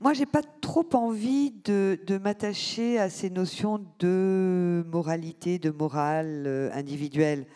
Moi, 0.00 0.14
j'ai 0.14 0.24
pas 0.24 0.40
trop 0.42 0.88
envie 0.94 1.50
de, 1.50 1.98
m'attacher 2.22 2.98
à 2.98 3.10
ces 3.10 3.28
notions 3.28 3.84
de 3.98 4.86
moralité, 4.90 5.58
de 5.58 5.68
morale 5.68 6.44
euh, 6.46 6.70
individuelle. 6.72 7.46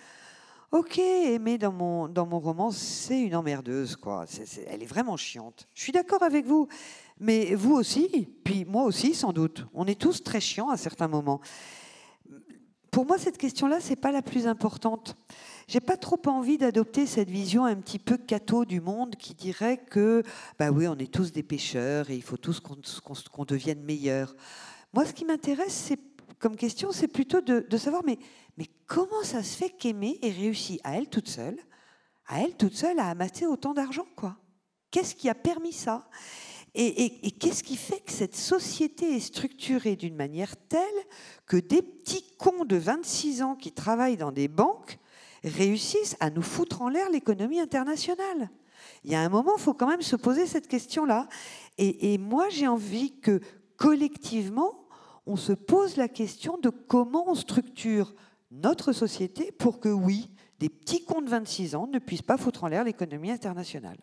Ok, 0.71 0.99
aimer 0.99 1.57
dans 1.57 1.73
mon, 1.73 2.09
dans 2.09 2.27
mon 2.27 2.41
roman, 2.41 2.71
c'est 2.71 3.23
une 3.23 3.35
emmerdeuse, 3.35 3.97
quoi. 3.97 4.27
elle 4.67 4.83
est 4.83 4.87
vraiment 4.87 5.17
chiante. 5.17 5.67
Je 5.75 5.83
suis 5.83 5.93
d'accord 5.93 6.23
avec 6.23 6.45
vous, 6.45 6.69
mais 7.21 7.55
vous 7.55 7.73
aussi, 7.73 8.29
puis 8.45 8.67
moi 8.67 8.85
aussi, 8.85 9.15
sans 9.15 9.33
doute. 9.33 9.67
On 9.73 9.87
est 9.87 9.99
tous 9.99 10.23
très 10.23 10.41
chiants 10.41 10.69
à 10.69 10.77
certains 10.77 11.09
moments. 11.09 11.41
Pour 12.91 13.07
moi, 13.07 13.17
cette 13.17 13.39
question-là, 13.39 13.81
c'est 13.81 13.97
pas 13.97 14.13
la 14.13 14.21
plus 14.21 14.47
importante. 14.47 15.17
J'ai 15.69 15.81
pas 15.81 15.97
trop 15.97 16.21
envie 16.27 16.59
d'adopter 16.59 17.07
cette 17.07 17.31
vision 17.31 17.65
un 17.65 17.77
petit 17.77 17.99
peu 17.99 18.17
catho 18.17 18.65
du 18.65 18.81
monde 18.81 19.17
qui 19.17 19.35
dirait 19.35 19.79
que, 19.79 20.23
bah 20.59 20.71
oui, 20.71 20.89
on 20.89 20.97
est 20.97 21.13
tous 21.13 21.33
des 21.33 21.43
pêcheurs 21.43 22.11
et 22.11 22.17
il 22.17 22.23
faut 22.23 22.37
tous 22.37 22.61
qu'on 22.61 23.45
devienne 23.45 23.83
meilleurs. 23.83 24.35
Moi, 24.93 25.07
ce 25.07 25.13
qui 25.13 25.25
m'intéresse, 25.25 25.93
comme 26.39 26.57
question, 26.57 26.93
c'est 26.93 27.09
plutôt 27.09 27.41
de, 27.41 27.77
savoir, 27.77 28.03
mais, 28.05 28.19
mais 28.59 28.67
comment 28.87 29.23
ça 29.23 29.43
se 29.43 29.57
fait 29.57 29.71
qu'Aimée 29.71 30.19
ait 30.23 30.31
réussi 30.31 30.81
à 30.85 30.99
elle 30.99 31.09
toute 31.09 31.29
seule, 31.29 31.59
à 32.27 32.41
elle 32.41 32.57
toute 32.57 32.75
seule, 32.75 32.99
à 32.99 33.09
amasser 33.09 33.47
autant 33.47 33.73
d'argent, 33.73 34.07
quoi? 34.17 34.37
Qu'est-ce 34.91 35.15
qui 35.15 35.31
a 35.31 35.35
permis 35.35 35.73
ça? 35.73 36.09
Et, 36.75 37.27
et 37.27 37.31
qu'est-ce 37.31 37.63
qui 37.63 37.77
fait 37.77 38.01
que 38.01 38.13
cette 38.13 38.35
société 38.35 39.17
est 39.17 39.21
structurée 39.21 39.95
d'une 39.95 40.17
manière 40.17 40.57
telle 40.69 40.81
que 41.47 41.59
des 41.59 41.83
petits 41.83 42.25
cons 42.39 42.65
de 42.65 42.77
26 42.77 43.43
ans 43.43 43.57
qui 43.57 43.73
travaillent 43.73 44.17
dans 44.17 44.33
des 44.33 44.49
banques 44.49 44.99
réussissent 45.45 46.17
à 46.21 46.31
nous 46.31 46.43
foutre 46.43 46.83
en 46.83 46.89
l'air 46.89 47.11
l'économie 47.11 47.61
internationale. 47.61 48.51
Il 49.05 49.11
y 49.11 49.15
a 49.15 49.21
un 49.21 49.29
moment, 49.29 49.53
il 49.57 49.63
faut 49.63 49.75
quand 49.75 49.89
même 49.89 50.03
se 50.03 50.17
poser 50.17 50.47
cette 50.47 50.69
question-là. 50.69 51.29
Et, 51.79 52.19
moi, 52.19 52.49
j'ai 52.51 52.69
envie 52.69 53.19
que 53.21 53.41
collectivement, 53.77 54.87
on 55.27 55.37
se 55.37 55.53
pose 55.53 55.97
la 55.97 56.09
question 56.09 56.59
de 56.59 56.71
comment 56.71 57.29
on 57.29 57.35
structure 57.35 58.15
notre 58.51 58.93
société 58.93 59.51
pour 59.53 59.81
que, 59.81 59.89
oui, 59.89 60.31
des 60.59 60.69
petits 60.69 61.05
cons 61.05 61.23
de 61.23 61.31
26 61.31 61.75
ans 61.75 61.87
ne 61.87 61.99
puissent 61.99 62.23
pas 62.23 62.37
foutre 62.37 62.65
en 62.65 62.69
l'air 62.69 62.85
l'économie 62.85 63.31
internationale. 63.31 63.99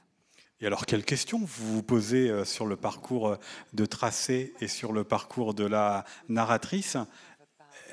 Et 0.61 0.65
alors, 0.65 0.85
quelles 0.85 1.05
questions 1.05 1.39
vous 1.39 1.75
vous 1.75 1.83
posez 1.83 2.29
euh, 2.29 2.43
sur 2.43 2.65
le 2.65 2.75
parcours 2.75 3.29
euh, 3.29 3.35
de 3.71 3.85
Tracé 3.85 4.53
et 4.59 4.67
sur 4.67 4.91
le 4.91 5.05
parcours 5.05 5.53
de 5.53 5.63
la 5.63 6.03
narratrice? 6.27 6.97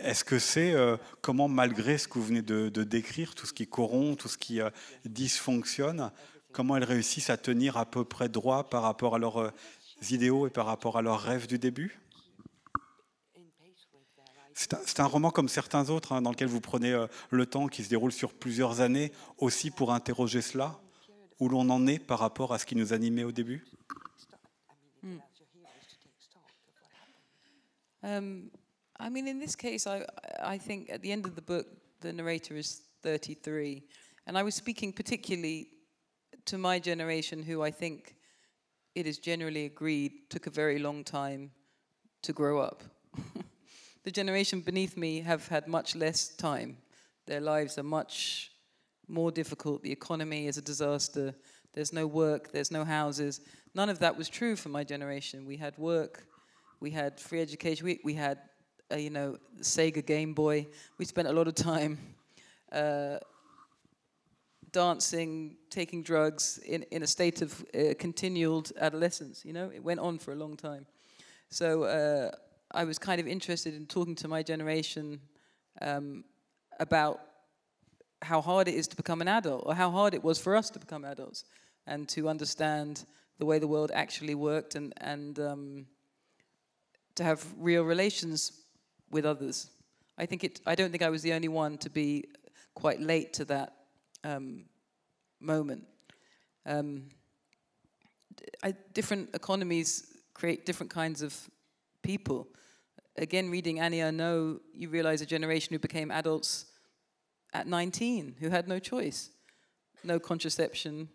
Est-ce 0.03 0.25
que 0.25 0.39
c'est 0.39 0.73
euh, 0.73 0.97
comment, 1.21 1.49
malgré 1.49 1.99
ce 1.99 2.09
que 2.09 2.15
vous 2.19 2.25
venez 2.25 2.43
de, 2.43 2.69
décrire, 2.85 3.35
tout 3.35 3.47
ce 3.47 3.53
qui 3.53 3.67
corrompt, 3.67 4.19
tout 4.19 4.29
ce 4.29 4.39
qui 4.39 4.61
euh, 4.61 4.71
dysfonctionne, 5.05 6.11
comment 6.53 6.77
elles 6.77 6.85
réussissent 6.85 7.31
à 7.31 7.37
tenir 7.37 7.77
à 7.77 7.87
peu 7.87 8.05
près 8.05 8.29
droit 8.29 8.69
par 8.69 8.83
rapport 8.83 9.15
à 9.15 9.19
leurs 9.19 9.39
euh, 9.39 9.51
idéaux 10.11 10.47
et 10.47 10.51
par 10.51 10.67
rapport 10.67 10.97
à 10.97 11.03
leurs 11.03 11.21
rêves 11.21 11.47
du 11.47 11.59
début? 11.59 12.01
C'est 14.55 15.01
un, 15.01 15.07
roman 15.07 15.31
comme 15.31 15.51
certains 15.51 15.91
autres, 15.91 16.13
hein, 16.13 16.23
dans 16.23 16.31
lequel 16.31 16.49
vous 16.49 16.63
prenez 16.63 17.07
le 17.29 17.45
temps, 17.45 17.69
qui 17.69 17.85
se 17.85 17.91
déroule 17.91 18.11
sur 18.11 18.33
plusieurs 18.33 18.81
années, 18.81 19.13
aussi 19.37 19.71
pour 19.71 19.93
interroger 19.93 20.41
cela, 20.41 20.81
où 21.39 21.51
l'on 21.51 21.69
en 21.69 21.87
est 21.87 21.99
par 21.99 22.21
rapport 22.21 22.55
à 22.55 22.59
ce 22.59 22.65
qui 22.65 22.75
nous 22.75 22.95
animait 22.95 23.25
au 23.25 23.33
début? 23.33 23.67
Hmm. 28.03 28.49
I 28.99 29.09
mean, 29.09 29.29
in 29.29 29.39
this 29.39 29.55
case, 29.55 29.87
I, 29.87 30.05
I 30.43 30.59
think 30.59 30.91
at 30.91 31.03
the 31.03 31.13
end 31.13 31.27
of 31.27 31.35
the 31.35 31.43
book, 31.43 31.67
the 32.01 32.13
narrator 32.13 32.57
is 32.57 32.83
33. 33.03 33.83
And 34.27 34.37
I 34.39 34.43
was 34.43 34.55
speaking 34.55 34.93
particularly 34.93 35.69
to 36.47 36.59
my 36.59 36.79
generation, 36.79 37.43
who 37.43 37.63
I 37.63 37.71
think 37.71 38.17
it 38.95 39.07
is 39.07 39.19
generally 39.19 39.67
agreed 39.67 40.13
took 40.31 40.47
a 40.47 40.51
very 40.51 40.79
long 40.79 41.05
time 41.05 41.51
to 42.23 42.33
grow 42.33 42.61
up. 42.61 42.83
the 44.05 44.11
generation 44.11 44.61
beneath 44.61 44.97
me 44.97 45.21
have 45.21 45.49
had 45.49 45.69
much 45.69 45.95
less 45.95 46.29
time. 46.29 46.79
Their 47.27 47.41
lives 47.41 47.79
are 47.79 47.83
much 47.83 48.53
more 49.09 49.31
difficult. 49.31 49.83
The 49.83 49.93
economy 49.93 50.47
is 50.47 50.57
a 50.57 50.63
disaster. 50.63 51.35
There's 51.75 51.93
no 51.93 52.07
work, 52.07 52.53
there's 52.53 52.71
no 52.71 52.85
houses. 52.85 53.41
None 53.75 53.91
of 53.91 53.99
that 53.99 54.17
was 54.17 54.29
true 54.29 54.57
for 54.57 54.71
my 54.71 54.83
generation. 54.83 55.45
We 55.45 55.59
had 55.59 55.77
work, 55.77 56.27
we 56.81 56.91
had 56.91 57.21
free 57.21 57.43
education, 57.43 57.85
we, 57.85 58.01
we 58.03 58.15
had 58.15 58.39
uh, 58.93 58.97
you 58.97 59.11
know, 59.11 59.37
Sega 59.61 60.05
Game 60.05 60.35
Boy. 60.35 60.67
We 60.99 61.05
spent 61.05 61.29
a 61.29 61.33
lot 61.33 61.49
of 61.49 61.55
time 61.55 61.99
uh, 62.73 63.19
dancing, 64.73 65.57
taking 65.71 66.03
drugs 66.03 66.59
in, 66.59 66.83
in 66.91 67.03
a 67.03 67.07
state 67.07 67.43
of 67.43 67.65
uh, 67.75 67.95
continual 67.99 68.65
adolescence. 68.81 69.45
You 69.45 69.53
know, 69.53 69.71
it 69.75 69.83
went 69.83 70.01
on 70.01 70.19
for 70.19 70.33
a 70.33 70.37
long 70.37 70.57
time. 70.57 70.87
So 71.49 71.85
uh, 71.85 72.31
I 72.73 72.85
was 72.85 72.99
kind 72.99 73.21
of 73.21 73.27
interested 73.27 73.75
in 73.75 73.87
talking 73.87 74.15
to 74.17 74.29
my 74.29 74.43
generation 74.43 75.21
um, 75.81 76.25
about 76.79 77.21
how 78.23 78.41
hard 78.41 78.69
it 78.69 78.75
is 78.75 78.89
to 78.89 78.97
become 78.97 79.21
an 79.21 79.29
adult, 79.29 79.65
or 79.67 79.75
how 79.75 79.91
hard 79.91 80.15
it 80.15 80.25
was 80.25 80.39
for 80.39 80.57
us 80.57 80.71
to 80.71 80.79
become 80.79 81.05
adults, 81.05 81.45
and 81.87 82.09
to 82.09 82.29
understand 82.29 83.05
the 83.39 83.45
way 83.45 83.59
the 83.59 83.69
world 83.69 83.91
actually 83.95 84.35
worked, 84.35 84.75
and 84.75 84.95
and 85.01 85.39
um, 85.39 85.87
to 87.15 87.25
have 87.25 87.45
real 87.59 87.83
relations 87.83 88.66
with 89.11 89.25
others. 89.25 89.71
I 90.19 90.27
think 90.27 90.45
it. 90.45 90.61
I 90.67 90.75
don't 90.75 90.91
think 90.91 91.03
I 91.03 91.11
was 91.11 91.23
the 91.23 91.33
only 91.33 91.49
one 91.49 91.79
to 91.79 91.91
be 91.91 92.25
quite 92.75 93.01
late 93.01 93.33
to 93.35 93.45
that 93.47 93.75
um, 94.25 94.65
moment. 95.41 95.85
Um, 96.65 97.09
I, 98.63 98.75
different 98.93 99.31
economies 99.35 100.07
create 100.35 100.67
different 100.67 100.91
kinds 100.91 101.23
of 101.23 101.35
people. 102.03 102.49
Again, 103.17 103.51
reading 103.51 103.81
Annie 103.81 104.03
Arnaud, 104.03 104.61
you 104.75 104.89
realize 104.91 105.21
a 105.23 105.27
generation 105.27 105.73
who 105.73 105.79
became 105.79 106.11
adults 106.11 106.67
at 107.55 107.67
19, 107.67 108.37
who 108.41 108.51
had 108.51 108.69
no 108.69 108.79
choice, 108.79 109.31
no 110.05 110.19
contraception, 110.19 111.09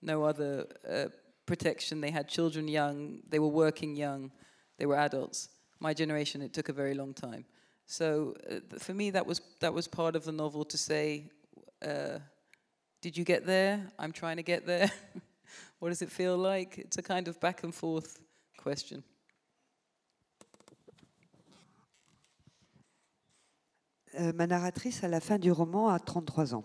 no 0.00 0.24
other 0.24 0.66
uh, 0.90 1.06
protection. 1.44 2.00
They 2.00 2.10
had 2.10 2.28
children 2.28 2.68
young, 2.68 3.20
they 3.28 3.38
were 3.38 3.48
working 3.48 3.94
young, 3.94 4.30
they 4.78 4.86
were 4.86 4.96
adults 4.96 5.48
my 5.80 5.94
generation, 5.94 6.42
it 6.42 6.52
took 6.52 6.68
a 6.68 6.72
very 6.72 6.94
long 6.94 7.14
time. 7.14 7.44
So 7.86 8.34
uh, 8.50 8.78
for 8.78 8.94
me, 8.94 9.10
that 9.10 9.26
was 9.26 9.40
that 9.60 9.72
was 9.72 9.88
part 9.88 10.16
of 10.16 10.24
the 10.24 10.32
novel 10.32 10.64
to 10.64 10.78
say, 10.78 11.30
uh, 11.82 12.18
"Did 13.00 13.16
you 13.16 13.24
get 13.24 13.44
there? 13.44 13.90
I'm 13.98 14.12
trying 14.12 14.36
to 14.36 14.42
get 14.42 14.66
there. 14.66 14.90
what 15.78 15.90
does 15.90 16.02
it 16.02 16.10
feel 16.10 16.36
like?" 16.36 16.78
It's 16.78 16.98
a 16.98 17.02
kind 17.02 17.28
of 17.28 17.38
back 17.40 17.62
and 17.64 17.74
forth 17.74 18.20
question. 18.56 19.02
Euh, 24.20 24.32
ma 24.32 24.46
narratrice, 24.46 25.02
à 25.02 25.08
la 25.08 25.20
fin 25.20 25.38
du 25.38 25.50
roman, 25.50 25.88
a 25.88 25.98
33 25.98 26.54
ans. 26.54 26.64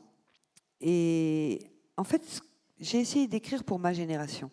Et 0.81 1.71
en 1.97 2.03
fait, 2.03 2.41
j'ai 2.79 2.99
essayé 2.99 3.27
d'écrire 3.27 3.63
pour 3.63 3.79
ma 3.79 3.91
génération. 3.91 4.51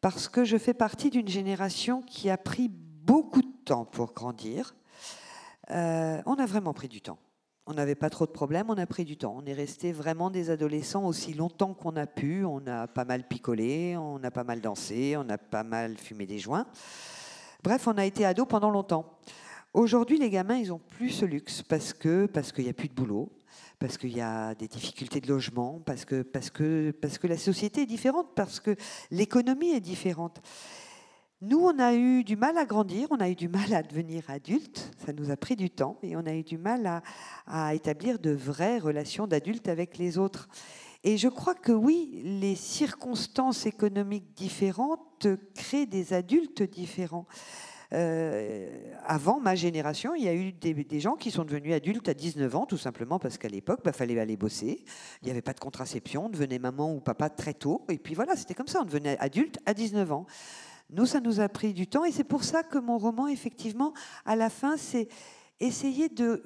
Parce 0.00 0.28
que 0.28 0.44
je 0.44 0.56
fais 0.56 0.74
partie 0.74 1.10
d'une 1.10 1.28
génération 1.28 2.02
qui 2.02 2.30
a 2.30 2.38
pris 2.38 2.68
beaucoup 2.68 3.42
de 3.42 3.53
temps 3.64 3.84
pour 3.84 4.12
grandir. 4.12 4.74
Euh, 5.70 6.20
on 6.26 6.34
a 6.34 6.46
vraiment 6.46 6.74
pris 6.74 6.88
du 6.88 7.00
temps. 7.00 7.18
On 7.66 7.72
n'avait 7.72 7.94
pas 7.94 8.10
trop 8.10 8.26
de 8.26 8.30
problèmes, 8.30 8.68
on 8.68 8.76
a 8.76 8.86
pris 8.86 9.06
du 9.06 9.16
temps. 9.16 9.34
On 9.36 9.46
est 9.46 9.54
resté 9.54 9.90
vraiment 9.90 10.28
des 10.30 10.50
adolescents 10.50 11.06
aussi 11.06 11.32
longtemps 11.32 11.72
qu'on 11.72 11.96
a 11.96 12.06
pu. 12.06 12.44
On 12.44 12.66
a 12.66 12.86
pas 12.86 13.06
mal 13.06 13.26
picolé, 13.26 13.96
on 13.96 14.22
a 14.22 14.30
pas 14.30 14.44
mal 14.44 14.60
dansé, 14.60 15.16
on 15.16 15.28
a 15.30 15.38
pas 15.38 15.64
mal 15.64 15.96
fumé 15.96 16.26
des 16.26 16.38
joints. 16.38 16.66
Bref, 17.62 17.88
on 17.88 17.96
a 17.96 18.04
été 18.04 18.26
ados 18.26 18.46
pendant 18.46 18.70
longtemps. 18.70 19.18
Aujourd'hui, 19.72 20.18
les 20.18 20.28
gamins, 20.28 20.56
ils 20.56 20.72
ont 20.72 20.78
plus 20.78 21.10
ce 21.10 21.24
luxe 21.24 21.62
parce 21.62 21.94
que 21.94 22.26
parce 22.26 22.52
qu'il 22.52 22.64
n'y 22.64 22.70
a 22.70 22.74
plus 22.74 22.88
de 22.88 22.94
boulot, 22.94 23.32
parce 23.78 23.96
qu'il 23.96 24.14
y 24.14 24.20
a 24.20 24.54
des 24.54 24.68
difficultés 24.68 25.20
de 25.20 25.28
logement, 25.28 25.80
parce 25.86 26.04
que 26.04 26.22
parce 26.22 26.50
que 26.50 26.90
parce 26.90 27.16
que 27.16 27.26
la 27.26 27.38
société 27.38 27.82
est 27.82 27.86
différente, 27.86 28.28
parce 28.36 28.60
que 28.60 28.76
l'économie 29.10 29.70
est 29.70 29.80
différente. 29.80 30.42
Nous, 31.46 31.58
on 31.58 31.78
a 31.78 31.92
eu 31.92 32.24
du 32.24 32.36
mal 32.36 32.56
à 32.56 32.64
grandir, 32.64 33.08
on 33.10 33.20
a 33.20 33.28
eu 33.28 33.34
du 33.34 33.48
mal 33.48 33.74
à 33.74 33.82
devenir 33.82 34.22
adulte, 34.30 34.90
ça 35.04 35.12
nous 35.12 35.30
a 35.30 35.36
pris 35.36 35.56
du 35.56 35.68
temps, 35.68 35.98
et 36.02 36.16
on 36.16 36.24
a 36.24 36.32
eu 36.32 36.42
du 36.42 36.56
mal 36.56 37.02
à, 37.46 37.74
établir 37.74 38.18
de 38.18 38.30
vraies 38.30 38.78
relations 38.78 39.26
d'adultes 39.26 39.68
avec 39.68 39.98
les 39.98 40.16
autres. 40.16 40.48
Et 41.02 41.18
je 41.18 41.28
crois 41.28 41.54
que 41.54 41.72
oui, 41.72 42.22
les 42.24 42.54
circonstances 42.54 43.66
économiques 43.66 44.32
différentes 44.34 45.26
créent 45.54 45.84
des 45.84 46.14
adultes 46.14 46.62
différents. 46.62 47.26
Euh, 47.92 48.70
avant 49.04 49.38
ma 49.38 49.54
génération, 49.54 50.14
il 50.14 50.24
y 50.24 50.28
a 50.28 50.34
eu 50.34 50.50
des, 50.50 51.00
gens 51.00 51.14
qui 51.14 51.30
sont 51.30 51.44
devenus 51.44 51.74
adultes 51.74 52.08
à 52.08 52.14
19 52.14 52.56
ans, 52.56 52.64
tout 52.64 52.78
simplement 52.78 53.18
parce 53.18 53.36
qu'à 53.36 53.48
l'époque, 53.48 53.80
il 53.84 53.92
fallait 53.92 54.18
aller 54.18 54.38
bosser. 54.38 54.82
Il 55.20 55.26
n'y 55.26 55.30
avait 55.30 55.42
pas 55.42 55.52
de 55.52 55.60
contraception, 55.60 56.24
on 56.24 56.28
devenait 56.30 56.58
maman 56.58 56.94
ou 56.94 57.00
papa 57.00 57.28
très 57.28 57.52
tôt. 57.52 57.84
Et 57.90 57.98
puis 57.98 58.14
voilà, 58.14 58.34
c'était 58.34 58.54
comme 58.54 58.66
ça, 58.66 58.80
on 58.80 58.86
devenait 58.86 59.18
adulte 59.18 59.58
à 59.66 59.74
19 59.74 60.10
ans. 60.10 60.26
Nous, 60.90 61.06
ça 61.06 61.20
nous 61.20 61.40
a 61.40 61.48
pris 61.48 61.72
du 61.72 61.86
temps. 61.86 62.04
Et 62.04 62.12
c'est 62.12 62.24
pour 62.24 62.44
ça 62.44 62.62
que 62.62 62.78
mon 62.78 62.98
roman, 62.98 63.26
effectivement, 63.26 63.94
à 64.24 64.36
la 64.36 64.50
fin, 64.50 64.76
c'est 64.76 65.08
essayer 65.60 66.08
de, 66.08 66.42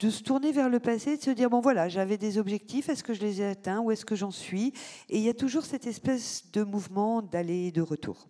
se 0.00 0.22
tourner 0.22 0.52
vers 0.52 0.68
le 0.68 0.80
passé, 0.80 1.16
de 1.16 1.22
se 1.22 1.30
dire, 1.30 1.50
bon 1.50 1.60
voilà, 1.60 1.88
j'avais 1.88 2.18
des 2.18 2.38
objectifs, 2.38 2.88
est-ce 2.88 3.04
que 3.04 3.14
je 3.14 3.20
les 3.20 3.40
ai 3.40 3.46
atteints, 3.46 3.80
où 3.80 3.90
est-ce 3.90 4.04
que 4.04 4.16
j'en 4.16 4.30
suis? 4.30 4.72
Et 5.08 5.18
il 5.18 5.22
y 5.22 5.28
a 5.28 5.34
toujours 5.34 5.64
cette 5.64 5.86
espèce 5.86 6.50
de 6.52 6.62
mouvement 6.62 7.22
d'aller 7.22 7.68
et 7.68 7.72
de 7.72 7.82
retour. 7.82 8.28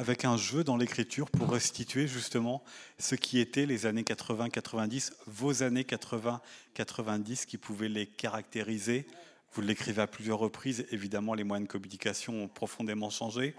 avec 0.00 0.24
un 0.24 0.36
jeu 0.36 0.62
dans 0.62 0.76
l'écriture 0.76 1.28
pour 1.28 1.50
restituer 1.50 2.06
justement 2.06 2.62
ce 3.00 3.16
qui 3.16 3.40
étaient 3.40 3.66
les 3.66 3.84
années 3.84 4.04
80-90, 4.04 5.12
vos 5.26 5.64
années 5.64 5.82
80-90 5.82 7.46
qui 7.46 7.58
pouvaient 7.58 7.88
les 7.88 8.06
caractériser. 8.06 9.08
Vous 9.52 9.60
l'écrivez 9.60 10.02
à 10.02 10.06
plusieurs 10.06 10.38
reprises, 10.38 10.86
évidemment 10.92 11.34
les 11.34 11.42
moyens 11.42 11.66
de 11.66 11.72
communication 11.72 12.44
ont 12.44 12.48
profondément 12.48 13.10
changé. 13.10 13.56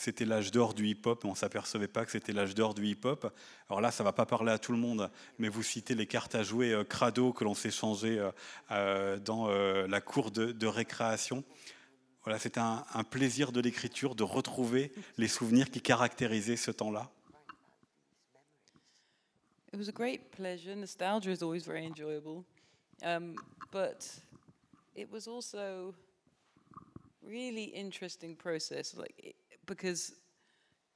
C'était 0.00 0.24
l'âge 0.24 0.50
d'or 0.50 0.72
du 0.72 0.86
hip-hop, 0.86 1.24
mais 1.24 1.28
on 1.28 1.34
ne 1.34 1.38
s'apercevait 1.38 1.86
pas 1.86 2.06
que 2.06 2.10
c'était 2.10 2.32
l'âge 2.32 2.54
d'or 2.54 2.72
du 2.72 2.86
hip-hop. 2.86 3.30
Alors 3.68 3.82
là, 3.82 3.90
ça 3.90 4.02
ne 4.02 4.06
va 4.06 4.14
pas 4.14 4.24
parler 4.24 4.50
à 4.50 4.58
tout 4.58 4.72
le 4.72 4.78
monde, 4.78 5.10
mais 5.38 5.50
vous 5.50 5.62
citez 5.62 5.94
les 5.94 6.06
cartes 6.06 6.34
à 6.34 6.42
jouer 6.42 6.72
euh, 6.72 6.84
crado 6.84 7.34
que 7.34 7.44
l'on 7.44 7.52
s'échangeait 7.52 8.18
euh, 8.18 8.30
euh, 8.70 9.18
dans 9.18 9.50
euh, 9.50 9.86
la 9.88 10.00
cour 10.00 10.30
de, 10.30 10.66
récréation. 10.66 11.44
Voilà, 12.24 12.38
c'était 12.38 12.60
un, 12.60 13.04
plaisir 13.10 13.52
de 13.52 13.60
l'écriture 13.60 14.14
de 14.14 14.22
retrouver 14.22 14.90
les 15.18 15.28
souvenirs 15.28 15.70
qui 15.70 15.82
caractérisaient 15.82 16.56
ce 16.56 16.70
temps-là. 16.70 17.10
It 19.74 19.78
was 19.78 19.90
a 19.90 19.92
great 19.92 20.30
pleasure. 20.30 20.74
Nostalgia 20.74 21.30
is 21.30 21.42
always 21.42 21.66
very 21.66 21.84
enjoyable, 21.84 22.42
um, 23.02 23.34
but 23.70 24.22
it 24.96 25.10
was 25.12 25.28
also 25.28 25.94
really 27.26 27.64
interesting 27.64 28.36
process. 28.36 28.94
Like 28.96 29.34
because 29.66 30.12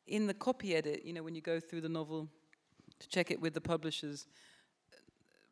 in 0.06 0.26
the 0.26 0.34
copy 0.34 0.74
edit, 0.74 1.04
you 1.04 1.12
know, 1.12 1.22
when 1.22 1.34
you 1.34 1.40
go 1.40 1.60
through 1.60 1.80
the 1.80 1.88
novel 1.88 2.28
to 2.98 3.08
check 3.08 3.30
it 3.30 3.40
with 3.40 3.54
the 3.54 3.60
publishers, 3.60 4.26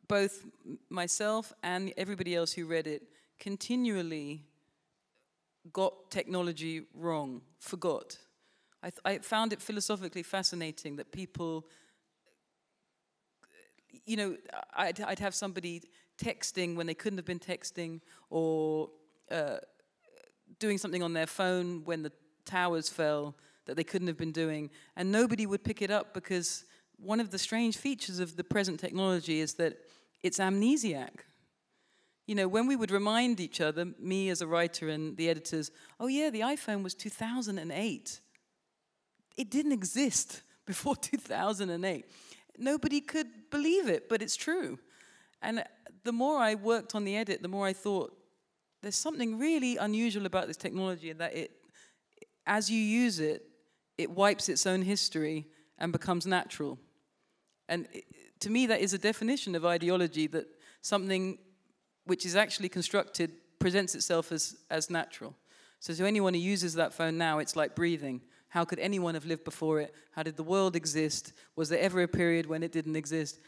both 0.07 0.45
myself 0.89 1.53
and 1.63 1.93
everybody 1.97 2.35
else 2.35 2.53
who 2.53 2.65
read 2.65 2.87
it 2.87 3.03
continually 3.39 4.45
got 5.71 6.11
technology 6.11 6.83
wrong, 6.93 7.41
forgot. 7.59 8.17
I, 8.83 8.91
I 9.05 9.17
found 9.19 9.53
it 9.53 9.61
philosophically 9.61 10.23
fascinating 10.23 10.97
that 10.97 11.11
people 11.11 11.65
you 14.05 14.17
know, 14.17 14.37
I'd, 14.73 14.99
I'd 15.01 15.19
have 15.19 15.35
somebody 15.35 15.83
texting 16.17 16.75
when 16.75 16.87
they 16.87 16.93
couldn't 16.93 17.17
have 17.17 17.25
been 17.25 17.39
texting 17.39 18.01
or 18.29 18.89
uh, 19.31 19.57
doing 20.59 20.77
something 20.77 21.03
on 21.03 21.13
their 21.13 21.27
phone 21.27 21.83
when 21.85 22.03
the 22.03 22.11
towers 22.45 22.89
fell 22.89 23.35
that 23.65 23.75
they 23.75 23.83
couldn't 23.83 24.07
have 24.07 24.17
been 24.17 24.31
doing, 24.31 24.69
and 24.95 25.11
nobody 25.11 25.45
would 25.45 25.63
pick 25.63 25.81
it 25.81 25.89
up 25.89 26.13
because 26.13 26.65
one 26.97 27.19
of 27.19 27.31
the 27.31 27.39
strange 27.39 27.77
features 27.77 28.19
of 28.19 28.35
the 28.35 28.43
present 28.43 28.79
technology 28.79 29.39
is 29.39 29.55
that 29.55 29.77
it's 30.21 30.39
amnesiac. 30.39 31.19
You 32.27 32.35
know, 32.35 32.47
when 32.47 32.67
we 32.67 32.75
would 32.75 32.91
remind 32.91 33.39
each 33.39 33.59
other, 33.59 33.85
me 33.99 34.29
as 34.29 34.41
a 34.41 34.47
writer 34.47 34.89
and 34.89 35.17
the 35.17 35.29
editors, 35.29 35.71
oh 35.99 36.07
yeah, 36.07 36.29
the 36.29 36.41
iPhone 36.41 36.83
was 36.83 36.93
2008. 36.93 38.19
It 39.37 39.49
didn't 39.49 39.71
exist 39.71 40.41
before 40.65 40.95
2008 40.95 42.05
nobody 42.57 43.01
could 43.01 43.27
believe 43.49 43.87
it, 43.87 44.09
but 44.09 44.21
it's 44.21 44.35
true. 44.35 44.79
And 45.41 45.63
the 46.03 46.11
more 46.11 46.39
I 46.39 46.55
worked 46.55 46.95
on 46.95 47.03
the 47.03 47.15
edit, 47.17 47.41
the 47.41 47.47
more 47.47 47.65
I 47.65 47.73
thought 47.73 48.13
there's 48.83 48.95
something 48.95 49.39
really 49.39 49.77
unusual 49.77 50.25
about 50.25 50.47
this 50.47 50.57
technology 50.57 51.09
in 51.09 51.17
that 51.17 51.33
it, 51.35 51.51
as 52.45 52.69
you 52.69 52.79
use 52.79 53.19
it, 53.19 53.43
it 53.97 54.11
wipes 54.11 54.49
its 54.49 54.67
own 54.67 54.81
history 54.81 55.47
and 55.79 55.91
becomes 55.91 56.27
natural. 56.27 56.77
And 57.69 57.87
it, 57.93 58.03
to 58.41 58.49
me, 58.49 58.67
that 58.67 58.81
is 58.81 58.93
a 58.93 58.97
definition 58.97 59.55
of 59.55 59.65
ideology 59.65 60.27
that 60.27 60.45
something 60.81 61.37
which 62.05 62.25
is 62.25 62.35
actually 62.35 62.67
constructed 62.67 63.31
presents 63.57 63.95
itself 63.95 64.33
as, 64.33 64.57
as 64.69 64.89
natural. 64.89 65.33
So 65.79 65.93
to 65.93 66.05
anyone 66.05 66.33
who 66.33 66.41
uses 66.41 66.73
that 66.73 66.93
phone 66.93 67.17
now, 67.17 67.39
it's 67.39 67.55
like 67.55 67.75
breathing. 67.75 68.21
How 68.49 68.65
could 68.65 68.79
anyone 68.79 69.13
have 69.13 69.25
lived 69.25 69.45
before 69.45 69.79
it? 69.79 69.95
How 70.11 70.23
did 70.23 70.35
the 70.35 70.43
world 70.43 70.75
exist? 70.75 71.31
Was 71.55 71.69
there 71.69 71.79
ever 71.79 72.01
a 72.01 72.07
period 72.07 72.45
when 72.45 72.63
it 72.63 72.73
didn't 72.73 72.97
exist? 72.97 73.39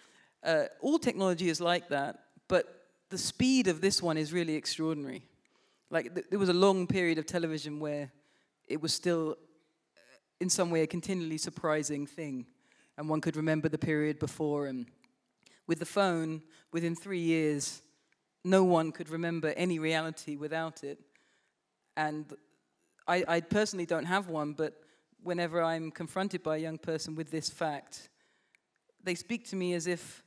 Uh, 0.41 0.63
all 0.79 0.97
technology 0.97 1.49
is 1.49 1.59
like 1.59 1.89
that, 1.89 2.19
but 2.47 2.84
the 3.09 3.17
speed 3.17 3.67
of 3.67 3.81
this 3.81 4.01
one 4.01 4.17
is 4.17 4.33
really 4.33 4.55
extraordinary. 4.55 5.23
Like, 5.89 6.13
th- 6.13 6.27
there 6.29 6.39
was 6.39 6.49
a 6.49 6.53
long 6.53 6.87
period 6.87 7.17
of 7.17 7.25
television 7.25 7.79
where 7.79 8.11
it 8.67 8.81
was 8.81 8.93
still, 8.93 9.37
uh, 9.95 10.01
in 10.39 10.49
some 10.49 10.71
way, 10.71 10.81
a 10.81 10.87
continually 10.87 11.37
surprising 11.37 12.07
thing. 12.07 12.47
And 12.97 13.09
one 13.09 13.21
could 13.21 13.35
remember 13.35 13.69
the 13.69 13.77
period 13.77 14.19
before. 14.19 14.67
And 14.67 14.87
with 15.67 15.79
the 15.79 15.85
phone, 15.85 16.41
within 16.71 16.95
three 16.95 17.19
years, 17.19 17.81
no 18.43 18.63
one 18.63 18.91
could 18.91 19.09
remember 19.09 19.53
any 19.55 19.79
reality 19.79 20.35
without 20.35 20.83
it. 20.83 20.99
And 21.97 22.25
I, 23.07 23.23
I 23.27 23.41
personally 23.41 23.85
don't 23.85 24.05
have 24.05 24.27
one, 24.27 24.53
but 24.53 24.73
whenever 25.23 25.61
I'm 25.61 25.91
confronted 25.91 26.43
by 26.43 26.57
a 26.57 26.59
young 26.59 26.77
person 26.77 27.15
with 27.15 27.31
this 27.31 27.49
fact, 27.49 28.09
they 29.03 29.15
speak 29.15 29.47
to 29.49 29.55
me 29.55 29.73
as 29.73 29.87
if 29.87 30.23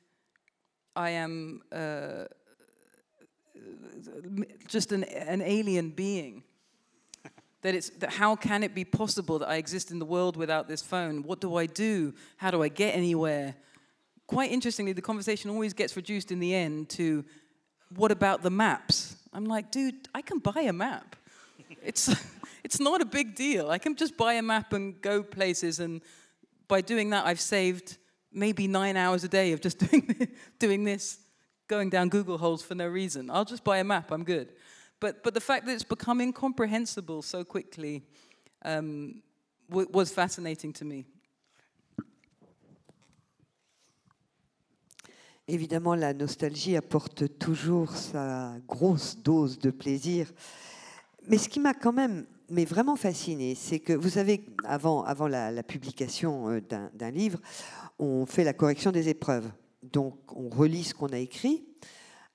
I 0.94 1.10
am 1.10 1.62
uh, 1.70 2.24
just 4.66 4.92
an, 4.92 5.04
an 5.04 5.42
alien 5.42 5.90
being. 5.90 6.42
that 7.62 7.74
it's 7.74 7.90
that 7.90 8.10
how 8.10 8.36
can 8.36 8.62
it 8.62 8.74
be 8.74 8.84
possible 8.84 9.38
that 9.40 9.48
I 9.48 9.56
exist 9.56 9.90
in 9.90 9.98
the 9.98 10.04
world 10.04 10.36
without 10.36 10.68
this 10.68 10.82
phone? 10.82 11.22
What 11.22 11.40
do 11.40 11.56
I 11.56 11.66
do? 11.66 12.14
How 12.36 12.50
do 12.50 12.62
I 12.62 12.68
get 12.68 12.94
anywhere? 12.94 13.54
Quite 14.26 14.52
interestingly, 14.52 14.92
the 14.92 15.02
conversation 15.02 15.50
always 15.50 15.72
gets 15.72 15.96
reduced 15.96 16.30
in 16.30 16.38
the 16.38 16.54
end 16.54 16.90
to 16.90 17.24
what 17.94 18.12
about 18.12 18.42
the 18.42 18.50
maps? 18.50 19.16
I'm 19.32 19.46
like, 19.46 19.70
dude, 19.70 20.08
I 20.14 20.22
can 20.22 20.38
buy 20.38 20.62
a 20.62 20.72
map. 20.72 21.16
It's 21.82 22.14
it's 22.64 22.80
not 22.80 23.00
a 23.00 23.04
big 23.04 23.34
deal. 23.34 23.70
I 23.70 23.78
can 23.78 23.96
just 23.96 24.16
buy 24.16 24.34
a 24.34 24.42
map 24.42 24.72
and 24.72 25.00
go 25.00 25.22
places, 25.22 25.80
and 25.80 26.02
by 26.66 26.80
doing 26.80 27.10
that, 27.10 27.26
I've 27.26 27.40
saved 27.40 27.96
maybe 28.32 28.68
nine 28.68 28.96
hours 28.96 29.24
a 29.24 29.28
day 29.28 29.52
of 29.52 29.60
just 29.60 29.78
doing 29.90 30.28
doing 30.58 30.84
this, 30.84 31.18
going 31.68 31.90
down 31.90 32.08
Google 32.08 32.38
holes 32.38 32.62
for 32.62 32.74
no 32.74 32.88
reason. 32.88 33.30
I'll 33.30 33.44
just 33.44 33.62
buy 33.62 33.78
a 33.78 33.84
map. 33.84 34.10
I'm 34.10 34.24
good. 34.24 34.48
But 35.00 35.22
but 35.22 35.34
the 35.34 35.40
fact 35.40 35.66
that 35.66 35.72
it's 35.72 35.84
become 35.84 36.20
incomprehensible 36.20 37.22
so 37.22 37.44
quickly 37.44 38.02
um, 38.64 39.22
was 39.68 40.10
fascinating 40.10 40.72
to 40.74 40.84
me. 40.84 41.04
Évidemment, 45.46 45.94
la 45.94 46.12
nostalgie 46.12 46.76
apporte 46.76 47.38
toujours 47.38 47.96
sa 47.96 48.52
grosse 48.66 49.16
dose 49.16 49.58
de 49.58 49.70
plaisir. 49.70 50.30
Mais 51.26 51.38
ce 51.38 51.48
qui 51.48 51.58
m'a 51.58 51.72
quand 51.72 51.92
même 51.92 52.26
mais 52.50 52.64
vraiment 52.64 52.96
fasciné, 52.96 53.54
c'est 53.54 53.78
que 53.78 53.92
vous 53.92 54.10
savez, 54.10 54.44
avant, 54.64 55.04
avant 55.04 55.28
la, 55.28 55.62
publication 55.62 56.50
euh, 56.50 56.60
d'un 56.94 57.10
livre, 57.10 57.40
on 57.98 58.26
fait 58.26 58.44
la 58.44 58.52
correction 58.52 58.90
des 58.90 59.08
épreuves. 59.08 59.50
Donc, 59.82 60.18
on 60.34 60.48
relit 60.48 60.84
ce 60.84 60.94
qu'on 60.94 61.08
a 61.08 61.18
écrit 61.18 61.64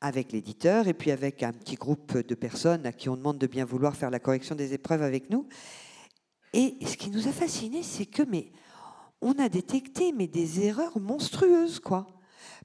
avec 0.01 0.31
l'éditeur 0.31 0.87
et 0.87 0.93
puis 0.93 1.11
avec 1.11 1.43
un 1.43 1.53
petit 1.53 1.75
groupe 1.75 2.17
de 2.17 2.35
personnes 2.35 2.85
à 2.85 2.91
qui 2.91 3.09
on 3.09 3.15
demande 3.15 3.37
de 3.37 3.47
bien 3.47 3.63
vouloir 3.63 3.95
faire 3.95 4.09
la 4.09 4.19
correction 4.19 4.55
des 4.55 4.73
épreuves 4.73 5.01
avec 5.01 5.29
nous. 5.29 5.47
Et 6.51 6.77
ce 6.85 6.97
qui 6.97 7.09
nous 7.09 7.27
a 7.27 7.31
fasciné, 7.31 7.83
c'est 7.83 8.05
que 8.05 8.23
mais 8.23 8.51
on 9.21 9.31
a 9.39 9.47
détecté 9.47 10.11
des 10.11 10.65
erreurs 10.65 10.99
monstrueuses 10.99 11.79
quoi. 11.79 12.07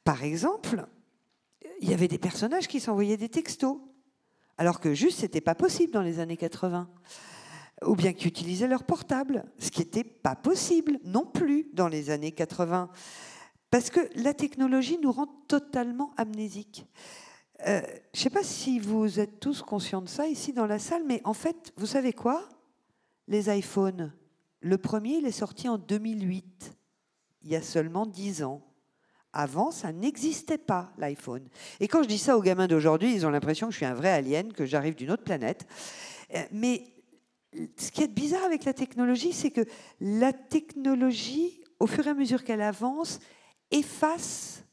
Par 0.04 0.24
exemple, 0.24 0.86
il 1.80 1.88
y 1.88 1.94
avait 1.94 2.08
des 2.08 2.18
personnages 2.18 2.66
qui 2.66 2.80
s'envoyaient 2.80 3.16
des 3.16 3.28
textos 3.28 3.78
alors 4.58 4.80
que 4.80 4.92
juste 4.92 5.20
c'était 5.20 5.40
pas 5.40 5.54
possible 5.54 5.92
dans 5.92 6.02
les 6.02 6.18
années 6.18 6.36
80 6.36 6.90
ou 7.86 7.94
bien 7.94 8.12
qui 8.12 8.26
utilisaient 8.26 8.66
leur 8.66 8.82
portable, 8.82 9.44
ce 9.58 9.70
qui 9.70 9.80
n'était 9.80 10.02
pas 10.02 10.34
possible 10.34 10.98
non 11.04 11.24
plus 11.24 11.68
dans 11.72 11.86
les 11.86 12.10
années 12.10 12.32
80, 12.32 12.90
parce 13.70 13.90
que 13.90 14.00
la 14.14 14.34
technologie 14.34 14.98
nous 15.02 15.12
rend 15.12 15.26
totalement 15.46 16.12
amnésiques. 16.16 16.86
Euh, 17.66 17.80
je 18.14 18.20
ne 18.20 18.22
sais 18.22 18.30
pas 18.30 18.44
si 18.44 18.78
vous 18.78 19.18
êtes 19.18 19.40
tous 19.40 19.62
conscients 19.62 20.02
de 20.02 20.08
ça 20.08 20.28
ici 20.28 20.52
dans 20.52 20.66
la 20.66 20.78
salle, 20.78 21.02
mais 21.04 21.20
en 21.24 21.34
fait, 21.34 21.72
vous 21.76 21.86
savez 21.86 22.12
quoi? 22.12 22.48
Les 23.26 23.50
iPhones, 23.54 24.12
le 24.60 24.78
premier, 24.78 25.16
il 25.16 25.26
est 25.26 25.32
sorti 25.32 25.68
en 25.68 25.76
2008, 25.76 26.72
il 27.42 27.50
y 27.50 27.56
a 27.56 27.62
seulement 27.62 28.06
10 28.06 28.42
ans. 28.42 28.62
Avant, 29.32 29.70
ça 29.70 29.92
n'existait 29.92 30.58
pas, 30.58 30.92
l'iPhone. 30.96 31.46
Et 31.80 31.88
quand 31.88 32.02
je 32.02 32.08
dis 32.08 32.18
ça 32.18 32.38
aux 32.38 32.42
gamins 32.42 32.66
d'aujourd'hui, 32.66 33.14
ils 33.14 33.26
ont 33.26 33.30
l'impression 33.30 33.66
que 33.66 33.72
je 33.72 33.76
suis 33.76 33.86
un 33.86 33.94
vrai 33.94 34.10
alien, 34.10 34.52
que 34.52 34.64
j'arrive 34.64 34.94
d'une 34.94 35.10
autre 35.10 35.24
planète. 35.24 35.66
Euh, 36.34 36.42
mais 36.50 36.84
ce 37.76 37.90
qui 37.90 38.02
est 38.02 38.08
bizarre 38.08 38.44
avec 38.44 38.64
la 38.64 38.72
technologie, 38.72 39.32
c'est 39.32 39.50
que 39.50 39.64
la 40.00 40.32
technologie, 40.32 41.60
au 41.78 41.86
fur 41.86 42.06
et 42.06 42.10
à 42.10 42.14
mesure 42.14 42.44
qu'elle 42.44 42.62
avance, 42.62 43.20
efface 43.70 44.64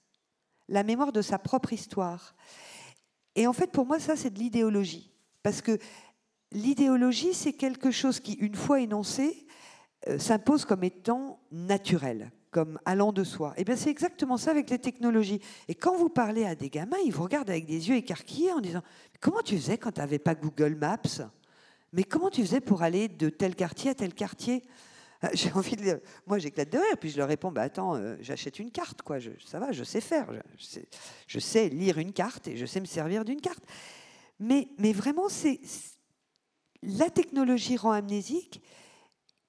la 0.68 0.84
mémoire 0.84 1.12
de 1.12 1.22
sa 1.22 1.38
propre 1.38 1.74
histoire. 1.74 2.36
Et 3.36 3.48
en 3.48 3.54
fait, 3.54 3.72
pour 3.72 3.86
moi, 3.86 4.00
ça, 4.00 4.16
c'est 4.16 4.32
de 4.32 4.39
l'idéologie. 4.39 5.12
Parce 5.43 5.62
que 5.62 5.78
l'idéologie, 6.52 7.34
c'est 7.34 7.54
quelque 7.54 7.91
chose 7.91 8.20
qui, 8.20 8.34
une 8.34 8.56
fois 8.56 8.82
énoncé, 8.82 9.46
euh, 10.08 10.18
s'impose 10.18 10.66
comme 10.66 10.84
étant 10.84 11.39
naturel, 11.52 12.32
comme 12.52 12.80
allant 12.86 13.12
de 13.12 13.24
soi. 13.24 13.54
Et 13.58 13.62
eh 13.62 13.64
bien, 13.64 13.76
c'est 13.76 13.89
exactement 13.89 14.38
ça 14.38 14.52
avec 14.52 14.70
les 14.70 14.80
technologies. 14.80 15.41
Et 15.68 15.76
quand 15.76 15.96
vous 15.96 16.10
parlez 16.10 16.46
à 16.46 16.56
des 16.56 16.70
gamins, 16.70 16.98
ils 17.06 17.12
vous 17.12 17.24
regardent 17.24 17.50
avec 17.50 17.66
des 17.66 17.89
yeux 17.89 17.96
écarquillés 17.96 18.52
en 18.52 18.62
disant 18.62 18.82
Comment 19.20 19.41
tu 19.41 19.58
faisais 19.58 19.78
quand 19.78 19.91
tu 19.91 20.00
n'avais 20.00 20.20
pas 20.20 20.36
Google 20.36 20.76
Maps? 20.76 21.28
Mais 21.91 22.04
comment 22.04 22.30
tu 22.30 22.41
faisais 22.41 22.62
pour 22.62 22.82
aller 22.84 23.08
de 23.08 23.30
tel 23.30 23.56
quartier 23.56 23.91
à 23.91 23.96
tel 23.96 24.14
quartier? 24.14 24.64
J'ai 25.34 25.51
envie 25.55 25.76
de 25.76 26.01
moi 26.28 26.39
j'éclate 26.39 26.72
de 26.72 26.78
rire 26.78 26.97
puis 26.99 27.09
je 27.09 27.18
leur 27.18 27.28
réponds 27.28 27.51
bah 27.51 27.63
attends 27.63 27.95
euh, 27.95 28.16
j'achète 28.22 28.59
une 28.59 28.72
carte 28.72 29.01
quoi 29.01 29.18
ça 29.45 29.59
va 29.59 29.72
je 29.72 29.84
sais 29.84 30.01
faire 30.01 30.32
je 31.28 31.39
sais, 31.39 31.70
lire 31.70 31.97
une 31.97 32.13
carte 32.13 32.47
et 32.47 32.57
je 32.57 32.66
sais 32.66 32.80
me 32.80 32.86
servir 32.86 33.26
d'une 33.26 33.41
carte. 33.41 33.63
Mais 34.39 34.68
mais 34.78 34.93
vraiment 34.93 35.30
c'est 35.30 35.59
la 36.82 37.09
technologie 37.09 37.78
rend 37.78 37.91
amnésique 37.91 38.61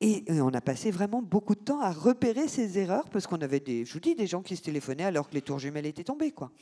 et 0.00 0.24
on 0.28 0.52
a 0.52 0.60
passé 0.60 0.90
vraiment 0.90 1.22
beaucoup 1.22 1.54
de 1.54 1.60
temps 1.60 1.80
à 1.80 1.90
repérer 1.90 2.48
ces 2.48 2.78
erreurs 2.78 3.08
parce 3.10 3.26
qu'on 3.26 3.40
avait 3.40 3.60
des 3.60 3.84
je 3.84 3.92
vous 3.92 4.00
dis 4.00 4.14
des 4.14 4.26
gens 4.26 4.42
qui 4.42 4.56
se 4.56 4.62
téléphonaient 4.62 5.04
alors 5.04 5.28
que 5.28 5.34
les 5.34 5.42
tours 5.42 5.58
jumelles 5.58 5.86
étaient 5.86 6.04
tombées 6.04 6.32
quoi. 6.32 6.52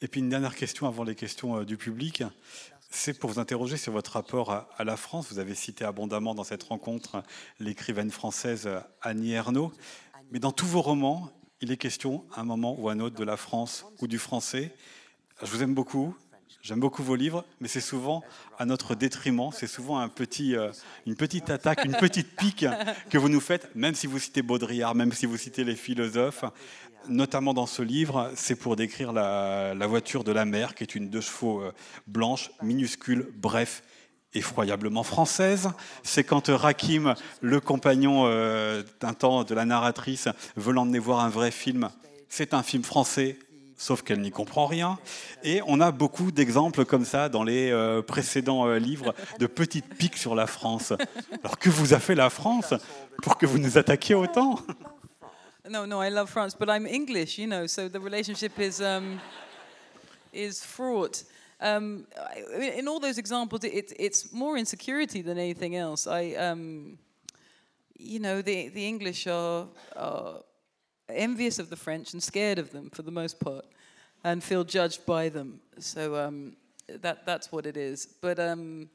Et 0.00 0.08
puis 0.08 0.20
une 0.20 0.28
dernière 0.28 0.56
question 0.56 0.86
avant 0.86 1.04
les 1.04 1.14
questions 1.14 1.58
euh, 1.58 1.64
du 1.64 1.76
public 1.76 2.22
c'est 2.90 3.18
pour 3.18 3.30
vous 3.30 3.38
interroger 3.38 3.76
sur 3.76 3.92
votre 3.92 4.12
rapport 4.12 4.50
à, 4.50 4.84
la 4.84 4.96
France. 4.96 5.28
Vous 5.30 5.38
avez 5.38 5.54
cité 5.54 5.84
abondamment 5.84 6.34
dans 6.34 6.44
cette 6.44 6.64
rencontre 6.64 7.22
l'écrivaine 7.60 8.10
française 8.10 8.68
Annie 9.00 9.32
Ernaux. 9.32 9.72
Mais 10.32 10.40
dans 10.40 10.52
tous 10.52 10.66
vos 10.66 10.82
romans, 10.82 11.30
il 11.60 11.70
est 11.70 11.76
question, 11.76 12.24
à 12.34 12.40
un 12.40 12.44
moment 12.44 12.74
ou 12.78 12.88
à 12.88 12.92
un 12.92 13.00
autre, 13.00 13.16
de 13.16 13.24
la 13.24 13.36
France 13.36 13.86
ou 14.00 14.06
du 14.06 14.18
français. 14.18 14.74
Je 15.42 15.46
vous 15.46 15.62
aime 15.62 15.74
beaucoup. 15.74 16.16
J'aime 16.62 16.80
beaucoup 16.80 17.02
vos 17.02 17.14
livres, 17.14 17.46
mais 17.60 17.68
c'est 17.68 17.80
souvent 17.80 18.22
à 18.58 18.66
notre 18.66 18.94
détriment. 18.94 19.50
C'est 19.50 19.66
souvent 19.66 19.98
euh, 19.98 20.72
une 21.06 21.16
petite 21.16 21.48
attaque, 21.48 21.84
une 21.86 21.96
petite 21.96 22.36
pique 22.36 22.66
que 23.08 23.16
vous 23.16 23.30
nous 23.30 23.40
faites, 23.40 23.74
même 23.74 23.94
si 23.94 24.06
vous 24.06 24.18
citez 24.18 24.42
Baudrillard, 24.42 24.94
même 24.94 25.12
si 25.12 25.24
vous 25.24 25.38
citez 25.38 25.64
les 25.64 25.76
philosophes 25.76 26.44
notamment 27.08 27.54
dans 27.54 27.66
ce 27.66 27.82
livre, 27.82 28.30
c'est 28.34 28.54
pour 28.54 28.76
décrire 28.76 29.12
la, 29.12 29.86
voiture 29.86 30.24
de 30.24 30.32
la 30.32 30.44
mer, 30.44 30.74
qui 30.74 30.84
est 30.84 30.94
une 30.94 31.08
deux 31.08 31.20
chevaux 31.20 31.60
euh, 31.60 31.72
blanche, 32.06 32.50
minuscule, 32.62 33.28
bref, 33.36 33.82
effroyablement 34.34 35.02
française. 35.02 35.70
C'est 36.02 36.24
quand 36.24 36.48
Rakim, 36.48 37.14
le 37.40 37.60
compagnon 37.60 38.24
euh, 38.26 38.82
d'un 39.00 39.14
temps 39.14 39.44
de 39.44 39.54
la 39.54 39.64
narratrice, 39.64 40.28
veut 40.56 40.72
l'emmener 40.72 40.98
voir 40.98 41.20
un 41.20 41.28
vrai 41.28 41.50
film. 41.50 41.90
C'est 42.28 42.54
un 42.54 42.62
film 42.62 42.84
français, 42.84 43.38
sauf 43.76 44.02
qu'elle 44.02 44.20
n'y 44.20 44.30
comprend 44.30 44.66
rien. 44.66 44.98
Et 45.42 45.60
on 45.66 45.80
a 45.80 45.90
beaucoup 45.90 46.30
d'exemples 46.30 46.84
comme 46.84 47.04
ça 47.04 47.28
dans 47.28 47.42
les 47.42 47.70
euh, 47.70 48.02
précédents 48.02 48.72
livres 48.74 49.14
de 49.38 49.46
petites 49.46 49.94
piques 49.94 50.18
sur 50.18 50.34
la 50.34 50.46
France. 50.46 50.92
Alors 51.42 51.58
que 51.58 51.70
vous 51.70 51.94
a 51.94 51.98
fait 51.98 52.14
la 52.14 52.30
France 52.30 52.74
pour 53.22 53.36
que 53.36 53.46
vous 53.46 53.58
nous 53.58 53.78
attaquiez 53.78 54.14
autant? 54.14 54.60
No, 55.70 55.84
no, 55.84 56.00
I 56.00 56.08
love 56.08 56.28
France, 56.30 56.52
but 56.52 56.68
I'm 56.68 56.84
English, 56.84 57.38
you 57.38 57.46
know, 57.46 57.68
so 57.68 57.86
the 57.86 58.00
relationship 58.00 58.58
is 58.58 58.80
um, 58.82 59.20
is 60.32 60.64
fraught. 60.64 61.22
Um, 61.60 62.08
in 62.60 62.88
all 62.88 62.98
those 62.98 63.18
examples, 63.18 63.62
it, 63.62 63.92
it's 63.96 64.32
more 64.32 64.58
insecurity 64.58 65.22
than 65.22 65.38
anything 65.38 65.76
else. 65.76 66.08
I, 66.08 66.34
um, 66.34 66.98
you 67.96 68.18
know, 68.18 68.42
the 68.42 68.68
the 68.70 68.84
English 68.84 69.28
are, 69.28 69.68
are 69.94 70.40
envious 71.08 71.60
of 71.60 71.70
the 71.70 71.76
French 71.76 72.14
and 72.14 72.20
scared 72.20 72.58
of 72.58 72.72
them 72.72 72.90
for 72.90 73.02
the 73.02 73.12
most 73.12 73.38
part, 73.38 73.64
and 74.24 74.42
feel 74.42 74.64
judged 74.64 75.06
by 75.06 75.28
them. 75.28 75.60
So 75.78 76.16
um, 76.16 76.56
that 76.88 77.24
that's 77.26 77.52
what 77.52 77.64
it 77.64 77.76
is. 77.76 78.08
But 78.20 78.40
um, 78.40 78.90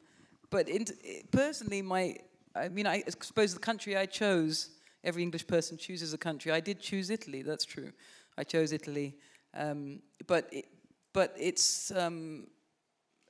but 0.49 0.67
in, 0.67 0.83
personally, 1.31 1.81
my 1.81 2.17
I 2.53 2.67
mean, 2.67 2.85
I 2.85 3.01
suppose 3.07 3.53
the 3.53 3.61
country 3.61 3.95
I 3.95 4.07
chose 4.07 4.74
every 5.05 5.23
English 5.23 5.47
person 5.47 5.77
chooses 5.77 6.13
a 6.13 6.17
country. 6.17 6.51
I 6.51 6.59
did 6.59 6.81
choose 6.81 7.09
Italy, 7.09 7.43
that's 7.43 7.63
true. 7.65 7.91
I 8.37 8.43
chose 8.43 8.71
Italy. 8.73 9.15
Um, 9.53 10.01
but, 10.27 10.49
it, 10.51 10.65
but 11.13 11.33
it's 11.39 11.91
um, 11.91 12.47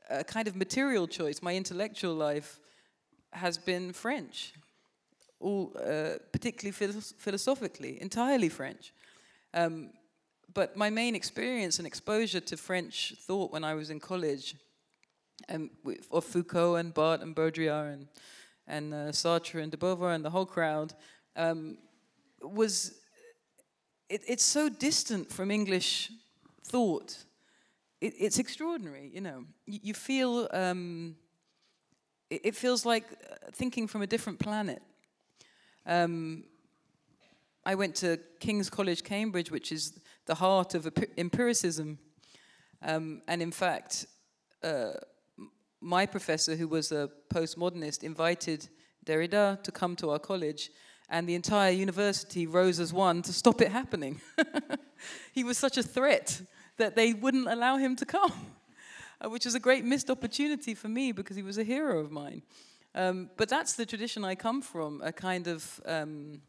a 0.09 0.23
kind 0.23 0.47
of 0.47 0.55
material 0.55 1.07
choice. 1.07 1.41
My 1.41 1.55
intellectual 1.55 2.15
life 2.15 2.59
has 3.34 3.57
been 3.57 3.93
French, 3.93 4.53
all, 5.39 5.73
uh, 5.78 6.17
particularly 6.32 6.71
philo- 6.71 7.01
philosophically, 7.17 8.01
entirely 8.01 8.49
French. 8.49 8.93
Um, 9.53 9.91
but 10.53 10.78
my 10.78 10.89
main 10.89 11.15
experience 11.15 11.80
and 11.80 11.86
exposure 11.86 12.39
to 12.39 12.57
French 12.57 13.13
thought 13.28 13.51
when 13.51 13.63
I 13.63 13.73
was 13.73 13.89
in 13.89 13.99
college, 13.99 14.55
um, 15.49 15.69
of 16.11 16.23
Foucault 16.23 16.76
and 16.76 16.93
Barthes 16.93 17.23
and 17.23 17.36
Baudrillard 17.36 17.93
and, 17.93 18.07
and 18.67 18.93
uh, 18.93 19.11
Sartre 19.11 19.61
and 19.61 19.71
de 19.71 19.78
Beauvoir 19.78 20.15
and 20.15 20.23
the 20.23 20.30
whole 20.30 20.45
crowd, 20.45 20.93
um, 21.36 21.77
was 22.41 22.93
it, 24.09 24.21
it's 24.27 24.43
so 24.43 24.69
distant 24.69 25.31
from 25.31 25.51
English 25.51 26.11
thought. 26.63 27.25
It, 28.01 28.13
it's 28.19 28.39
extraordinary, 28.39 29.09
you 29.13 29.21
know. 29.21 29.45
You, 29.65 29.79
you 29.83 29.93
feel 29.93 30.47
um, 30.51 31.15
it, 32.29 32.41
it, 32.45 32.55
feels 32.55 32.86
like 32.86 33.03
uh, 33.11 33.51
thinking 33.53 33.88
from 33.88 34.01
a 34.01 34.07
different 34.07 34.39
planet. 34.39 34.81
Um, 35.86 36.45
I 37.65 37.75
went 37.75 37.95
to 37.95 38.19
King's 38.39 38.69
College, 38.69 39.03
Cambridge, 39.03 39.49
which 39.49 39.71
is 39.71 39.99
the 40.25 40.36
heart 40.36 40.75
of 40.75 40.88
empiricism, 41.17 41.97
um, 42.81 43.21
and 43.27 43.41
in 43.41 43.51
fact, 43.51 44.05
uh, 44.63 44.91
my 45.81 46.05
professor, 46.05 46.55
who 46.55 46.67
was 46.67 46.91
a 46.91 47.09
postmodernist, 47.33 48.03
invited 48.03 48.69
Derrida 49.05 49.61
to 49.63 49.71
come 49.71 49.95
to 49.97 50.11
our 50.11 50.19
college 50.19 50.69
and 51.09 51.27
the 51.27 51.35
entire 51.35 51.71
university 51.71 52.47
rose 52.47 52.79
as 52.79 52.91
one 52.91 53.21
to 53.21 53.33
stop 53.33 53.61
it 53.61 53.71
happening. 53.71 54.21
he 55.33 55.43
was 55.43 55.57
such 55.57 55.77
a 55.77 55.83
threat 55.83 56.41
that 56.77 56.95
they 56.95 57.13
wouldn't 57.13 57.47
allow 57.47 57.77
him 57.77 57.95
to 57.95 58.05
come, 58.05 58.33
uh, 59.21 59.29
which 59.29 59.45
is 59.45 59.55
a 59.55 59.59
great 59.59 59.85
missed 59.85 60.09
opportunity 60.09 60.73
for 60.73 60.87
me 60.87 61.11
because 61.11 61.35
he 61.35 61.43
was 61.43 61.57
a 61.57 61.63
hero 61.63 61.99
of 61.99 62.11
mine. 62.11 62.41
Um, 62.93 63.29
but 63.37 63.49
that's 63.49 63.73
the 63.73 63.85
tradition 63.85 64.23
I 64.23 64.35
come 64.35 64.61
from 64.61 65.01
a 65.03 65.11
kind 65.11 65.47
of 65.47 65.81
um, 65.85 66.41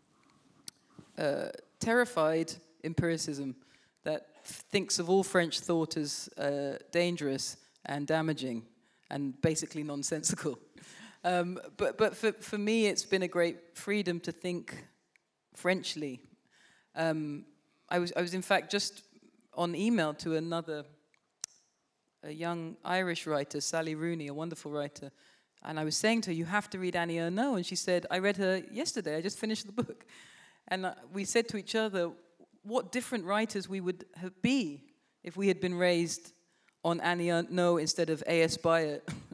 uh, 1.19 1.49
terrified 1.81 2.53
empiricism 2.85 3.57
that 4.05 4.29
thinks 4.45 4.99
of 5.01 5.11
all 5.11 5.25
French 5.25 5.59
thought 5.61 5.97
as 5.97 6.29
uh, 6.39 6.79
dangerous 6.93 7.57
and 7.85 8.07
damaging 8.07 8.63
and 9.11 9.41
basically 9.43 9.83
nonsensical. 9.83 10.59
Um, 11.27 11.59
but 11.77 11.99
but 11.99 12.17
for, 12.17 12.31
for 12.35 12.57
me, 12.57 12.87
it's 12.87 13.05
been 13.05 13.23
a 13.23 13.29
great 13.29 13.77
freedom 13.77 14.21
to 14.21 14.31
think 14.31 14.87
Frenchly. 15.55 16.21
Um, 16.95 17.47
I 17.89 17.99
was 17.99 18.13
I 18.17 18.21
was 18.21 18.33
in 18.33 18.43
fact 18.43 18.71
just 18.71 19.03
on 19.53 19.75
email 19.75 20.15
to 20.15 20.37
another, 20.37 20.85
a 22.23 22.31
young 22.31 22.77
Irish 22.85 23.27
writer, 23.27 23.61
Sally 23.61 23.97
Rooney, 23.97 24.29
a 24.29 24.35
wonderful 24.35 24.71
writer. 24.71 25.11
And 25.65 25.81
I 25.81 25.85
was 25.85 25.97
saying 25.97 26.21
to 26.23 26.31
her, 26.31 26.35
You 26.35 26.45
have 26.45 26.71
to 26.71 26.79
read 26.79 26.95
Annie 26.95 27.17
Ernaux. 27.17 27.57
And 27.57 27.67
she 27.67 27.75
said, 27.75 28.07
I 28.09 28.21
read 28.21 28.37
her 28.37 28.63
yesterday. 28.71 29.17
I 29.17 29.21
just 29.21 29.41
finished 29.41 29.67
the 29.67 29.73
book. 29.83 30.07
And 30.69 30.87
uh, 30.87 30.95
we 31.13 31.25
said 31.25 31.49
to 31.49 31.57
each 31.57 31.75
other, 31.75 32.13
What 32.63 32.93
different 32.93 33.25
writers 33.25 33.69
we 33.69 33.81
would 33.81 34.05
have 34.15 34.41
be 34.43 34.85
if 35.25 35.37
we 35.37 35.49
had 35.49 35.61
been 35.61 35.75
raised 35.75 36.35
on 36.85 37.01
Annie 37.01 37.31
Ernaux 37.31 37.81
instead 37.81 38.11
of 38.11 38.23
A.S. 38.29 38.57
Byatt. 38.57 39.01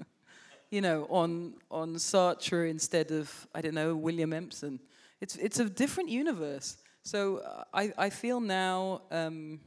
you 0.73 0.81
know, 0.81 1.07
on, 1.11 1.53
on 1.71 1.95
Sartre 1.97 2.69
instead 2.71 3.11
of, 3.11 3.47
I 3.55 3.61
don't 3.61 3.75
know, 3.75 3.95
William 3.95 4.33
Empson. 4.33 4.81
It's, 5.21 5.37
it's 5.37 5.61
a 5.61 5.69
different 5.69 6.09
universe. 6.09 6.79
So 7.03 7.39
uh, 7.39 7.65
I, 7.75 7.93
I 7.99 8.09
feel 8.09 8.41
now 8.41 9.03
um, 9.11 9.61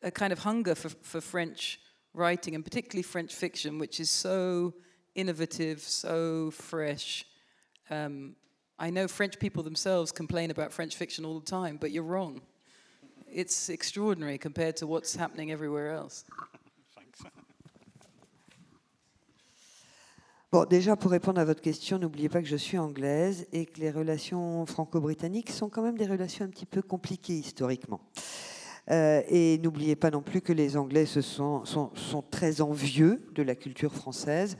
a 0.00 0.12
kind 0.12 0.32
of 0.32 0.38
hunger 0.38 0.76
for, 0.76 0.90
for 0.90 1.20
French 1.20 1.80
writing, 2.14 2.54
and 2.54 2.64
particularly 2.64 3.02
French 3.02 3.34
fiction, 3.34 3.80
which 3.80 3.98
is 3.98 4.10
so 4.10 4.74
innovative, 5.16 5.80
so 5.80 6.52
fresh. 6.52 7.24
Um, 7.90 8.36
I 8.78 8.90
know 8.90 9.08
French 9.08 9.40
people 9.40 9.64
themselves 9.64 10.12
complain 10.12 10.52
about 10.52 10.72
French 10.72 10.94
fiction 10.94 11.24
all 11.24 11.40
the 11.40 11.46
time, 11.46 11.78
but 11.80 11.90
you're 11.90 12.04
wrong. 12.04 12.42
It's 13.26 13.70
extraordinary 13.70 14.38
compared 14.38 14.76
to 14.76 14.86
what's 14.86 15.16
happening 15.16 15.50
everywhere 15.50 15.90
else. 15.90 16.24
Bon, 20.50 20.64
déjà, 20.64 20.96
pour 20.96 21.10
répondre 21.10 21.38
à 21.38 21.44
votre 21.44 21.60
question, 21.60 21.98
n'oubliez 21.98 22.30
pas 22.30 22.40
que 22.40 22.48
je 22.48 22.56
suis 22.56 22.78
anglaise 22.78 23.46
et 23.52 23.66
que 23.66 23.80
les 23.80 23.90
relations 23.90 24.64
franco-britanniques 24.64 25.50
sont 25.50 25.68
quand 25.68 25.82
même 25.82 25.98
des 25.98 26.06
relations 26.06 26.46
un 26.46 26.48
petit 26.48 26.64
peu 26.64 26.80
compliquées 26.80 27.34
historiquement. 27.34 28.00
Euh, 28.90 29.20
et 29.28 29.58
n'oubliez 29.58 29.94
pas 29.94 30.10
non 30.10 30.22
plus 30.22 30.40
que 30.40 30.54
les 30.54 30.78
Anglais 30.78 31.04
se 31.04 31.20
sont, 31.20 31.66
sont, 31.66 32.24
très 32.30 32.62
envieux 32.62 33.28
de 33.34 33.42
la 33.42 33.54
culture 33.54 33.92
française 33.92 34.56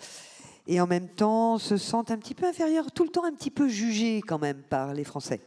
et 0.67 0.79
en 0.79 0.87
même 0.87 1.09
temps 1.09 1.57
se 1.57 1.79
sentent 1.79 2.11
un 2.11 2.19
petit 2.19 2.35
peu 2.35 2.47
inférieurs, 2.47 2.93
tout 2.93 3.05
le 3.05 3.11
temps 3.11 3.25
un 3.25 3.33
petit 3.33 3.51
peu 3.51 3.67
jugés 3.67 4.21
quand 4.21 4.39
même 4.39 4.61
par 4.69 4.93
les 4.93 5.05
Français. 5.05 5.41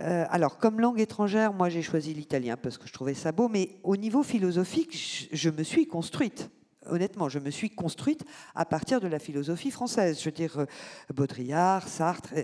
Euh, 0.00 0.26
alors, 0.28 0.58
comme 0.58 0.80
langue 0.80 1.00
étrangère, 1.00 1.54
moi 1.54 1.70
j'ai 1.70 1.80
choisi 1.80 2.12
l'italien 2.12 2.58
parce 2.58 2.76
que 2.76 2.86
je 2.86 2.92
trouvais 2.92 3.14
ça 3.14 3.32
beau, 3.32 3.48
mais 3.48 3.78
au 3.84 3.96
niveau 3.96 4.22
philosophique, 4.22 5.30
je 5.32 5.48
me 5.48 5.62
suis 5.62 5.86
construite 5.86 6.50
honnêtement, 6.88 7.28
je 7.28 7.38
me 7.38 7.50
suis 7.50 7.70
construite 7.70 8.24
à 8.54 8.64
partir 8.64 9.00
de 9.00 9.06
la 9.06 9.18
philosophie 9.18 9.70
française. 9.70 10.18
Je 10.20 10.24
veux 10.26 10.32
dire, 10.32 10.58
euh, 10.58 10.66
Baudrillard, 11.14 11.88
Sartre, 11.88 12.34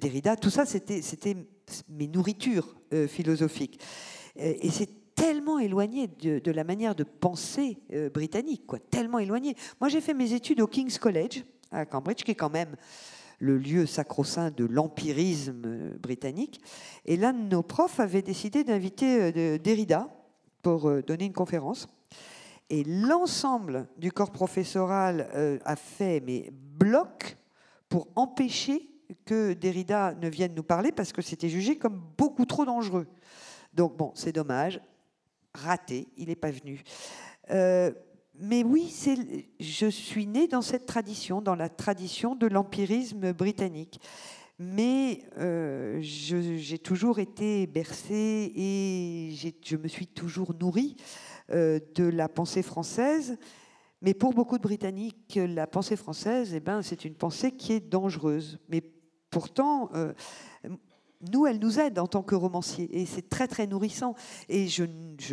Derrida, 0.00 0.36
tout 0.36 0.50
ça, 0.50 0.66
c'était 0.66 1.36
mes 1.88 2.06
nourritures 2.06 2.76
euh, 2.92 3.06
philosophiques. 3.06 3.80
Et 4.36 4.70
c'est 4.70 5.14
tellement 5.14 5.58
éloigné 5.58 6.06
de, 6.06 6.50
la 6.50 6.62
manière 6.62 6.94
de 6.94 7.02
penser 7.02 7.78
euh, 7.92 8.08
britannique, 8.08 8.66
quoi, 8.66 8.78
tellement 8.78 9.18
éloigné. 9.18 9.56
Moi, 9.80 9.88
j'ai 9.88 10.00
fait 10.00 10.14
mes 10.14 10.32
études 10.32 10.60
au 10.60 10.66
King's 10.66 10.98
College 10.98 11.44
à 11.70 11.84
Cambridge, 11.84 12.22
qui 12.22 12.30
est 12.30 12.36
quand 12.36 12.52
même 12.52 12.76
le 13.40 13.58
lieu 13.58 13.84
sacro-saint 13.84 14.50
de 14.50 14.64
l'empirisme 14.64 15.90
britannique. 16.00 16.60
Et 17.04 17.16
l'un 17.16 17.32
de 17.32 17.48
nos 17.48 17.62
profs 17.62 18.00
avait 18.00 18.22
décidé 18.22 18.64
d'inviter 18.64 19.58
Derrida 19.58 20.08
pour 20.62 20.90
donner 21.02 21.26
une 21.26 21.32
conférence. 21.32 21.88
Et 22.70 22.84
l'ensemble 22.84 23.88
du 23.96 24.12
corps 24.12 24.30
professoral 24.30 25.30
euh, 25.34 25.58
a 25.64 25.76
fait 25.76 26.20
mais 26.20 26.50
bloc 26.52 27.36
pour 27.88 28.08
empêcher 28.14 28.90
que 29.24 29.54
Derrida 29.54 30.14
ne 30.14 30.28
vienne 30.28 30.54
nous 30.54 30.62
parler 30.62 30.92
parce 30.92 31.12
que 31.12 31.22
c'était 31.22 31.48
jugé 31.48 31.78
comme 31.78 32.02
beaucoup 32.18 32.44
trop 32.44 32.66
dangereux. 32.66 33.06
Donc 33.72 33.96
bon, 33.96 34.12
c'est 34.14 34.32
dommage, 34.32 34.80
raté, 35.54 36.08
il 36.16 36.28
n'est 36.28 36.36
pas 36.36 36.50
venu. 36.50 36.82
Euh, 37.50 37.90
mais 38.34 38.62
oui, 38.62 38.94
je 39.58 39.86
suis 39.86 40.26
née 40.26 40.46
dans 40.46 40.62
cette 40.62 40.86
tradition, 40.86 41.40
dans 41.40 41.54
la 41.54 41.68
tradition 41.68 42.36
de 42.36 42.46
l'empirisme 42.46 43.32
britannique. 43.32 44.00
Mais 44.60 45.22
euh, 45.38 45.98
j'ai 46.00 46.78
toujours 46.78 47.20
été 47.20 47.66
bercée 47.66 48.52
et 48.54 49.32
je 49.62 49.76
me 49.76 49.86
suis 49.86 50.08
toujours 50.08 50.52
nourrie 50.54 50.96
de 51.50 52.04
la 52.04 52.28
pensée 52.28 52.62
française. 52.62 53.38
Mais 54.00 54.14
pour 54.14 54.32
beaucoup 54.32 54.58
de 54.58 54.62
Britanniques, 54.62 55.38
la 55.42 55.66
pensée 55.66 55.96
française, 55.96 56.52
eh 56.54 56.60
ben, 56.60 56.82
c'est 56.82 57.04
une 57.04 57.14
pensée 57.14 57.52
qui 57.52 57.72
est 57.72 57.80
dangereuse. 57.80 58.60
Mais 58.68 58.82
pourtant, 59.30 59.90
euh, 59.94 60.12
nous, 61.32 61.48
elle 61.48 61.58
nous 61.58 61.80
aide 61.80 61.98
en 61.98 62.06
tant 62.06 62.22
que 62.22 62.36
romancier. 62.36 62.88
Et 62.96 63.06
c'est 63.06 63.28
très, 63.28 63.48
très 63.48 63.66
nourrissant. 63.66 64.14
Et 64.48 64.68
je, 64.68 64.84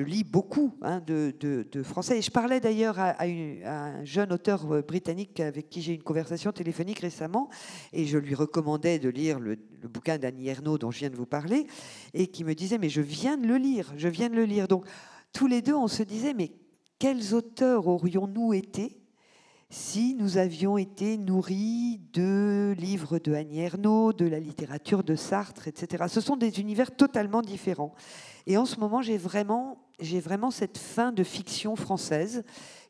lis 0.02 0.24
beaucoup 0.24 0.74
hein, 0.82 1.00
de, 1.06 1.84
français. 1.84 2.18
Et 2.18 2.22
je 2.24 2.32
parlais 2.32 2.60
d'ailleurs 2.60 2.98
à, 2.98 3.22
un 3.22 4.04
jeune 4.04 4.34
auteur 4.34 4.72
euh, 4.72 4.82
britannique 4.82 5.40
avec 5.40 5.70
qui 5.70 5.84
j'ai 5.84 5.92
eu 5.92 5.96
une 5.96 6.04
conversation 6.04 6.52
téléphonique 6.52 7.00
récemment. 7.00 7.50
Et 7.94 8.08
je 8.08 8.18
lui 8.18 8.34
recommandais 8.34 8.98
de 8.98 9.10
lire 9.10 9.40
le, 9.40 9.60
le 9.80 9.88
bouquin 9.88 10.18
d'Annie 10.18 10.48
Ernaux 10.48 10.80
dont 10.80 10.90
je 10.90 10.98
viens 10.98 11.12
de 11.12 11.18
vous 11.18 11.28
parler. 11.28 11.68
Et 12.16 12.26
qui 12.26 12.44
me 12.44 12.56
disait, 12.56 12.80
mais 12.80 12.90
je 12.90 13.02
viens 13.02 13.38
de 13.38 13.46
le 13.46 13.58
lire. 13.58 13.94
Je 13.96 14.08
viens 14.08 14.30
de 14.30 14.36
le 14.36 14.46
lire. 14.46 14.68
Donc, 14.68 14.86
tous 15.36 15.48
les 15.48 15.62
deux, 15.62 15.76
on 15.76 15.90
se 15.90 16.02
disait, 16.02 16.34
mais 16.34 16.54
quels 16.98 17.36
auteurs 17.36 17.88
aurions-nous 17.88 18.54
été 18.54 19.02
si 19.70 20.16
nous 20.16 20.38
avions 20.38 20.78
été 20.78 21.18
nourris 21.18 22.00
de 22.14 22.74
livres 22.78 23.20
de 23.20 23.34
Annie 23.34 23.60
Ernaux, 23.60 24.14
de 24.14 24.26
la 24.26 24.40
littérature 24.40 25.04
de 25.04 25.16
Sartre, 25.16 25.68
etc. 25.68 26.06
Ce 26.08 26.22
sont 26.22 26.38
des 26.38 26.62
univers 26.62 26.96
totalement 26.96 27.42
différents. 27.42 27.94
Et 28.48 28.58
en 28.58 28.66
ce 28.66 28.80
moment, 28.80 29.02
j'ai 29.02 29.18
vraiment, 29.18 29.90
j'ai 30.00 30.22
vraiment 30.22 30.52
cette 30.52 30.78
fin 30.78 31.12
de 31.12 31.24
fiction 31.24 31.76
française 31.76 32.44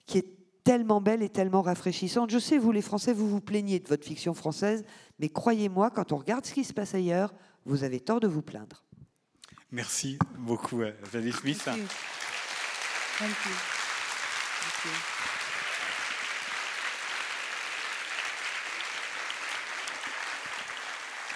qui 0.06 0.20
est 0.20 0.38
tellement 0.64 1.02
belle 1.02 1.24
et 1.24 1.30
tellement 1.30 1.64
rafraîchissante. 1.64 2.30
Je 2.30 2.38
sais, 2.38 2.60
vous 2.60 2.72
les 2.72 2.84
Français, 2.84 3.14
vous 3.14 3.28
vous 3.28 3.42
plaignez 3.42 3.80
de 3.80 3.88
votre 3.88 4.06
fiction 4.06 4.36
française, 4.36 4.84
mais 5.18 5.30
croyez-moi, 5.30 5.90
quand 5.90 6.12
on 6.12 6.18
regarde 6.18 6.46
ce 6.46 6.54
qui 6.54 6.64
se 6.64 6.74
passe 6.74 6.94
ailleurs, 6.94 7.34
vous 7.66 7.84
avez 7.84 8.00
tort 8.00 8.20
de 8.20 8.28
vous 8.28 8.44
plaindre. 8.44 8.84
Merci 9.72 10.20
beaucoup, 10.38 10.82
Zadie 11.12 11.32
Smith. 11.32 11.68
Thank 13.18 13.30
you. 13.30 13.52
Thank 14.60 14.86
you. 14.86 14.92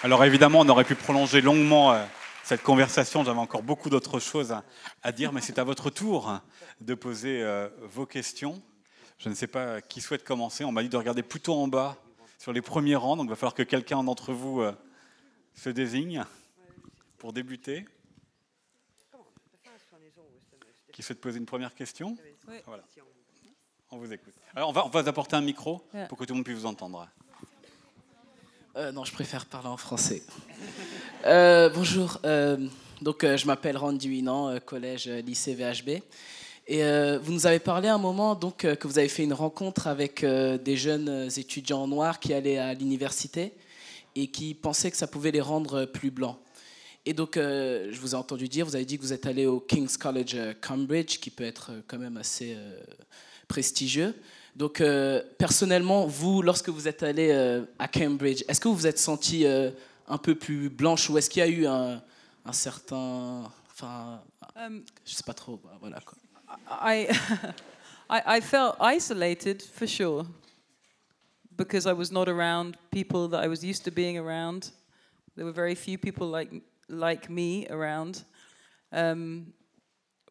Alors 0.04 0.24
évidemment, 0.26 0.60
on 0.60 0.70
aurait 0.70 0.84
pu 0.84 0.96
prolonger 0.96 1.40
longuement 1.40 1.94
euh, 1.94 2.06
cette 2.44 2.64
conversation. 2.64 3.24
J'avais 3.24 3.40
encore 3.40 3.64
beaucoup 3.64 3.90
d'autres 3.90 4.20
choses 4.20 4.56
à 5.04 5.12
dire, 5.12 5.32
mais 5.32 5.40
c'est 5.40 5.58
à 5.58 5.64
votre 5.64 5.90
tour 5.90 6.40
de 6.82 6.96
poser 6.96 7.42
euh, 7.42 7.70
vos 7.84 8.06
questions. 8.06 8.62
Je 9.18 9.30
ne 9.30 9.34
sais 9.34 9.48
pas 9.48 9.82
qui 9.82 10.02
souhaite 10.02 10.24
commencer. 10.24 10.66
On 10.66 10.74
m'a 10.74 10.84
dit 10.84 10.90
de 10.90 10.98
regarder 10.98 11.24
plutôt 11.24 11.56
en 11.56 11.68
bas, 11.68 11.98
sur 12.38 12.54
les 12.54 12.62
premiers 12.62 12.96
rangs. 12.96 13.18
Donc 13.18 13.28
il 13.28 13.30
va 13.30 13.36
falloir 13.36 13.54
que 13.54 13.64
quelqu'un 13.64 14.04
d'entre 14.04 14.34
vous 14.34 14.62
euh, 14.62 14.74
se 15.54 15.70
désigne 15.70 16.26
pour 17.18 17.32
débuter. 17.34 17.86
Qui 21.00 21.04
souhaite 21.04 21.22
poser 21.22 21.38
une 21.38 21.46
première 21.46 21.74
question 21.74 22.18
oui. 22.50 22.56
voilà. 22.66 22.84
On 23.90 23.98
vous 24.00 24.12
écoute. 24.12 24.34
Alors, 24.54 24.68
on 24.68 24.74
va, 24.74 24.86
on 24.86 24.90
va 24.90 25.02
vous 25.02 25.08
apporter 25.08 25.38
un 25.38 25.42
micro 25.42 25.82
pour 26.10 26.18
que 26.18 26.26
tout 26.26 26.34
le 26.34 26.40
monde 26.40 26.44
puisse 26.44 26.58
vous 26.58 26.66
entendre. 26.66 27.08
Euh, 28.76 28.92
non, 28.92 29.06
je 29.06 29.14
préfère 29.14 29.46
parler 29.46 29.70
en 29.70 29.78
français. 29.78 30.22
euh, 31.26 31.70
bonjour. 31.70 32.20
Euh, 32.26 32.68
donc, 33.02 33.24
euh, 33.24 33.38
je 33.38 33.48
m'appelle 33.48 33.78
Randy 33.78 34.10
Winan, 34.10 34.60
collège 34.60 35.08
lycée 35.08 35.56
VHB. 35.56 36.04
Et 36.68 36.84
vous 37.20 37.32
nous 37.32 37.48
avez 37.48 37.60
parlé 37.60 37.88
un 37.88 37.98
moment 37.98 38.36
donc 38.36 38.58
que 38.58 38.88
vous 38.88 39.00
avez 39.00 39.08
fait 39.08 39.24
une 39.24 39.34
rencontre 39.34 39.88
avec 39.88 40.26
des 40.26 40.76
jeunes 40.76 41.30
étudiants 41.38 41.88
noirs 41.88 42.20
qui 42.20 42.34
allaient 42.34 42.58
à 42.58 42.74
l'université 42.74 43.54
et 44.16 44.28
qui 44.28 44.54
pensaient 44.54 44.92
que 44.92 44.98
ça 44.98 45.08
pouvait 45.08 45.32
les 45.32 45.42
rendre 45.42 45.86
plus 45.86 46.12
blancs. 46.12 46.38
Et 47.10 47.14
donc, 47.14 47.38
euh, 47.38 47.88
je 47.92 48.00
vous 48.00 48.12
ai 48.12 48.16
entendu 48.16 48.48
dire, 48.48 48.68
vous 48.68 48.76
avez 48.76 48.86
dit 48.86 48.96
que 48.96 49.02
vous 49.02 49.14
êtes 49.14 49.26
allé 49.26 49.48
au 49.48 49.60
King's 49.60 49.98
College 49.98 50.36
euh, 50.36 50.54
Cambridge, 50.62 51.18
qui 51.18 51.32
peut 51.32 51.44
être 51.44 51.72
euh, 51.72 51.82
quand 51.88 51.98
même 51.98 52.18
assez 52.18 52.56
prestigieux. 53.48 54.14
Donc, 54.56 54.84
personnellement, 55.40 56.06
vous, 56.06 56.44
lorsque 56.44 56.70
vous 56.70 56.88
êtes 56.88 57.02
allé 57.02 57.32
à 57.80 57.88
Cambridge, 57.88 58.44
est-ce 58.48 58.60
que 58.60 58.68
vous 58.68 58.76
vous 58.76 58.86
êtes 58.86 59.00
senti 59.00 59.44
un 59.48 60.18
peu 60.20 60.36
plus 60.36 60.70
blanche 60.70 61.10
ou 61.10 61.18
est-ce 61.18 61.32
qu'il 61.32 61.40
y 61.40 61.44
a 61.44 61.48
eu 61.48 61.66
un, 61.66 62.04
un 62.46 62.54
certain. 62.54 63.52
Enfin, 63.72 64.22
um, 64.56 64.84
je 65.04 65.16
sais 65.16 65.24
pas 65.24 65.34
trop, 65.34 65.60
voilà 65.80 66.00
quoi. 66.02 66.16
I, 66.70 67.08
I, 68.10 68.38
I 68.38 68.42
felt 68.42 68.76
isolated 68.82 69.64
for 69.64 69.88
sure 69.88 70.26
because 71.58 71.88
I 71.88 71.94
was 71.94 72.12
not 72.12 72.28
around 72.28 72.78
people 72.92 73.28
that 73.30 73.44
I 73.44 73.48
was 73.48 73.64
used 73.64 73.84
to 73.86 73.92
being 73.92 74.18
around. 74.18 74.72
There 75.36 75.46
were 75.46 75.56
very 75.56 75.76
few 75.76 75.98
people 75.98 76.28
like 76.28 76.52
like 76.90 77.30
me 77.30 77.68
around. 77.70 78.24
Um, 78.92 79.54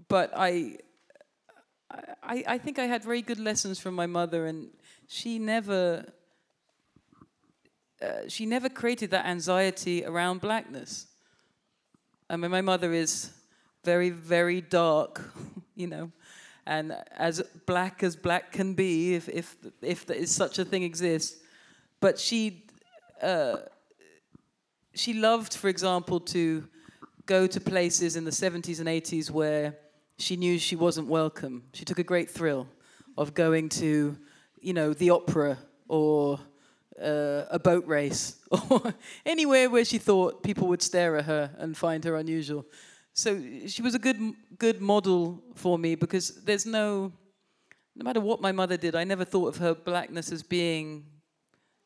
but 0.09 0.32
I, 0.36 0.78
I, 2.22 2.44
I 2.46 2.59
think 2.59 2.78
I 2.78 2.84
had 2.84 3.02
very 3.02 3.22
good 3.22 3.38
lessons 3.38 3.78
from 3.78 3.94
my 3.94 4.06
mother, 4.06 4.46
and 4.46 4.68
she 5.06 5.38
never, 5.38 6.04
uh, 8.02 8.28
she 8.28 8.46
never 8.46 8.68
created 8.68 9.11
that 9.11 9.26
anxiety 9.26 10.04
around 10.04 10.40
blackness. 10.40 11.06
I 12.30 12.36
mean, 12.36 12.50
my 12.50 12.61
mother 12.61 12.92
is 12.92 13.30
very, 13.84 14.11
very 14.11 14.61
dark, 14.61 15.32
you 15.74 15.86
know, 15.86 16.12
and 16.66 16.94
as 17.16 17.42
black 17.64 18.02
as 18.02 18.16
black 18.16 18.52
can 18.52 18.74
be, 18.74 19.14
if 19.14 19.28
if 19.28 19.56
if 19.80 20.04
there 20.04 20.16
is 20.16 20.34
such 20.34 20.59
a 20.59 20.64
thing 20.64 20.82
exists. 20.82 21.38
But 22.00 22.18
she 22.18 22.66
uh, 23.22 23.56
she 24.99 25.14
loved, 25.14 25.55
for 25.55 25.68
example, 25.68 26.20
to 26.20 26.66
go 27.26 27.46
to 27.46 27.61
places 27.61 28.16
in 28.16 28.24
the 28.24 28.30
70s 28.30 28.80
and 28.80 28.88
80s 28.88 29.30
where 29.30 29.76
she 30.18 30.36
knew 30.36 30.59
she 30.59 30.76
wasn't 30.76 31.07
welcome. 31.07 31.62
She 31.72 31.84
took 31.84 31.99
a 31.99 32.03
great 32.03 32.30
thrill 32.30 32.66
of 33.16 33.34
going 33.34 33.68
to, 33.70 34.16
you 34.61 34.72
know, 34.72 34.92
the 34.92 35.11
opera 35.11 35.59
or 35.88 36.40
uh, 37.01 37.44
a 37.51 37.59
boat 37.59 37.86
race 37.86 38.36
or 38.70 38.94
anywhere 39.24 39.70
where 39.70 39.84
she 39.84 39.99
thought 39.99 40.42
people 40.42 40.66
would 40.68 40.82
stare 40.82 41.16
at 41.16 41.26
her 41.26 41.55
and 41.59 41.76
find 41.76 42.05
her 42.05 42.16
unusual. 42.16 42.66
So 43.12 43.40
she 43.66 43.82
was 43.82 43.94
a 43.94 43.99
good 43.99 44.20
good 44.59 44.80
model 44.80 45.42
for 45.55 45.78
me 45.78 45.94
because 45.94 46.44
there's 46.44 46.66
no 46.66 47.12
no 47.94 48.05
matter 48.05 48.20
what 48.20 48.40
my 48.40 48.53
mother 48.53 48.76
did, 48.76 48.94
I 48.94 49.05
never 49.05 49.24
thought 49.24 49.49
of 49.49 49.57
her 49.59 49.74
blackness 49.74 50.30
as 50.30 50.42
being 50.42 51.05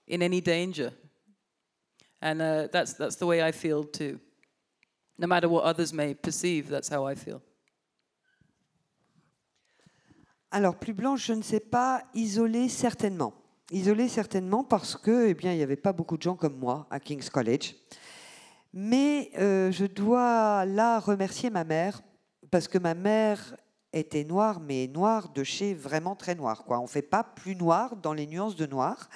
in 0.07 0.23
any 0.23 0.41
danger. 0.43 0.93
And 2.23 2.41
uh, 2.41 2.69
that's 2.71 2.95
that's 2.95 3.17
the 3.17 3.27
way 3.27 3.47
I 3.47 3.53
feel 3.53 3.85
too. 3.85 4.21
No 5.19 5.27
matter 5.27 5.49
what 5.49 5.65
others 5.65 5.93
may 5.93 6.15
perceive, 6.15 6.69
that's 6.69 6.89
how 6.89 7.09
I 7.09 7.17
feel. 7.17 7.41
Alors, 10.55 10.77
plus 10.77 10.93
blanche, 10.93 11.27
je 11.27 11.33
ne 11.33 11.43
sais 11.43 11.61
pas, 11.61 12.03
isolée 12.15 12.69
certainement. 12.69 13.33
Isolée 13.71 14.09
certainement 14.09 14.65
parce 14.65 14.97
que, 14.97 15.29
eh 15.29 15.35
bien, 15.35 15.53
il 15.53 15.57
n'y 15.57 15.63
avait 15.63 15.77
pas 15.77 15.95
beaucoup 15.95 16.19
de 16.19 16.23
gens 16.23 16.37
comme 16.37 16.59
moi 16.59 16.87
à 16.91 17.01
King's 17.01 17.31
College. 17.31 17.75
Mais 18.75 19.31
euh, 19.39 19.73
je 19.73 19.87
dois 19.87 20.67
là 20.67 20.99
remercier 21.01 21.49
ma 21.49 21.65
mère 21.65 22.03
parce 22.51 22.69
que 22.69 22.77
ma 22.77 22.95
mère 22.95 23.57
était 23.95 24.25
noire, 24.25 24.61
mais 24.61 24.89
noire 24.89 25.31
de 25.33 25.43
chez 25.43 25.73
vraiment 25.73 26.17
très 26.17 26.35
noir. 26.35 26.65
Quoi. 26.65 26.79
On 26.79 26.83
ne 26.83 26.89
fait 26.89 27.03
pas 27.03 27.25
plus 27.25 27.57
noir 27.57 27.97
dans 27.97 28.13
les 28.13 28.27
nuances 28.27 28.57
de 28.57 28.67
noir. 28.67 29.09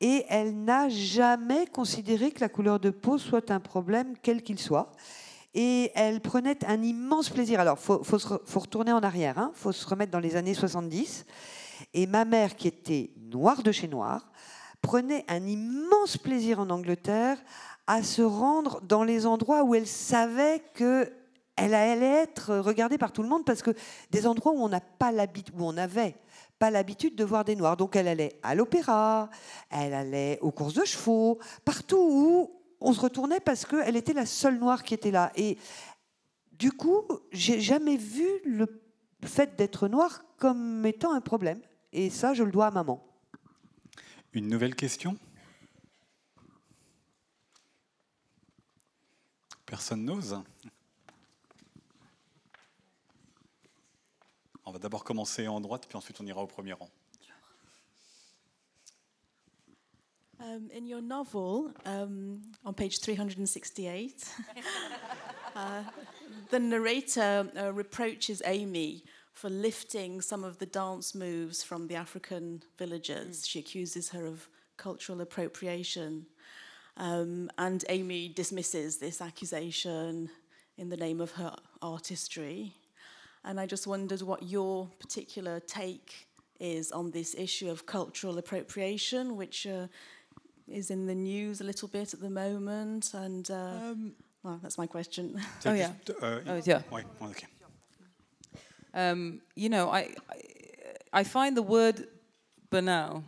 Et 0.00 0.24
elle 0.28 0.64
n'a 0.64 0.88
jamais 0.88 1.66
considéré 1.66 2.30
que 2.30 2.40
la 2.40 2.48
couleur 2.48 2.78
de 2.80 2.90
peau 2.90 3.18
soit 3.18 3.50
un 3.50 3.60
problème, 3.60 4.14
quel 4.22 4.42
qu'il 4.42 4.58
soit. 4.58 4.92
Et 5.54 5.90
elle 5.94 6.20
prenait 6.20 6.62
un 6.66 6.82
immense 6.82 7.30
plaisir. 7.30 7.60
Alors, 7.60 7.78
il 7.80 7.84
faut, 7.84 8.02
faut, 8.04 8.60
retourner 8.60 8.92
en 8.92 9.02
arrière, 9.02 9.34
il 9.38 9.40
hein. 9.40 9.50
faut 9.54 9.72
se 9.72 9.86
remettre 9.86 10.12
dans 10.12 10.20
les 10.20 10.36
années 10.36 10.52
70. 10.52 11.24
Et 11.94 12.06
ma 12.06 12.26
mère, 12.26 12.56
qui 12.56 12.68
était 12.68 13.10
noire 13.16 13.62
de 13.62 13.72
chez 13.72 13.88
noir, 13.88 14.30
prenait 14.82 15.24
un 15.28 15.46
immense 15.46 16.18
plaisir 16.18 16.60
en 16.60 16.68
Angleterre 16.68 17.38
à 17.86 18.02
se 18.02 18.22
rendre 18.22 18.80
dans 18.82 19.02
les 19.02 19.26
endroits 19.26 19.64
où 19.64 19.74
elle 19.74 19.86
savait 19.86 20.62
que 20.74 21.10
elle 21.56 21.74
allait 21.74 22.22
être 22.22 22.54
regardée 22.56 22.98
par 22.98 23.12
tout 23.12 23.22
le 23.22 23.28
monde 23.28 23.44
parce 23.46 23.62
que 23.62 23.70
des 24.10 24.26
endroits 24.26 24.52
où 24.52 24.62
on 24.62 24.68
n'a 24.68 24.80
pas 24.80 25.10
l'habitude, 25.10 25.54
où 25.58 25.64
on 25.64 25.76
avait 25.78 26.14
pas 26.58 26.70
l'habitude 26.70 27.14
de 27.14 27.24
voir 27.24 27.44
des 27.44 27.56
noirs. 27.56 27.76
Donc 27.76 27.96
elle 27.96 28.08
allait 28.08 28.38
à 28.42 28.54
l'opéra, 28.54 29.30
elle 29.70 29.94
allait 29.94 30.38
aux 30.40 30.50
courses 30.50 30.74
de 30.74 30.84
chevaux, 30.84 31.38
partout 31.64 31.98
où 31.98 32.60
on 32.80 32.92
se 32.92 33.00
retournait 33.00 33.40
parce 33.40 33.64
qu'elle 33.64 33.96
était 33.96 34.12
la 34.12 34.26
seule 34.26 34.58
noire 34.58 34.82
qui 34.82 34.94
était 34.94 35.10
là. 35.10 35.32
Et 35.36 35.58
du 36.52 36.72
coup, 36.72 37.02
j'ai 37.32 37.60
jamais 37.60 37.96
vu 37.96 38.26
le 38.44 38.82
fait 39.24 39.56
d'être 39.56 39.88
noire 39.88 40.24
comme 40.38 40.84
étant 40.86 41.12
un 41.12 41.20
problème. 41.20 41.60
Et 41.92 42.10
ça, 42.10 42.34
je 42.34 42.42
le 42.42 42.50
dois 42.50 42.66
à 42.66 42.70
maman. 42.70 43.02
Une 44.32 44.48
nouvelle 44.48 44.74
question? 44.74 45.16
Personne 49.64 50.04
n'ose? 50.04 50.42
On 54.66 54.72
va 54.72 54.80
d'abord 54.80 55.04
commencer 55.04 55.46
en 55.46 55.60
droite, 55.60 55.86
puis 55.88 55.96
ensuite 55.96 56.20
on 56.20 56.26
ira 56.26 56.42
au 56.42 56.48
premier 56.48 56.72
rang. 56.72 56.90
Um, 60.40 60.68
in 60.74 60.86
your 60.86 61.00
novel, 61.00 61.72
um, 61.86 62.42
on 62.64 62.74
page 62.74 63.00
368, 63.00 64.34
uh, 65.56 65.82
the 66.50 66.58
narrator 66.58 67.48
uh, 67.56 67.72
reproaches 67.72 68.42
Amy 68.44 69.04
for 69.32 69.48
lifting 69.48 70.20
some 70.20 70.44
of 70.44 70.58
the 70.58 70.66
dance 70.66 71.14
moves 71.14 71.62
from 71.62 71.86
the 71.86 71.94
African 71.94 72.62
villagers. 72.76 73.42
Mm. 73.42 73.48
She 73.48 73.58
accuses 73.60 74.10
her 74.10 74.26
of 74.26 74.48
cultural 74.76 75.20
appropriation. 75.20 76.26
Um, 76.96 77.50
and 77.56 77.84
Amy 77.88 78.28
dismisses 78.28 78.98
this 78.98 79.20
accusation 79.20 80.28
in 80.76 80.88
the 80.88 80.96
name 80.96 81.20
of 81.20 81.32
her 81.32 81.54
artistry. 81.80 82.74
And 83.46 83.60
I 83.60 83.66
just 83.66 83.86
wondered 83.86 84.22
what 84.22 84.42
your 84.42 84.88
particular 84.98 85.60
take 85.60 86.26
is 86.58 86.90
on 86.90 87.12
this 87.12 87.34
issue 87.38 87.70
of 87.70 87.86
cultural 87.86 88.38
appropriation, 88.38 89.36
which 89.36 89.68
uh, 89.68 89.86
is 90.68 90.90
in 90.90 91.06
the 91.06 91.14
news 91.14 91.60
a 91.60 91.64
little 91.64 91.86
bit 91.86 92.12
at 92.12 92.20
the 92.20 92.28
moment. 92.28 93.14
And 93.14 93.48
uh, 93.48 93.54
um, 93.54 94.12
well, 94.42 94.58
that's 94.60 94.76
my 94.76 94.88
question. 94.88 95.40
oh 95.66 95.74
yeah. 95.74 95.92
Uh, 96.20 96.40
oh 96.48 96.60
yeah. 96.64 96.82
Why, 96.88 97.04
why 97.18 97.28
okay. 97.28 97.46
Um, 98.92 99.42
you 99.54 99.68
know, 99.68 99.90
I, 99.90 100.14
I, 100.28 100.42
I 101.12 101.24
find 101.24 101.56
the 101.56 101.62
word 101.62 102.08
banal. 102.70 103.22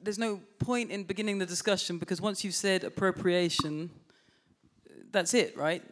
There's 0.00 0.18
no 0.18 0.40
point 0.60 0.92
in 0.92 1.02
beginning 1.04 1.38
the 1.38 1.46
discussion 1.46 1.98
because 1.98 2.20
once 2.20 2.44
you've 2.44 2.54
said 2.54 2.84
appropriation, 2.84 3.90
that's 5.10 5.34
it, 5.34 5.56
right? 5.56 5.82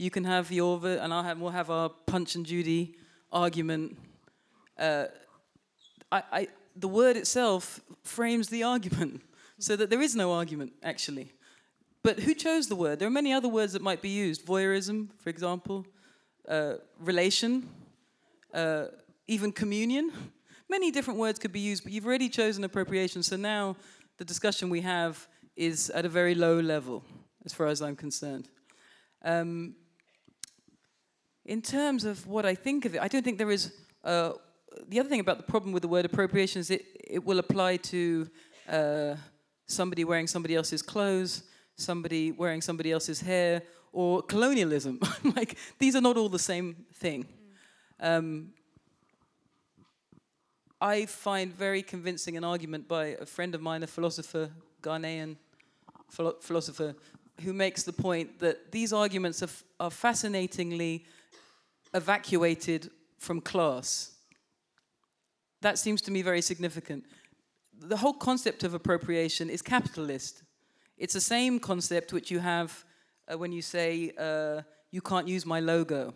You 0.00 0.10
can 0.10 0.24
have 0.24 0.50
your 0.50 0.80
and 0.82 1.12
I'll 1.12 1.22
have 1.22 1.38
we'll 1.38 1.50
have 1.50 1.68
our 1.68 1.90
punch 2.06 2.34
and 2.34 2.46
Judy 2.46 2.94
argument. 3.30 3.98
Uh, 4.78 5.04
I, 6.10 6.22
I, 6.32 6.48
the 6.74 6.88
word 6.88 7.18
itself 7.18 7.82
frames 8.02 8.48
the 8.48 8.62
argument 8.62 9.20
so 9.58 9.76
that 9.76 9.90
there 9.90 10.00
is 10.00 10.16
no 10.16 10.32
argument, 10.32 10.72
actually. 10.82 11.34
But 12.02 12.18
who 12.20 12.32
chose 12.32 12.66
the 12.66 12.76
word? 12.76 12.98
There 12.98 13.08
are 13.08 13.10
many 13.10 13.34
other 13.34 13.50
words 13.50 13.74
that 13.74 13.82
might 13.82 14.00
be 14.00 14.08
used. 14.08 14.46
Voyeurism, 14.46 15.10
for 15.18 15.28
example, 15.28 15.84
uh, 16.48 16.76
relation, 16.98 17.68
uh, 18.54 18.86
even 19.28 19.52
communion. 19.52 20.12
Many 20.70 20.90
different 20.90 21.20
words 21.20 21.38
could 21.38 21.52
be 21.52 21.60
used, 21.60 21.84
but 21.84 21.92
you've 21.92 22.06
already 22.06 22.30
chosen 22.30 22.64
appropriation. 22.64 23.22
So 23.22 23.36
now 23.36 23.76
the 24.16 24.24
discussion 24.24 24.70
we 24.70 24.80
have 24.80 25.28
is 25.56 25.90
at 25.90 26.06
a 26.06 26.08
very 26.08 26.34
low 26.34 26.58
level, 26.58 27.04
as 27.44 27.52
far 27.52 27.66
as 27.66 27.82
I'm 27.82 27.96
concerned. 27.96 28.48
Um, 29.22 29.74
in 31.50 31.60
terms 31.60 32.04
of 32.04 32.28
what 32.28 32.46
I 32.46 32.54
think 32.54 32.84
of 32.84 32.94
it, 32.94 33.02
I 33.02 33.08
don't 33.08 33.24
think 33.24 33.36
there 33.36 33.50
is. 33.50 33.72
Uh, 34.04 34.34
the 34.86 35.00
other 35.00 35.08
thing 35.08 35.18
about 35.18 35.36
the 35.36 35.42
problem 35.42 35.72
with 35.72 35.82
the 35.82 35.88
word 35.88 36.04
appropriation 36.04 36.60
is 36.60 36.70
it, 36.70 36.86
it 36.94 37.24
will 37.24 37.40
apply 37.40 37.76
to 37.78 38.30
uh, 38.68 39.16
somebody 39.66 40.04
wearing 40.04 40.28
somebody 40.28 40.54
else's 40.54 40.80
clothes, 40.80 41.42
somebody 41.74 42.30
wearing 42.30 42.60
somebody 42.60 42.92
else's 42.92 43.20
hair, 43.20 43.62
or 43.92 44.22
colonialism. 44.22 45.00
like 45.36 45.58
these 45.80 45.96
are 45.96 46.00
not 46.00 46.16
all 46.16 46.28
the 46.28 46.38
same 46.38 46.86
thing. 46.94 47.26
Um, 47.98 48.52
I 50.80 51.06
find 51.06 51.52
very 51.52 51.82
convincing 51.82 52.36
an 52.36 52.44
argument 52.44 52.86
by 52.86 53.06
a 53.20 53.26
friend 53.26 53.56
of 53.56 53.60
mine, 53.60 53.82
a 53.82 53.88
philosopher, 53.88 54.50
Ghanaian 54.82 55.36
philo 56.10 56.36
philosopher, 56.40 56.94
who 57.40 57.52
makes 57.52 57.82
the 57.82 57.92
point 57.92 58.38
that 58.38 58.70
these 58.70 58.92
arguments 58.92 59.42
are, 59.42 59.50
are 59.80 59.90
fascinatingly 59.90 61.04
evacuated 61.94 62.90
from 63.18 63.40
class. 63.40 64.12
That 65.60 65.78
seems 65.78 66.00
to 66.02 66.10
me 66.10 66.22
very 66.22 66.40
significant 66.40 67.04
the 67.80 67.96
whole 67.96 68.12
concept 68.12 68.62
of 68.62 68.74
appropriation 68.74 69.48
is 69.48 69.62
capitalist. 69.62 70.42
It's 70.98 71.14
the 71.14 71.20
same 71.20 71.58
concept 71.58 72.12
which 72.12 72.30
you 72.30 72.38
have 72.38 72.84
uh, 73.30 73.38
when 73.38 73.52
you 73.52 73.62
say, 73.62 74.12
uh, 74.18 74.62
you 74.90 75.00
can't 75.00 75.26
use 75.26 75.46
my 75.46 75.60
logo, 75.60 76.12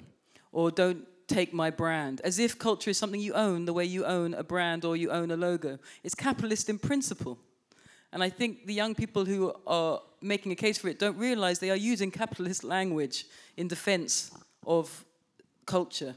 or 0.53 0.71
don't 0.71 1.07
take 1.27 1.55
my 1.55 1.71
brand, 1.71 2.21
as 2.23 2.39
if 2.39 2.59
culture 2.59 2.91
is 2.91 2.99
something 2.99 3.21
you 3.21 3.33
own 3.33 3.65
the 3.65 3.73
way 3.73 3.85
you 3.85 4.05
own 4.05 4.35
a 4.35 4.45
brand 4.45 4.85
or 4.85 4.97
you 4.97 5.11
own 5.11 5.31
a 5.31 5.37
logo. 5.37 5.79
It's 6.03 6.15
capitalist 6.15 6.69
in 6.69 6.79
principle. 6.79 7.39
And 8.13 8.23
I 8.23 8.29
think 8.29 8.67
the 8.67 8.75
young 8.75 8.95
people 8.95 9.25
who 9.25 9.55
are 9.67 10.01
making 10.21 10.53
a 10.53 10.55
case 10.55 10.79
for 10.79 10.89
it 10.89 10.99
don't 10.99 11.17
realize 11.17 11.59
they 11.59 11.71
are 11.71 11.77
using 11.77 12.11
capitalist 12.11 12.63
language 12.63 13.27
in 13.57 13.69
defense 13.69 14.31
of 14.67 15.05
culture, 15.67 16.15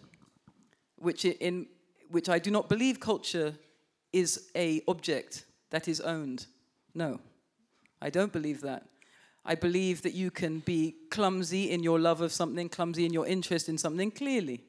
which, 0.98 1.26
in, 1.26 1.68
which 2.10 2.30
I 2.30 2.39
do 2.39 2.52
not 2.52 2.70
believe 2.70 3.00
culture 3.00 3.54
is 4.14 4.50
a 4.56 4.82
object 4.88 5.45
that 5.70 5.88
is 5.88 6.02
owned. 6.02 6.45
No, 6.93 7.20
I 8.02 8.10
don't 8.10 8.32
believe 8.32 8.62
that. 8.62 8.86
I 9.45 9.56
believe 9.56 10.02
that 10.02 10.14
you 10.14 10.30
can 10.30 10.60
be 10.60 10.95
clumsy 11.10 11.72
in 11.72 11.82
your 11.82 12.00
love 12.00 12.22
of 12.22 12.32
something, 12.34 12.68
clumsy 12.68 13.06
in 13.06 13.14
your 13.14 13.26
interest 13.26 13.70
in 13.70 13.78
something, 13.78 14.12
clearly. 14.12 14.62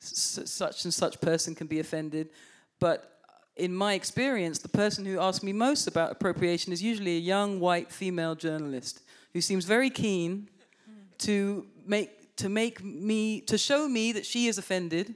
S 0.00 0.40
such 0.44 0.84
and 0.84 0.94
such 0.94 1.20
person 1.20 1.54
can 1.54 1.66
be 1.66 1.80
offended. 1.80 2.30
But 2.78 3.18
in 3.56 3.74
my 3.74 3.94
experience, 3.94 4.58
the 4.58 4.68
person 4.68 5.04
who 5.04 5.18
asks 5.18 5.42
me 5.42 5.52
most 5.52 5.86
about 5.86 6.12
appropriation 6.12 6.72
is 6.72 6.82
usually 6.82 7.16
a 7.16 7.20
young 7.20 7.58
white 7.58 7.90
female 7.90 8.34
journalist 8.34 9.02
who 9.32 9.40
seems 9.40 9.64
very 9.64 9.90
keen 9.90 10.48
to 11.18 11.66
make 11.84 12.10
to 12.36 12.48
make 12.48 12.84
me 12.84 13.40
to 13.42 13.58
show 13.58 13.88
me 13.88 14.12
that 14.12 14.26
she 14.26 14.46
is 14.46 14.58
offended 14.58 15.14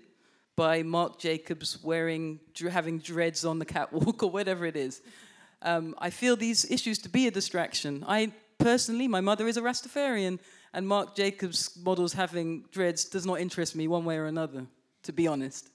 by 0.56 0.82
Mark 0.82 1.18
Jacobs 1.18 1.82
wearing 1.82 2.40
having 2.70 2.98
dreads 2.98 3.44
on 3.44 3.58
the 3.58 3.64
catwalk 3.64 4.22
or 4.22 4.30
whatever 4.30 4.66
it 4.66 4.76
is. 4.76 5.02
Um, 5.62 5.94
I 5.98 6.10
feel 6.10 6.36
these 6.36 6.70
issues 6.70 6.98
to 7.00 7.08
be 7.08 7.26
a 7.26 7.30
distraction. 7.30 8.04
I 8.06 8.32
personally, 8.58 9.08
my 9.08 9.20
mother 9.20 9.46
is 9.48 9.56
a 9.56 9.62
Rastafarian, 9.62 10.38
and 10.72 10.86
Mark 10.86 11.14
Jacobs 11.16 11.78
models 11.82 12.12
having 12.12 12.64
dreads 12.72 13.04
does 13.04 13.26
not 13.26 13.40
interest 13.40 13.74
me 13.74 13.88
one 13.88 14.04
way 14.04 14.16
or 14.16 14.26
another, 14.26 14.66
to 15.02 15.12
be 15.12 15.26
honest. 15.26 15.70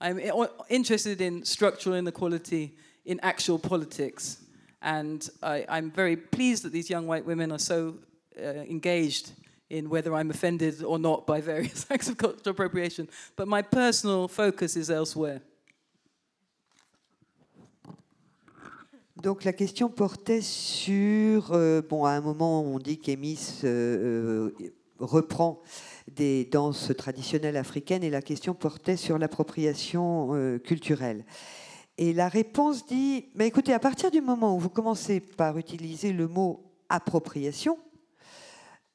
I'm 0.00 0.20
interested 0.68 1.20
in 1.20 1.44
structural 1.44 1.96
inequality 1.96 2.76
in 3.04 3.18
actual 3.20 3.58
politics, 3.58 4.44
and 4.82 5.28
I, 5.42 5.64
am 5.68 5.90
very 5.90 6.16
pleased 6.16 6.64
that 6.64 6.72
these 6.72 6.90
young 6.90 7.06
white 7.06 7.24
women 7.24 7.50
are 7.50 7.58
so 7.58 7.96
uh, 8.38 8.46
engaged 8.46 9.32
in 9.70 9.88
whether 9.88 10.14
I'm 10.14 10.30
offended 10.30 10.82
or 10.82 10.98
not 10.98 11.26
by 11.26 11.40
various 11.40 11.86
acts 11.90 12.08
of 12.08 12.16
cultural 12.16 12.52
appropriation. 12.52 13.08
But 13.36 13.48
my 13.48 13.62
personal 13.62 14.28
focus 14.28 14.76
is 14.76 14.90
elsewhere. 14.90 15.40
Donc 19.22 19.44
la 19.44 19.52
question 19.52 19.88
portait 19.88 20.42
sur, 20.42 21.52
euh, 21.52 21.80
bon, 21.80 22.04
à 22.04 22.10
un 22.10 22.20
moment 22.20 22.62
on 22.62 22.78
dit 22.78 22.98
qu'Emis 22.98 23.60
euh, 23.64 24.52
euh, 24.60 24.74
reprend 24.98 25.62
des 26.06 26.44
danses 26.44 26.92
traditionnelles 26.96 27.56
africaines 27.56 28.04
et 28.04 28.10
la 28.10 28.20
question 28.20 28.54
portait 28.54 28.96
sur 28.96 29.18
l'appropriation 29.18 30.58
culturelle. 30.62 31.24
Et 31.98 32.12
la 32.12 32.28
réponse 32.28 32.86
dit, 32.86 33.26
mais 33.34 33.46
écoutez, 33.46 33.72
à 33.72 33.78
partir 33.78 34.10
du 34.10 34.20
moment 34.20 34.54
où 34.54 34.60
vous 34.60 34.68
commencez 34.68 35.20
par 35.20 35.58
utiliser 35.58 36.12
le 36.12 36.28
mot 36.28 36.62
appropriation, 36.88 37.78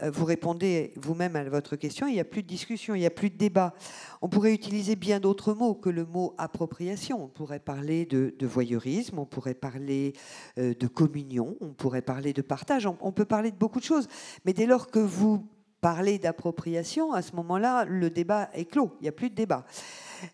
vous 0.10 0.26
répondez 0.26 0.94
vous-même 0.96 1.36
à 1.36 1.44
votre 1.44 1.76
question, 1.76 2.08
il 2.08 2.14
n'y 2.14 2.20
a 2.20 2.26
plus 2.26 2.44
de 2.44 2.48
discussion, 2.48 2.96
il 2.96 3.00
n'y 3.00 3.06
a 3.06 3.12
plus 3.12 3.30
de 3.30 3.38
débat. 3.38 3.74
On 4.22 4.30
pourrait 4.30 4.54
utiliser 4.54 4.96
bien 4.96 5.20
d'autres 5.20 5.54
mots 5.54 5.76
que 5.76 5.90
le 5.90 6.06
mot 6.06 6.34
appropriation. 6.38 7.24
On 7.24 7.28
pourrait 7.28 7.60
parler 7.60 8.06
de, 8.06 8.34
voyeurisme, 8.46 9.20
on 9.20 9.26
pourrait 9.26 9.54
parler 9.54 10.14
euh, 10.58 10.74
de 10.74 10.88
communion, 10.88 11.56
on 11.62 11.74
pourrait 11.74 12.02
parler 12.02 12.34
de 12.34 12.42
partage, 12.42 12.86
on, 12.86 13.12
peut 13.12 13.26
parler 13.26 13.52
de 13.52 13.58
beaucoup 13.58 13.80
de 13.80 13.86
choses. 13.86 14.08
Mais 14.46 14.54
dès 14.54 14.66
lors 14.66 14.88
que 14.88 15.00
vous 15.00 15.46
parlez 15.82 16.20
d'appropriation, 16.20 17.14
à 17.14 17.22
ce 17.22 17.36
moment-là, 17.36 17.86
le 17.86 18.10
débat 18.10 18.50
est 18.54 18.66
clos, 18.66 18.92
il 19.00 19.04
n'y 19.04 19.10
a 19.10 19.14
plus 19.14 19.30
de 19.30 19.36
débat. 19.36 19.66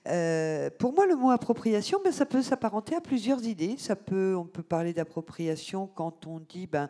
Euh, 0.07 0.69
pour 0.77 0.93
moi, 0.93 1.05
le 1.05 1.15
mot 1.15 1.31
appropriation, 1.31 1.99
ben, 2.03 2.11
ça 2.11 2.25
peut 2.25 2.41
s'apparenter 2.41 2.95
à 2.95 3.01
plusieurs 3.01 3.43
idées. 3.43 3.75
Ça 3.77 3.95
peut, 3.95 4.35
on 4.35 4.45
peut 4.45 4.63
parler 4.63 4.93
d'appropriation 4.93 5.88
quand 5.88 6.27
on 6.27 6.39
dit 6.39 6.67
ben, 6.67 6.89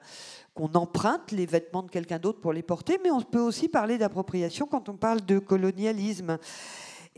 qu'on 0.53 0.73
emprunte 0.73 1.31
les 1.31 1.45
vêtements 1.45 1.83
de 1.83 1.91
quelqu'un 1.91 2.19
d'autre 2.19 2.39
pour 2.39 2.53
les 2.53 2.63
porter, 2.63 2.99
mais 3.03 3.11
on 3.11 3.21
peut 3.21 3.39
aussi 3.39 3.67
parler 3.67 3.97
d'appropriation 3.97 4.67
quand 4.67 4.89
on 4.89 4.97
parle 4.97 5.21
de 5.25 5.39
colonialisme. 5.39 6.37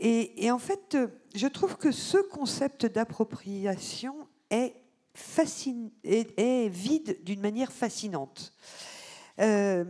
Et, 0.02 0.50
en 0.50 0.58
fait, 0.58 0.96
je 1.34 1.46
trouve 1.46 1.76
que 1.76 1.92
ce 1.92 2.16
concept 2.16 2.86
d'appropriation 2.86 4.14
est, 4.48 4.74
vide 6.68 7.18
d'une 7.22 7.40
manière 7.40 7.70
fascinante. 7.70 8.54
Euh, 9.38 9.84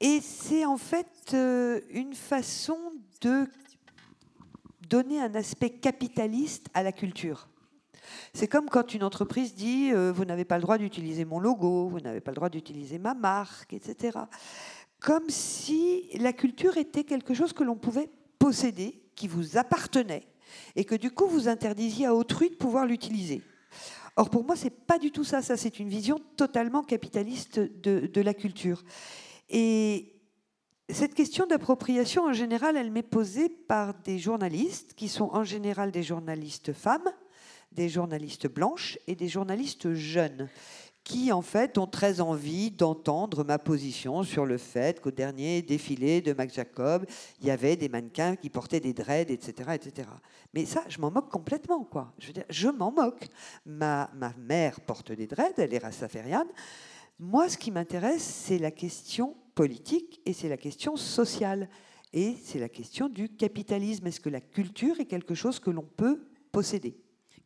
et 0.00 0.20
c'est 0.20 0.64
en 0.64 0.76
fait 0.78 1.34
euh, 1.34 1.80
une 1.90 2.14
façon 2.14 2.78
de 3.20 3.46
donner 4.90 5.20
un 5.20 5.34
aspect 5.34 5.70
capitaliste 5.70 6.66
à 6.74 6.82
la 6.82 6.92
culture. 6.92 7.48
C'est 8.34 8.48
comme 8.48 8.68
quand 8.68 8.92
une 8.92 9.04
entreprise 9.04 9.54
dit 9.54 9.90
euh, 9.92 10.12
vous 10.12 10.24
n'avez 10.24 10.44
pas 10.44 10.56
le 10.56 10.62
droit 10.62 10.78
d'utiliser 10.78 11.24
mon 11.24 11.38
logo, 11.38 11.88
vous 11.88 12.00
n'avez 12.00 12.20
pas 12.20 12.32
le 12.32 12.36
droit 12.36 12.48
d'utiliser 12.48 12.98
ma 12.98 13.14
marque, 13.14 13.72
etc. 13.72 14.18
Comme 14.98 15.30
si 15.30 16.08
la 16.18 16.32
culture 16.32 16.76
était 16.76 17.04
quelque 17.04 17.34
chose 17.34 17.52
que 17.52 17.62
l'on 17.62 17.76
pouvait 17.76 18.10
posséder, 18.38 19.00
qui 19.14 19.28
vous 19.28 19.56
appartenait, 19.56 20.26
et 20.74 20.84
que 20.84 20.96
du 20.96 21.12
coup 21.12 21.26
vous 21.26 21.48
interdisiez 21.48 22.06
à 22.06 22.14
autrui 22.14 22.50
de 22.50 22.56
pouvoir 22.56 22.84
l'utiliser. 22.84 23.42
Or 24.16 24.28
pour 24.28 24.44
moi 24.44 24.56
c'est 24.56 24.70
pas 24.70 24.98
du 24.98 25.12
tout 25.12 25.24
ça. 25.24 25.40
Ça 25.40 25.56
c'est 25.56 25.78
une 25.78 25.88
vision 25.88 26.18
totalement 26.36 26.82
capitaliste 26.82 27.60
de, 27.60 28.06
de 28.06 28.20
la 28.20 28.34
culture. 28.34 28.82
Et 29.48 30.09
cette 30.92 31.14
question 31.14 31.46
d'appropriation, 31.46 32.24
en 32.24 32.32
général, 32.32 32.76
elle 32.76 32.90
m'est 32.90 33.02
posée 33.02 33.48
par 33.48 33.94
des 34.04 34.18
journalistes, 34.18 34.94
qui 34.94 35.08
sont 35.08 35.30
en 35.32 35.44
général 35.44 35.90
des 35.90 36.02
journalistes 36.02 36.72
femmes, 36.72 37.08
des 37.72 37.88
journalistes 37.88 38.48
blanches 38.48 38.98
et 39.06 39.14
des 39.14 39.28
journalistes 39.28 39.92
jeunes, 39.94 40.48
qui 41.04 41.32
en 41.32 41.42
fait 41.42 41.78
ont 41.78 41.86
très 41.86 42.20
envie 42.20 42.70
d'entendre 42.70 43.42
ma 43.44 43.58
position 43.58 44.22
sur 44.22 44.44
le 44.44 44.58
fait 44.58 45.00
qu'au 45.00 45.10
dernier 45.10 45.62
défilé 45.62 46.20
de 46.20 46.32
Mac 46.32 46.52
Jacob, 46.52 47.06
il 47.40 47.46
y 47.46 47.50
avait 47.50 47.76
des 47.76 47.88
mannequins 47.88 48.36
qui 48.36 48.50
portaient 48.50 48.80
des 48.80 48.92
dreads, 48.92 49.30
etc. 49.30 49.70
etc. 49.74 50.08
Mais 50.54 50.66
ça, 50.66 50.84
je 50.88 51.00
m'en 51.00 51.10
moque 51.10 51.30
complètement, 51.30 51.84
quoi. 51.84 52.12
Je 52.18 52.28
veux 52.28 52.32
dire, 52.32 52.44
je 52.50 52.68
m'en 52.68 52.92
moque. 52.92 53.26
Ma, 53.64 54.10
ma 54.14 54.34
mère 54.38 54.80
porte 54.80 55.12
des 55.12 55.26
dreads, 55.26 55.54
elle 55.58 55.72
est 55.72 55.78
rastafariane. 55.78 56.48
Moi, 57.18 57.48
ce 57.48 57.58
qui 57.58 57.70
m'intéresse, 57.70 58.22
c'est 58.22 58.58
la 58.58 58.70
question 58.70 59.36
politique 59.60 60.22
et 60.24 60.32
c'est 60.32 60.48
la 60.48 60.56
question 60.56 60.96
sociale. 60.96 61.68
Et 62.14 62.34
c'est 62.42 62.58
la 62.58 62.70
question 62.70 63.10
du 63.10 63.28
capitalisme. 63.28 64.06
Est-ce 64.06 64.18
que 64.18 64.30
la 64.30 64.40
culture 64.40 64.98
est 65.00 65.04
quelque 65.04 65.34
chose 65.34 65.58
que 65.60 65.70
l'on 65.70 65.86
peut 65.98 66.18
posséder 66.50 66.96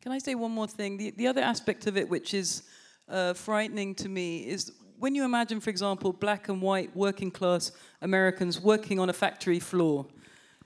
Can 0.01 0.13
I 0.13 0.21
say 0.21 0.33
one 0.33 0.53
more 0.53 0.67
thing? 0.67 0.97
The, 0.97 1.13
the 1.17 1.27
other 1.27 1.43
aspect 1.43 1.87
of 1.87 1.97
it, 1.97 2.09
which 2.09 2.33
is 2.33 2.63
uh, 3.09 3.33
frightening 3.33 3.93
to 3.95 4.07
me, 4.07 4.45
is 4.47 4.71
when 4.97 5.13
you 5.13 5.25
imagine, 5.25 5.59
for 5.59 5.69
example, 5.69 6.13
black 6.13 6.47
and 6.47 6.61
white 6.61 6.95
working 6.95 7.31
class 7.31 7.73
Americans 8.01 8.61
working 8.61 8.97
on 8.97 9.09
a 9.09 9.13
factory 9.13 9.59
floor, 9.59 10.05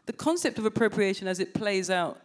the 0.06 0.14
concept 0.14 0.60
of 0.60 0.66
appropriation 0.66 1.28
as 1.28 1.40
it 1.40 1.56
plays 1.56 1.90
out 1.90 2.20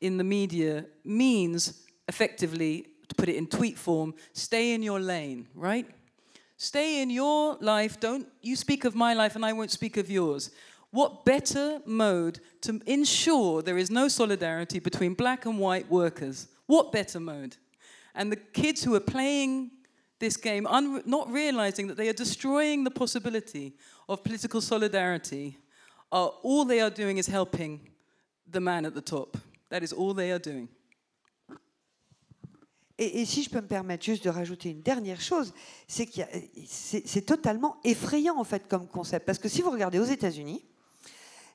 in 0.00 0.16
the 0.16 0.24
media 0.24 0.86
means 1.04 1.84
effectively, 2.08 2.86
to 3.08 3.14
put 3.14 3.28
it 3.28 3.36
in 3.36 3.46
tweet 3.46 3.76
form, 3.76 4.14
stay 4.32 4.72
in 4.72 4.82
your 4.82 5.00
lane, 5.00 5.48
right? 5.54 5.86
Stay 6.62 7.00
in 7.00 7.08
your 7.08 7.56
life. 7.62 7.98
Don't 7.98 8.28
you 8.42 8.54
speak 8.54 8.84
of 8.84 8.94
my 8.94 9.14
life 9.14 9.34
and 9.34 9.46
I 9.46 9.54
won't 9.54 9.70
speak 9.70 9.96
of 9.96 10.10
yours. 10.10 10.50
What 10.90 11.24
better 11.24 11.80
mode 11.86 12.40
to 12.60 12.82
ensure 12.84 13.62
there 13.62 13.78
is 13.78 13.90
no 13.90 14.08
solidarity 14.08 14.78
between 14.78 15.14
black 15.14 15.46
and 15.46 15.58
white 15.58 15.90
workers? 15.90 16.48
What 16.66 16.92
better 16.92 17.18
mode? 17.18 17.56
And 18.14 18.30
the 18.30 18.36
kids 18.36 18.84
who 18.84 18.94
are 18.94 19.00
playing 19.00 19.70
this 20.18 20.36
game, 20.36 20.66
not 21.06 21.32
realizing 21.32 21.86
that 21.86 21.96
they 21.96 22.10
are 22.10 22.12
destroying 22.12 22.84
the 22.84 22.90
possibility 22.90 23.72
of 24.06 24.22
political 24.22 24.60
solidarity, 24.60 25.56
are, 26.12 26.30
all 26.42 26.66
they 26.66 26.82
are 26.82 26.90
doing 26.90 27.16
is 27.16 27.26
helping 27.26 27.88
the 28.46 28.60
man 28.60 28.84
at 28.84 28.94
the 28.94 29.00
top. 29.00 29.38
That 29.70 29.82
is 29.82 29.94
all 29.94 30.12
they 30.12 30.30
are 30.30 30.38
doing. 30.38 30.68
Et, 33.02 33.24
si 33.24 33.42
je 33.42 33.48
peux 33.48 33.62
me 33.62 33.66
permettre 33.66 34.04
juste 34.04 34.24
de 34.24 34.28
rajouter 34.28 34.68
une 34.68 34.82
dernière 34.82 35.22
chose, 35.22 35.54
c'est 35.88 36.04
que 36.04 36.20
c'est 36.66 37.24
totalement 37.24 37.78
effrayant 37.82 38.36
en 38.36 38.44
fait 38.44 38.68
comme 38.68 38.86
concept. 38.86 39.24
Parce 39.24 39.38
que 39.38 39.48
si 39.48 39.62
vous 39.62 39.70
regardez 39.70 39.98
aux 39.98 40.04
États-Unis, 40.04 40.62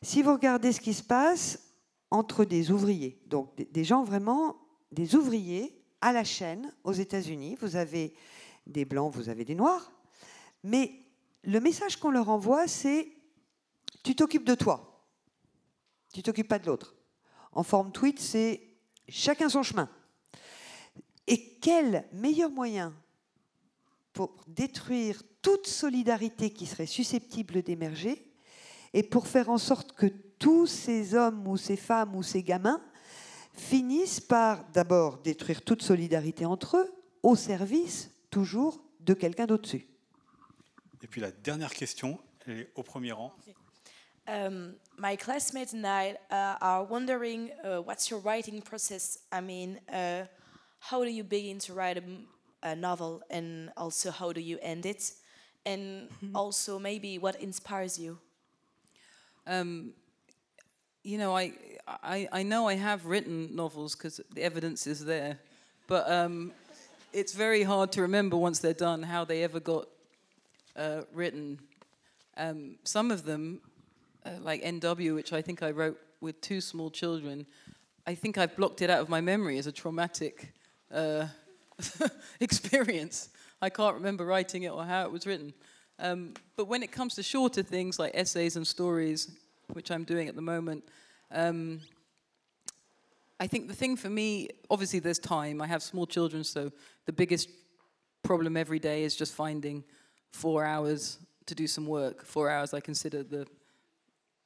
si 0.02 0.24
vous 0.24 0.34
regardez 0.34 0.72
ce 0.72 0.82
qui 0.82 0.96
se 0.96 1.04
passe 1.04 1.60
entre 2.10 2.46
des 2.46 2.72
ouvriers, 2.72 3.22
donc 3.28 3.56
des, 3.56 3.84
gens 3.84 4.04
vraiment, 4.04 4.58
des 4.92 5.14
ouvriers 5.14 5.80
à 6.02 6.12
la 6.14 6.24
chaîne 6.24 6.74
aux 6.84 6.94
États-Unis, 6.94 7.58
vous 7.62 7.76
avez 7.76 8.16
des 8.66 8.84
blancs, 8.84 9.14
vous 9.14 9.30
avez 9.30 9.46
des 9.46 9.54
noirs, 9.54 9.92
mais 10.64 10.94
le 11.44 11.60
message 11.60 11.98
qu'on 11.98 12.10
leur 12.10 12.30
envoie, 12.30 12.68
c'est 12.68 13.08
tu 14.04 14.16
t'occupes 14.16 14.46
de 14.46 14.56
toi, 14.56 15.06
tu 16.12 16.24
t'occupes 16.24 16.48
pas 16.48 16.58
de 16.58 16.66
l'autre. 16.66 16.96
En 17.52 17.62
forme 17.62 17.92
tweet, 17.92 18.20
c'est 18.20 18.64
chacun 19.08 19.48
son 19.48 19.62
chemin. 19.62 19.88
Et 21.28 21.58
quel 21.62 22.06
meilleur 22.14 22.50
moyen 22.50 22.94
pour 24.14 24.36
détruire 24.48 25.22
toute 25.42 25.68
solidarité 25.68 26.50
qui 26.50 26.66
serait 26.66 26.86
susceptible 26.86 27.62
d'émerger 27.62 28.32
et 28.94 29.04
pour 29.04 29.28
faire 29.28 29.50
en 29.50 29.58
sorte 29.58 29.92
que 29.92 30.08
tous 30.40 30.68
ces 30.68 31.16
hommes 31.16 31.48
ou 31.48 31.58
ces 31.58 31.76
femmes 31.76 32.16
ou 32.16 32.24
ces 32.24 32.44
gamins 32.44 32.82
finissent 33.54 34.22
par 34.22 34.64
d'abord 34.72 35.18
détruire 35.18 35.62
toute 35.62 35.82
solidarité 35.82 36.46
entre 36.46 36.78
eux 36.78 36.94
au 37.24 37.36
service 37.36 38.12
toujours 38.30 38.82
de 39.00 39.14
quelqu'un 39.14 39.46
d'au-dessus. 39.46 39.88
Et 41.02 41.08
puis 41.08 41.22
la 41.22 41.32
dernière 41.32 41.74
question, 41.74 42.20
elle 42.48 42.62
est 42.62 42.72
au 42.76 42.84
premier 42.84 43.12
rang. 43.12 43.32
Um, 44.28 44.74
my 44.98 45.16
classmates 45.16 45.74
and 45.74 45.86
I 45.86 46.16
uh, 46.32 46.58
are 46.60 46.90
wondering 46.90 47.52
uh, 47.64 47.80
what's 47.82 48.10
your 48.10 48.20
writing 48.22 48.60
process? 48.62 49.20
I 49.32 49.40
mean, 49.40 49.80
uh, 49.94 50.26
how 50.90 51.04
do 51.04 51.10
you 51.10 51.24
begin 51.24 51.58
to 51.58 51.74
write 51.74 51.98
a, 51.98 52.04
a 52.62 52.76
novel 52.76 53.22
and 53.32 53.72
also 53.76 54.12
how 54.12 54.32
do 54.32 54.40
you 54.40 54.60
end 54.62 54.86
it? 54.86 55.12
And 55.66 56.10
also 56.36 56.78
maybe 56.78 57.18
what 57.18 57.36
inspires 57.42 57.98
you? 57.98 58.20
Um, 59.48 59.94
you 61.04 61.18
know 61.18 61.36
I, 61.36 61.54
I, 61.88 62.28
I 62.32 62.44
know 62.44 62.68
I 62.68 62.76
have 62.76 63.06
written 63.06 63.56
novels 63.56 63.96
because 63.96 64.20
the 64.34 64.42
evidence 64.42 64.88
is 64.88 65.06
there 65.06 65.38
but 65.88 66.10
um, 66.10 66.52
it's 67.14 67.34
very 67.34 67.64
hard 67.64 67.92
to 67.94 68.02
remember 68.02 68.38
once 68.38 68.60
they're 68.60 68.74
done 68.74 69.04
how 69.04 69.24
they 69.24 69.44
ever 69.44 69.60
got 69.60 69.88
uh, 70.76 71.02
written. 71.14 71.60
Um, 72.38 72.78
some 72.84 73.12
of 73.12 73.24
them, 73.24 73.62
uh, 74.26 74.32
like 74.42 74.64
NW, 74.64 75.14
which 75.16 75.32
I 75.32 75.42
think 75.42 75.62
I 75.62 75.72
wrote 75.72 76.00
with 76.22 76.42
two 76.42 76.60
small 76.60 76.90
children, 76.90 77.46
I 78.08 78.16
think 78.16 78.38
I've 78.38 78.56
blocked 78.56 78.82
it 78.82 78.90
out 78.90 79.00
of 79.00 79.10
my 79.10 79.22
memory 79.22 79.60
as 79.60 79.68
a 79.68 79.72
traumatic 79.72 80.54
uh, 80.94 81.28
experience. 82.40 83.30
I 83.62 83.70
can't 83.70 83.96
remember 83.96 84.26
writing 84.26 84.64
it 84.64 84.72
or 84.72 84.84
how 84.84 85.04
it 85.04 85.12
was 85.12 85.26
written. 85.26 85.54
Um, 86.00 86.34
but 86.56 86.68
when 86.68 86.84
it 86.84 86.92
comes 86.92 87.16
to 87.16 87.24
shorter 87.24 87.64
things 87.64 88.00
like 88.00 88.12
essays 88.14 88.56
and 88.56 88.68
stories, 88.68 89.32
which 89.74 89.92
I'm 89.92 90.04
doing 90.04 90.28
at 90.28 90.36
the 90.36 90.42
moment, 90.42 90.84
um, 91.32 91.82
I 93.40 93.48
think 93.48 93.68
the 93.68 93.74
thing 93.74 93.98
for 93.98 94.10
me, 94.10 94.50
obviously, 94.70 95.00
there's 95.00 95.20
time. 95.20 95.62
I 95.62 95.68
have 95.68 95.84
small 95.84 96.06
children, 96.06 96.44
so 96.44 96.72
the 97.06 97.14
biggest 97.14 97.50
problem 98.24 98.56
every 98.56 98.80
day 98.80 99.04
is 99.04 99.16
just 99.16 99.34
finding 99.34 99.84
four 100.32 100.64
hours 100.64 101.18
to 101.46 101.56
do 101.56 101.68
some 101.68 101.86
work. 101.86 102.26
Four 102.26 102.50
hours, 102.50 102.74
I 102.74 102.80
consider 102.80 103.24
the 103.24 103.46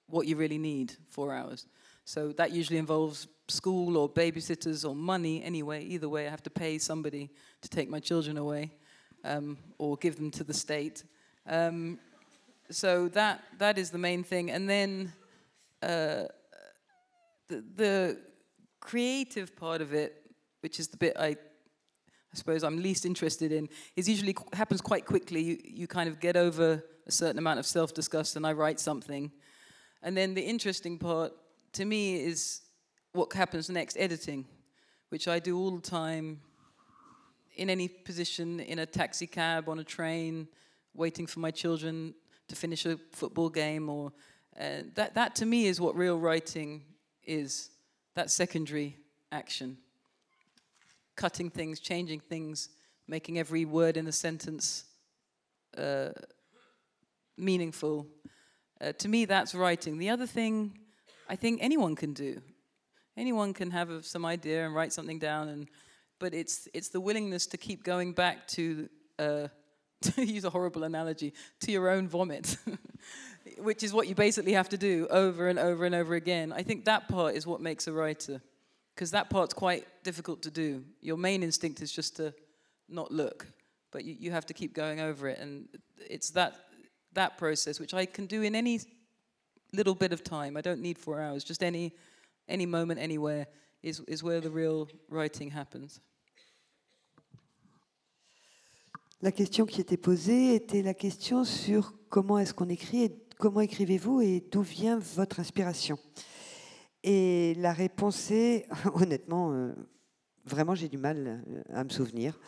what 0.08 0.26
you 0.26 0.36
really 0.36 0.58
need. 0.58 0.94
Four 1.10 1.34
hours. 1.34 1.68
So 2.06 2.32
that 2.34 2.52
usually 2.52 2.80
involves 2.80 3.28
school 3.50 3.98
or 3.98 4.10
babysitters 4.10 4.88
or 4.88 4.96
money. 4.96 5.44
Anyway, 5.44 5.84
either 5.84 6.10
way, 6.10 6.28
I 6.28 6.30
have 6.30 6.44
to 6.44 6.50
pay 6.50 6.78
somebody 6.78 7.30
to 7.62 7.70
take 7.70 7.90
my 7.90 8.00
children 8.00 8.38
away 8.38 8.72
um, 9.24 9.58
or 9.78 9.98
give 9.98 10.16
them 10.16 10.32
to 10.32 10.44
the 10.44 10.54
state. 10.54 11.04
Um, 11.48 12.00
so 12.72 13.08
that 13.10 13.44
that 13.58 13.78
is 13.78 13.90
the 13.90 13.98
main 13.98 14.24
thing, 14.24 14.52
and 14.52 14.70
then 14.70 15.12
uh, 15.82 16.26
the, 17.48 17.64
the 17.76 18.18
creative 18.80 19.56
part 19.56 19.82
of 19.82 19.94
it, 19.94 20.32
which 20.62 20.80
is 20.80 20.88
the 20.88 20.98
bit 20.98 21.14
I, 21.18 21.28
I 21.28 21.36
suppose 22.34 22.64
I'm 22.64 22.78
least 22.82 23.06
interested 23.06 23.52
in, 23.52 23.70
is 23.96 24.08
usually 24.08 24.36
happens 24.54 24.82
quite 24.82 25.06
quickly. 25.06 25.42
You 25.42 25.58
you 25.64 25.88
kind 25.88 26.10
of 26.10 26.20
get 26.20 26.38
over 26.38 26.84
a 27.08 27.12
certain 27.12 27.40
amount 27.40 27.60
of 27.60 27.66
self-disgust, 27.66 28.36
and 28.36 28.46
I 28.46 28.54
write 28.54 28.80
something, 28.80 29.32
and 30.04 30.16
then 30.16 30.36
the 30.36 30.44
interesting 30.44 31.00
part 31.00 31.34
to 31.74 31.86
me 31.86 32.24
is 32.24 32.62
what 33.14 33.34
happens 33.34 33.70
next, 33.70 33.98
editing, 33.98 34.46
which 35.10 35.28
I 35.28 35.40
do 35.40 35.58
all 35.58 35.72
the 35.72 35.82
time 35.82 36.42
in 37.56 37.70
any 37.70 37.88
position, 37.88 38.60
in 38.60 38.80
a 38.80 38.86
taxi 38.86 39.28
cab, 39.28 39.68
on 39.68 39.80
a 39.80 39.84
train, 39.84 40.48
waiting 40.94 41.28
for 41.28 41.40
my 41.40 41.52
children 41.52 42.14
to 42.48 42.56
finish 42.56 42.86
a 42.86 42.98
football 43.12 43.50
game, 43.50 43.90
or 43.90 44.12
uh, 44.60 44.84
that, 44.96 45.14
that 45.16 45.36
to 45.36 45.46
me 45.46 45.68
is 45.68 45.82
what 45.82 45.96
real 45.96 46.18
writing 46.20 46.84
is 47.26 47.70
that 48.16 48.32
secondary 48.32 48.98
action. 49.32 49.78
Cutting 51.16 51.50
things, 51.50 51.80
changing 51.80 52.22
things, 52.22 52.70
making 53.08 53.38
every 53.38 53.66
word 53.66 53.98
in 53.98 54.08
a 54.08 54.12
sentence 54.12 54.86
uh, 55.78 56.10
meaningful. 57.38 58.08
Uh, 58.80 58.94
to 58.94 59.08
me, 59.08 59.26
that's 59.26 59.54
writing. 59.54 59.98
The 59.98 60.10
other 60.10 60.26
thing 60.26 60.78
I 61.28 61.36
think 61.36 61.60
anyone 61.62 61.96
can 61.96 62.14
do. 62.14 62.42
Anyone 63.20 63.54
can 63.54 63.70
have 63.72 64.06
some 64.06 64.24
idea 64.24 64.66
and 64.66 64.74
write 64.74 64.94
something 64.94 65.20
down, 65.20 65.50
and, 65.50 65.68
but 66.20 66.34
it's, 66.34 66.70
it's 66.74 66.88
the 66.88 67.02
willingness 67.02 67.48
to 67.48 67.58
keep 67.58 67.84
going 67.84 68.14
back 68.14 68.48
to, 68.48 68.88
uh, 69.20 69.50
to 70.02 70.26
use 70.26 70.46
a 70.46 70.50
horrible 70.50 70.86
analogy, 70.86 71.34
to 71.60 71.72
your 71.74 71.90
own 71.90 72.08
vomit, 72.08 72.56
which 73.58 73.84
is 73.84 73.92
what 73.92 74.08
you 74.08 74.16
basically 74.16 74.54
have 74.54 74.70
to 74.70 74.78
do 74.78 75.06
over 75.10 75.50
and 75.50 75.60
over 75.60 75.84
and 75.84 75.94
over 75.94 76.16
again. 76.16 76.54
I 76.54 76.64
think 76.64 76.86
that 76.86 77.10
part 77.10 77.36
is 77.36 77.46
what 77.46 77.60
makes 77.60 77.88
a 77.88 77.92
writer, 77.92 78.40
because 78.96 79.12
that 79.12 79.30
part's 79.30 79.54
quite 79.54 79.86
difficult 80.06 80.42
to 80.44 80.50
do. 80.50 80.86
Your 81.02 81.18
main 81.18 81.44
instinct 81.44 81.82
is 81.82 81.92
just 81.92 82.16
to 82.16 82.34
not 82.88 83.12
look, 83.12 83.46
but 83.92 84.06
you, 84.06 84.16
you 84.18 84.32
have 84.32 84.46
to 84.46 84.54
keep 84.54 84.74
going 84.74 85.02
over 85.02 85.28
it, 85.28 85.40
and 85.40 85.68
it's 86.10 86.30
that, 86.30 86.56
that 87.16 87.38
process, 87.38 87.82
which 87.82 87.94
I 87.94 88.06
can 88.06 88.28
do 88.28 88.44
in 88.44 88.56
any 88.56 88.80
little 89.74 89.94
bit 89.94 90.14
of 90.14 90.24
time. 90.24 90.56
I 90.56 90.62
don't 90.62 90.80
need 90.80 90.98
four 90.98 91.20
hours. 91.20 91.44
Just 91.44 91.62
any, 91.64 91.92
any 92.50 92.66
moment, 92.66 92.98
anywhere 92.98 93.48
is, 93.84 94.24
where 94.24 94.42
the 94.42 94.52
real 94.52 94.88
writing 95.10 95.52
happens. 95.52 96.02
La 99.22 99.32
question 99.32 99.66
qui 99.66 99.82
était 99.82 99.98
posée 99.98 100.56
était 100.56 100.82
la 100.82 100.94
question 100.94 101.44
sur 101.44 101.94
comment 102.10 102.40
est-ce 102.40 102.54
qu'on 102.54 102.70
écrit 102.70 103.04
et 103.04 103.26
comment 103.38 103.60
écrivez-vous 103.60 104.22
et 104.22 104.44
d'où 104.52 104.62
vient 104.62 104.98
votre 104.98 105.40
inspiration. 105.40 106.00
Et 107.04 107.54
la 107.56 107.74
réponse 107.74 108.32
est, 108.32 108.66
honnêtement, 108.94 109.52
euh, 109.52 109.74
vraiment 110.46 110.76
j'ai 110.76 110.88
du 110.88 110.98
mal 110.98 111.44
euh, 111.50 111.62
à 111.74 111.84
me 111.84 111.90
souvenir. 111.90 112.40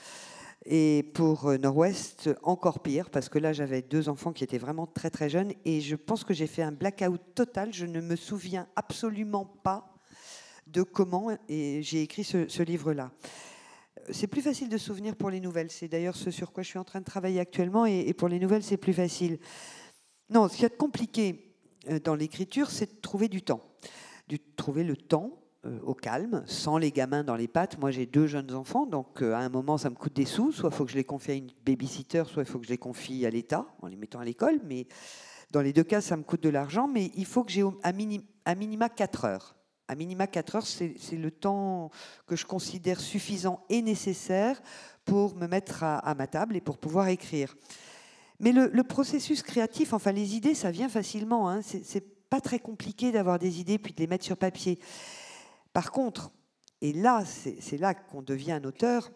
Et 0.66 1.12
pour 1.14 1.48
euh, 1.48 1.58
Nord-Ouest, 1.58 2.30
encore 2.44 2.82
pire, 2.82 3.10
parce 3.10 3.30
que 3.30 3.40
là, 3.40 3.52
j'avais 3.52 3.82
deux 3.82 4.10
enfants 4.10 4.32
qui 4.32 4.44
étaient 4.44 4.58
vraiment 4.58 4.86
très 4.86 5.10
très 5.10 5.30
jeunes, 5.30 5.54
et 5.66 5.82
je 5.82 5.96
pense 5.96 6.24
que 6.24 6.34
j'ai 6.34 6.48
fait 6.48 6.62
un 6.62 6.72
blackout 6.72 7.20
total. 7.36 7.74
Je 7.74 7.86
ne 7.86 8.00
me 8.00 8.16
souviens 8.16 8.68
absolument 8.76 9.46
pas 9.46 9.91
de 10.72 10.84
comment 10.84 11.32
et 11.50 11.82
j'ai 11.82 12.02
écrit 12.02 12.24
ce, 12.24 12.64
livre-là. 12.64 13.12
C'est 14.10 14.28
plus 14.28 14.42
facile 14.42 14.70
de 14.70 14.78
souvenir 14.78 15.16
pour 15.16 15.30
les 15.30 15.40
nouvelles. 15.40 15.70
C'est 15.70 15.88
d'ailleurs 15.88 16.16
ce 16.16 16.32
sur 16.32 16.52
quoi 16.52 16.64
je 16.64 16.70
suis 16.70 16.80
en 16.80 16.84
train 16.84 17.00
de 17.00 17.06
travailler 17.06 17.40
actuellement, 17.40 17.86
et, 17.86 18.14
pour 18.14 18.28
les 18.28 18.40
nouvelles, 18.40 18.64
c'est 18.64 18.78
plus 18.78 18.94
facile. 18.94 19.38
Non, 20.30 20.48
ce 20.48 20.58
qui 20.58 20.66
est 20.66 20.78
compliqué 20.78 21.56
euh, 21.90 22.00
dans 22.00 22.16
l'écriture, 22.16 22.70
c'est 22.70 22.96
de 22.96 23.02
trouver 23.02 23.28
du 23.28 23.42
temps, 23.42 23.62
de 24.30 24.38
trouver 24.56 24.84
le 24.84 24.96
temps 24.96 25.38
euh, 25.66 25.80
au 25.84 25.94
calme, 25.94 26.44
sans 26.48 26.78
les 26.78 26.92
gamins 26.92 27.24
dans 27.24 27.36
les 27.36 27.48
pattes. 27.48 27.78
Moi, 27.80 27.92
j'ai 27.92 28.06
deux 28.06 28.28
jeunes 28.28 28.54
enfants, 28.56 28.86
donc 28.86 29.22
euh, 29.22 29.34
à 29.34 29.40
un 29.40 29.50
moment, 29.50 29.78
ça 29.78 29.90
me 29.90 29.96
coûte 29.96 30.14
des 30.14 30.26
sous. 30.26 30.52
Soit 30.52 30.70
il 30.72 30.76
faut 30.76 30.86
que 30.86 30.92
je 30.92 30.98
les 30.98 31.04
confie 31.04 31.32
à 31.32 31.36
une 31.36 31.52
babysitter, 31.66 32.24
soit 32.26 32.44
il 32.44 32.50
faut 32.50 32.60
que 32.60 32.66
je 32.66 32.72
les 32.72 32.78
confie 32.78 33.26
à 33.26 33.30
l'État 33.30 33.68
en 33.82 33.88
les 33.88 33.98
mettant 33.98 34.20
à 34.20 34.26
l'école. 34.26 34.60
Mais 34.66 34.88
dans 35.52 35.62
les 35.62 35.74
deux 35.74 35.84
cas, 35.84 36.02
ça 36.02 36.18
me 36.18 36.24
coûte 36.24 36.42
de 36.42 36.50
l'argent. 36.50 36.88
Mais 36.88 37.12
il 37.16 37.26
faut 37.26 37.44
que 37.44 37.52
j'ai 37.52 37.64
à 37.84 38.56
minima 38.56 38.90
4 38.90 39.26
heures. 39.26 39.56
À 39.92 39.96
minima 39.96 40.26
4 40.26 40.56
heures, 40.56 40.66
c'est 40.66 40.96
le 41.18 41.32
temps 41.32 41.92
que 42.26 42.38
je 42.38 42.46
considère 42.46 43.02
suffisant 43.02 43.66
et 43.68 43.82
nécessaire 43.82 44.62
pour 45.04 45.36
me 45.36 45.48
mettre 45.48 45.84
à, 45.84 46.16
ma 46.16 46.28
table 46.28 46.56
et 46.56 46.62
pour 46.62 46.78
pouvoir 46.78 47.10
écrire. 47.10 47.58
Mais 48.40 48.54
le, 48.54 48.84
processus 48.84 49.44
créatif, 49.44 49.92
enfin 49.92 50.14
les 50.14 50.38
idées, 50.38 50.56
ça 50.56 50.72
vient 50.72 50.88
facilement. 50.88 51.50
Hein. 51.50 51.60
C'est 51.62 52.30
pas 52.30 52.40
très 52.40 52.58
compliqué 52.58 53.12
d'avoir 53.12 53.38
des 53.38 53.60
idées 53.60 53.78
puis 53.78 53.92
de 53.92 54.00
les 54.00 54.08
mettre 54.08 54.24
sur 54.24 54.38
papier. 54.38 54.80
Par 55.74 55.92
contre, 55.92 56.32
et 56.80 56.94
là, 56.94 57.26
c'est 57.26 57.78
là 57.78 57.94
qu'on 57.94 58.22
devient 58.22 58.54
un 58.54 58.64
auteur, 58.64 59.12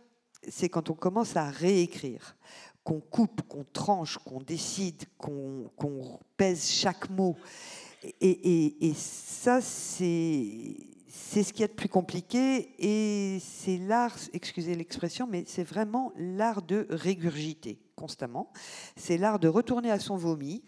c'est 0.45 0.67
quand 0.67 0.89
on 0.89 0.93
commence 0.93 1.37
à 1.37 1.49
réécrire, 1.49 2.35
qu'on 2.83 2.99
coupe, 2.99 3.43
qu'on 3.43 3.63
tranche, 3.63 4.17
qu'on 4.17 4.41
décide, 4.41 5.05
qu'on 5.17 5.71
qu 5.79 5.87
pèse 6.35 6.69
chaque 6.69 7.09
mot. 7.09 7.37
Et, 8.21 8.93
ça, 8.95 9.61
c'est 9.61 11.43
ce 11.43 11.53
qui 11.53 11.63
est 11.63 11.67
de 11.67 11.73
plus 11.73 11.89
compliqué 11.89 12.69
et 12.79 13.39
c'est 13.39 13.77
l'art, 13.77 14.15
excusez 14.33 14.75
l'expression, 14.75 15.27
mais 15.29 15.43
c'est 15.47 15.63
vraiment 15.63 16.11
l'art 16.17 16.61
de 16.61 16.87
régurgiter 16.89 17.79
constamment. 17.95 18.51
C'est 18.95 19.17
l'art 19.17 19.39
de 19.39 19.47
retourner 19.47 19.91
à 19.91 19.99
son 19.99 20.17
vomi, 20.17 20.63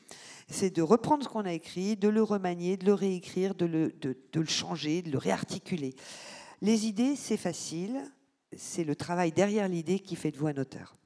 c'est 0.50 0.70
de 0.70 0.82
reprendre 0.82 1.24
ce 1.24 1.30
qu'on 1.30 1.46
a 1.46 1.54
écrit, 1.54 1.96
de 1.96 2.08
le 2.08 2.24
remanier, 2.24 2.78
de 2.78 2.86
le 2.86 2.94
réécrire, 2.94 3.56
de 3.56 3.66
le, 3.66 3.94
de 4.02 4.40
le 4.40 4.46
changer, 4.46 5.02
de 5.02 5.12
le 5.12 5.18
réarticuler. 5.18 5.96
Les 6.62 6.88
idées, 6.88 7.16
c'est 7.16 7.38
facile, 7.38 8.02
c'est 8.56 8.84
le 8.84 8.96
travail 8.96 9.32
derrière 9.32 9.68
l'idée 9.68 10.00
qui 10.00 10.16
fait 10.16 10.32
de 10.32 10.38
vous 10.38 10.48
un 10.48 10.58
auteur. 10.58 10.97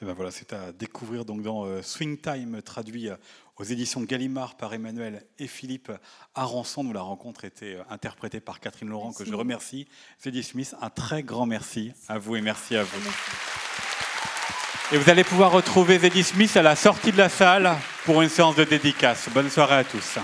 Et 0.00 0.04
ben 0.04 0.12
voilà, 0.12 0.30
c'est 0.30 0.52
à 0.52 0.70
découvrir 0.70 1.24
donc 1.24 1.42
dans 1.42 1.64
euh, 1.64 1.82
Swing 1.82 2.18
Time, 2.18 2.62
traduit 2.62 3.08
euh, 3.08 3.16
aux 3.56 3.64
éditions 3.64 4.00
Gallimard 4.02 4.56
par 4.56 4.72
Emmanuel 4.72 5.24
et 5.40 5.48
Philippe 5.48 5.90
Arançon, 6.36 6.86
où 6.86 6.92
la 6.92 7.00
rencontre 7.00 7.44
était 7.44 7.74
euh, 7.74 7.82
interprétée 7.90 8.38
par 8.38 8.60
Catherine 8.60 8.90
Laurent, 8.90 9.08
merci. 9.08 9.24
que 9.24 9.28
je 9.28 9.34
remercie. 9.34 9.88
Zeddy 10.22 10.44
Smith, 10.44 10.76
un 10.80 10.90
très 10.90 11.24
grand 11.24 11.46
merci 11.46 11.92
à 12.06 12.18
vous 12.18 12.36
et 12.36 12.40
merci 12.40 12.76
à 12.76 12.84
vous. 12.84 12.98
Merci. 13.02 13.18
Et 14.92 14.98
vous 14.98 15.10
allez 15.10 15.24
pouvoir 15.24 15.50
retrouver 15.50 15.98
Zeddy 15.98 16.22
Smith 16.22 16.56
à 16.56 16.62
la 16.62 16.76
sortie 16.76 17.10
de 17.10 17.18
la 17.18 17.28
salle 17.28 17.76
pour 18.04 18.22
une 18.22 18.28
séance 18.28 18.54
de 18.54 18.62
dédicace. 18.62 19.28
Bonne 19.34 19.50
soirée 19.50 19.78
à 19.78 19.84
tous. 19.84 20.18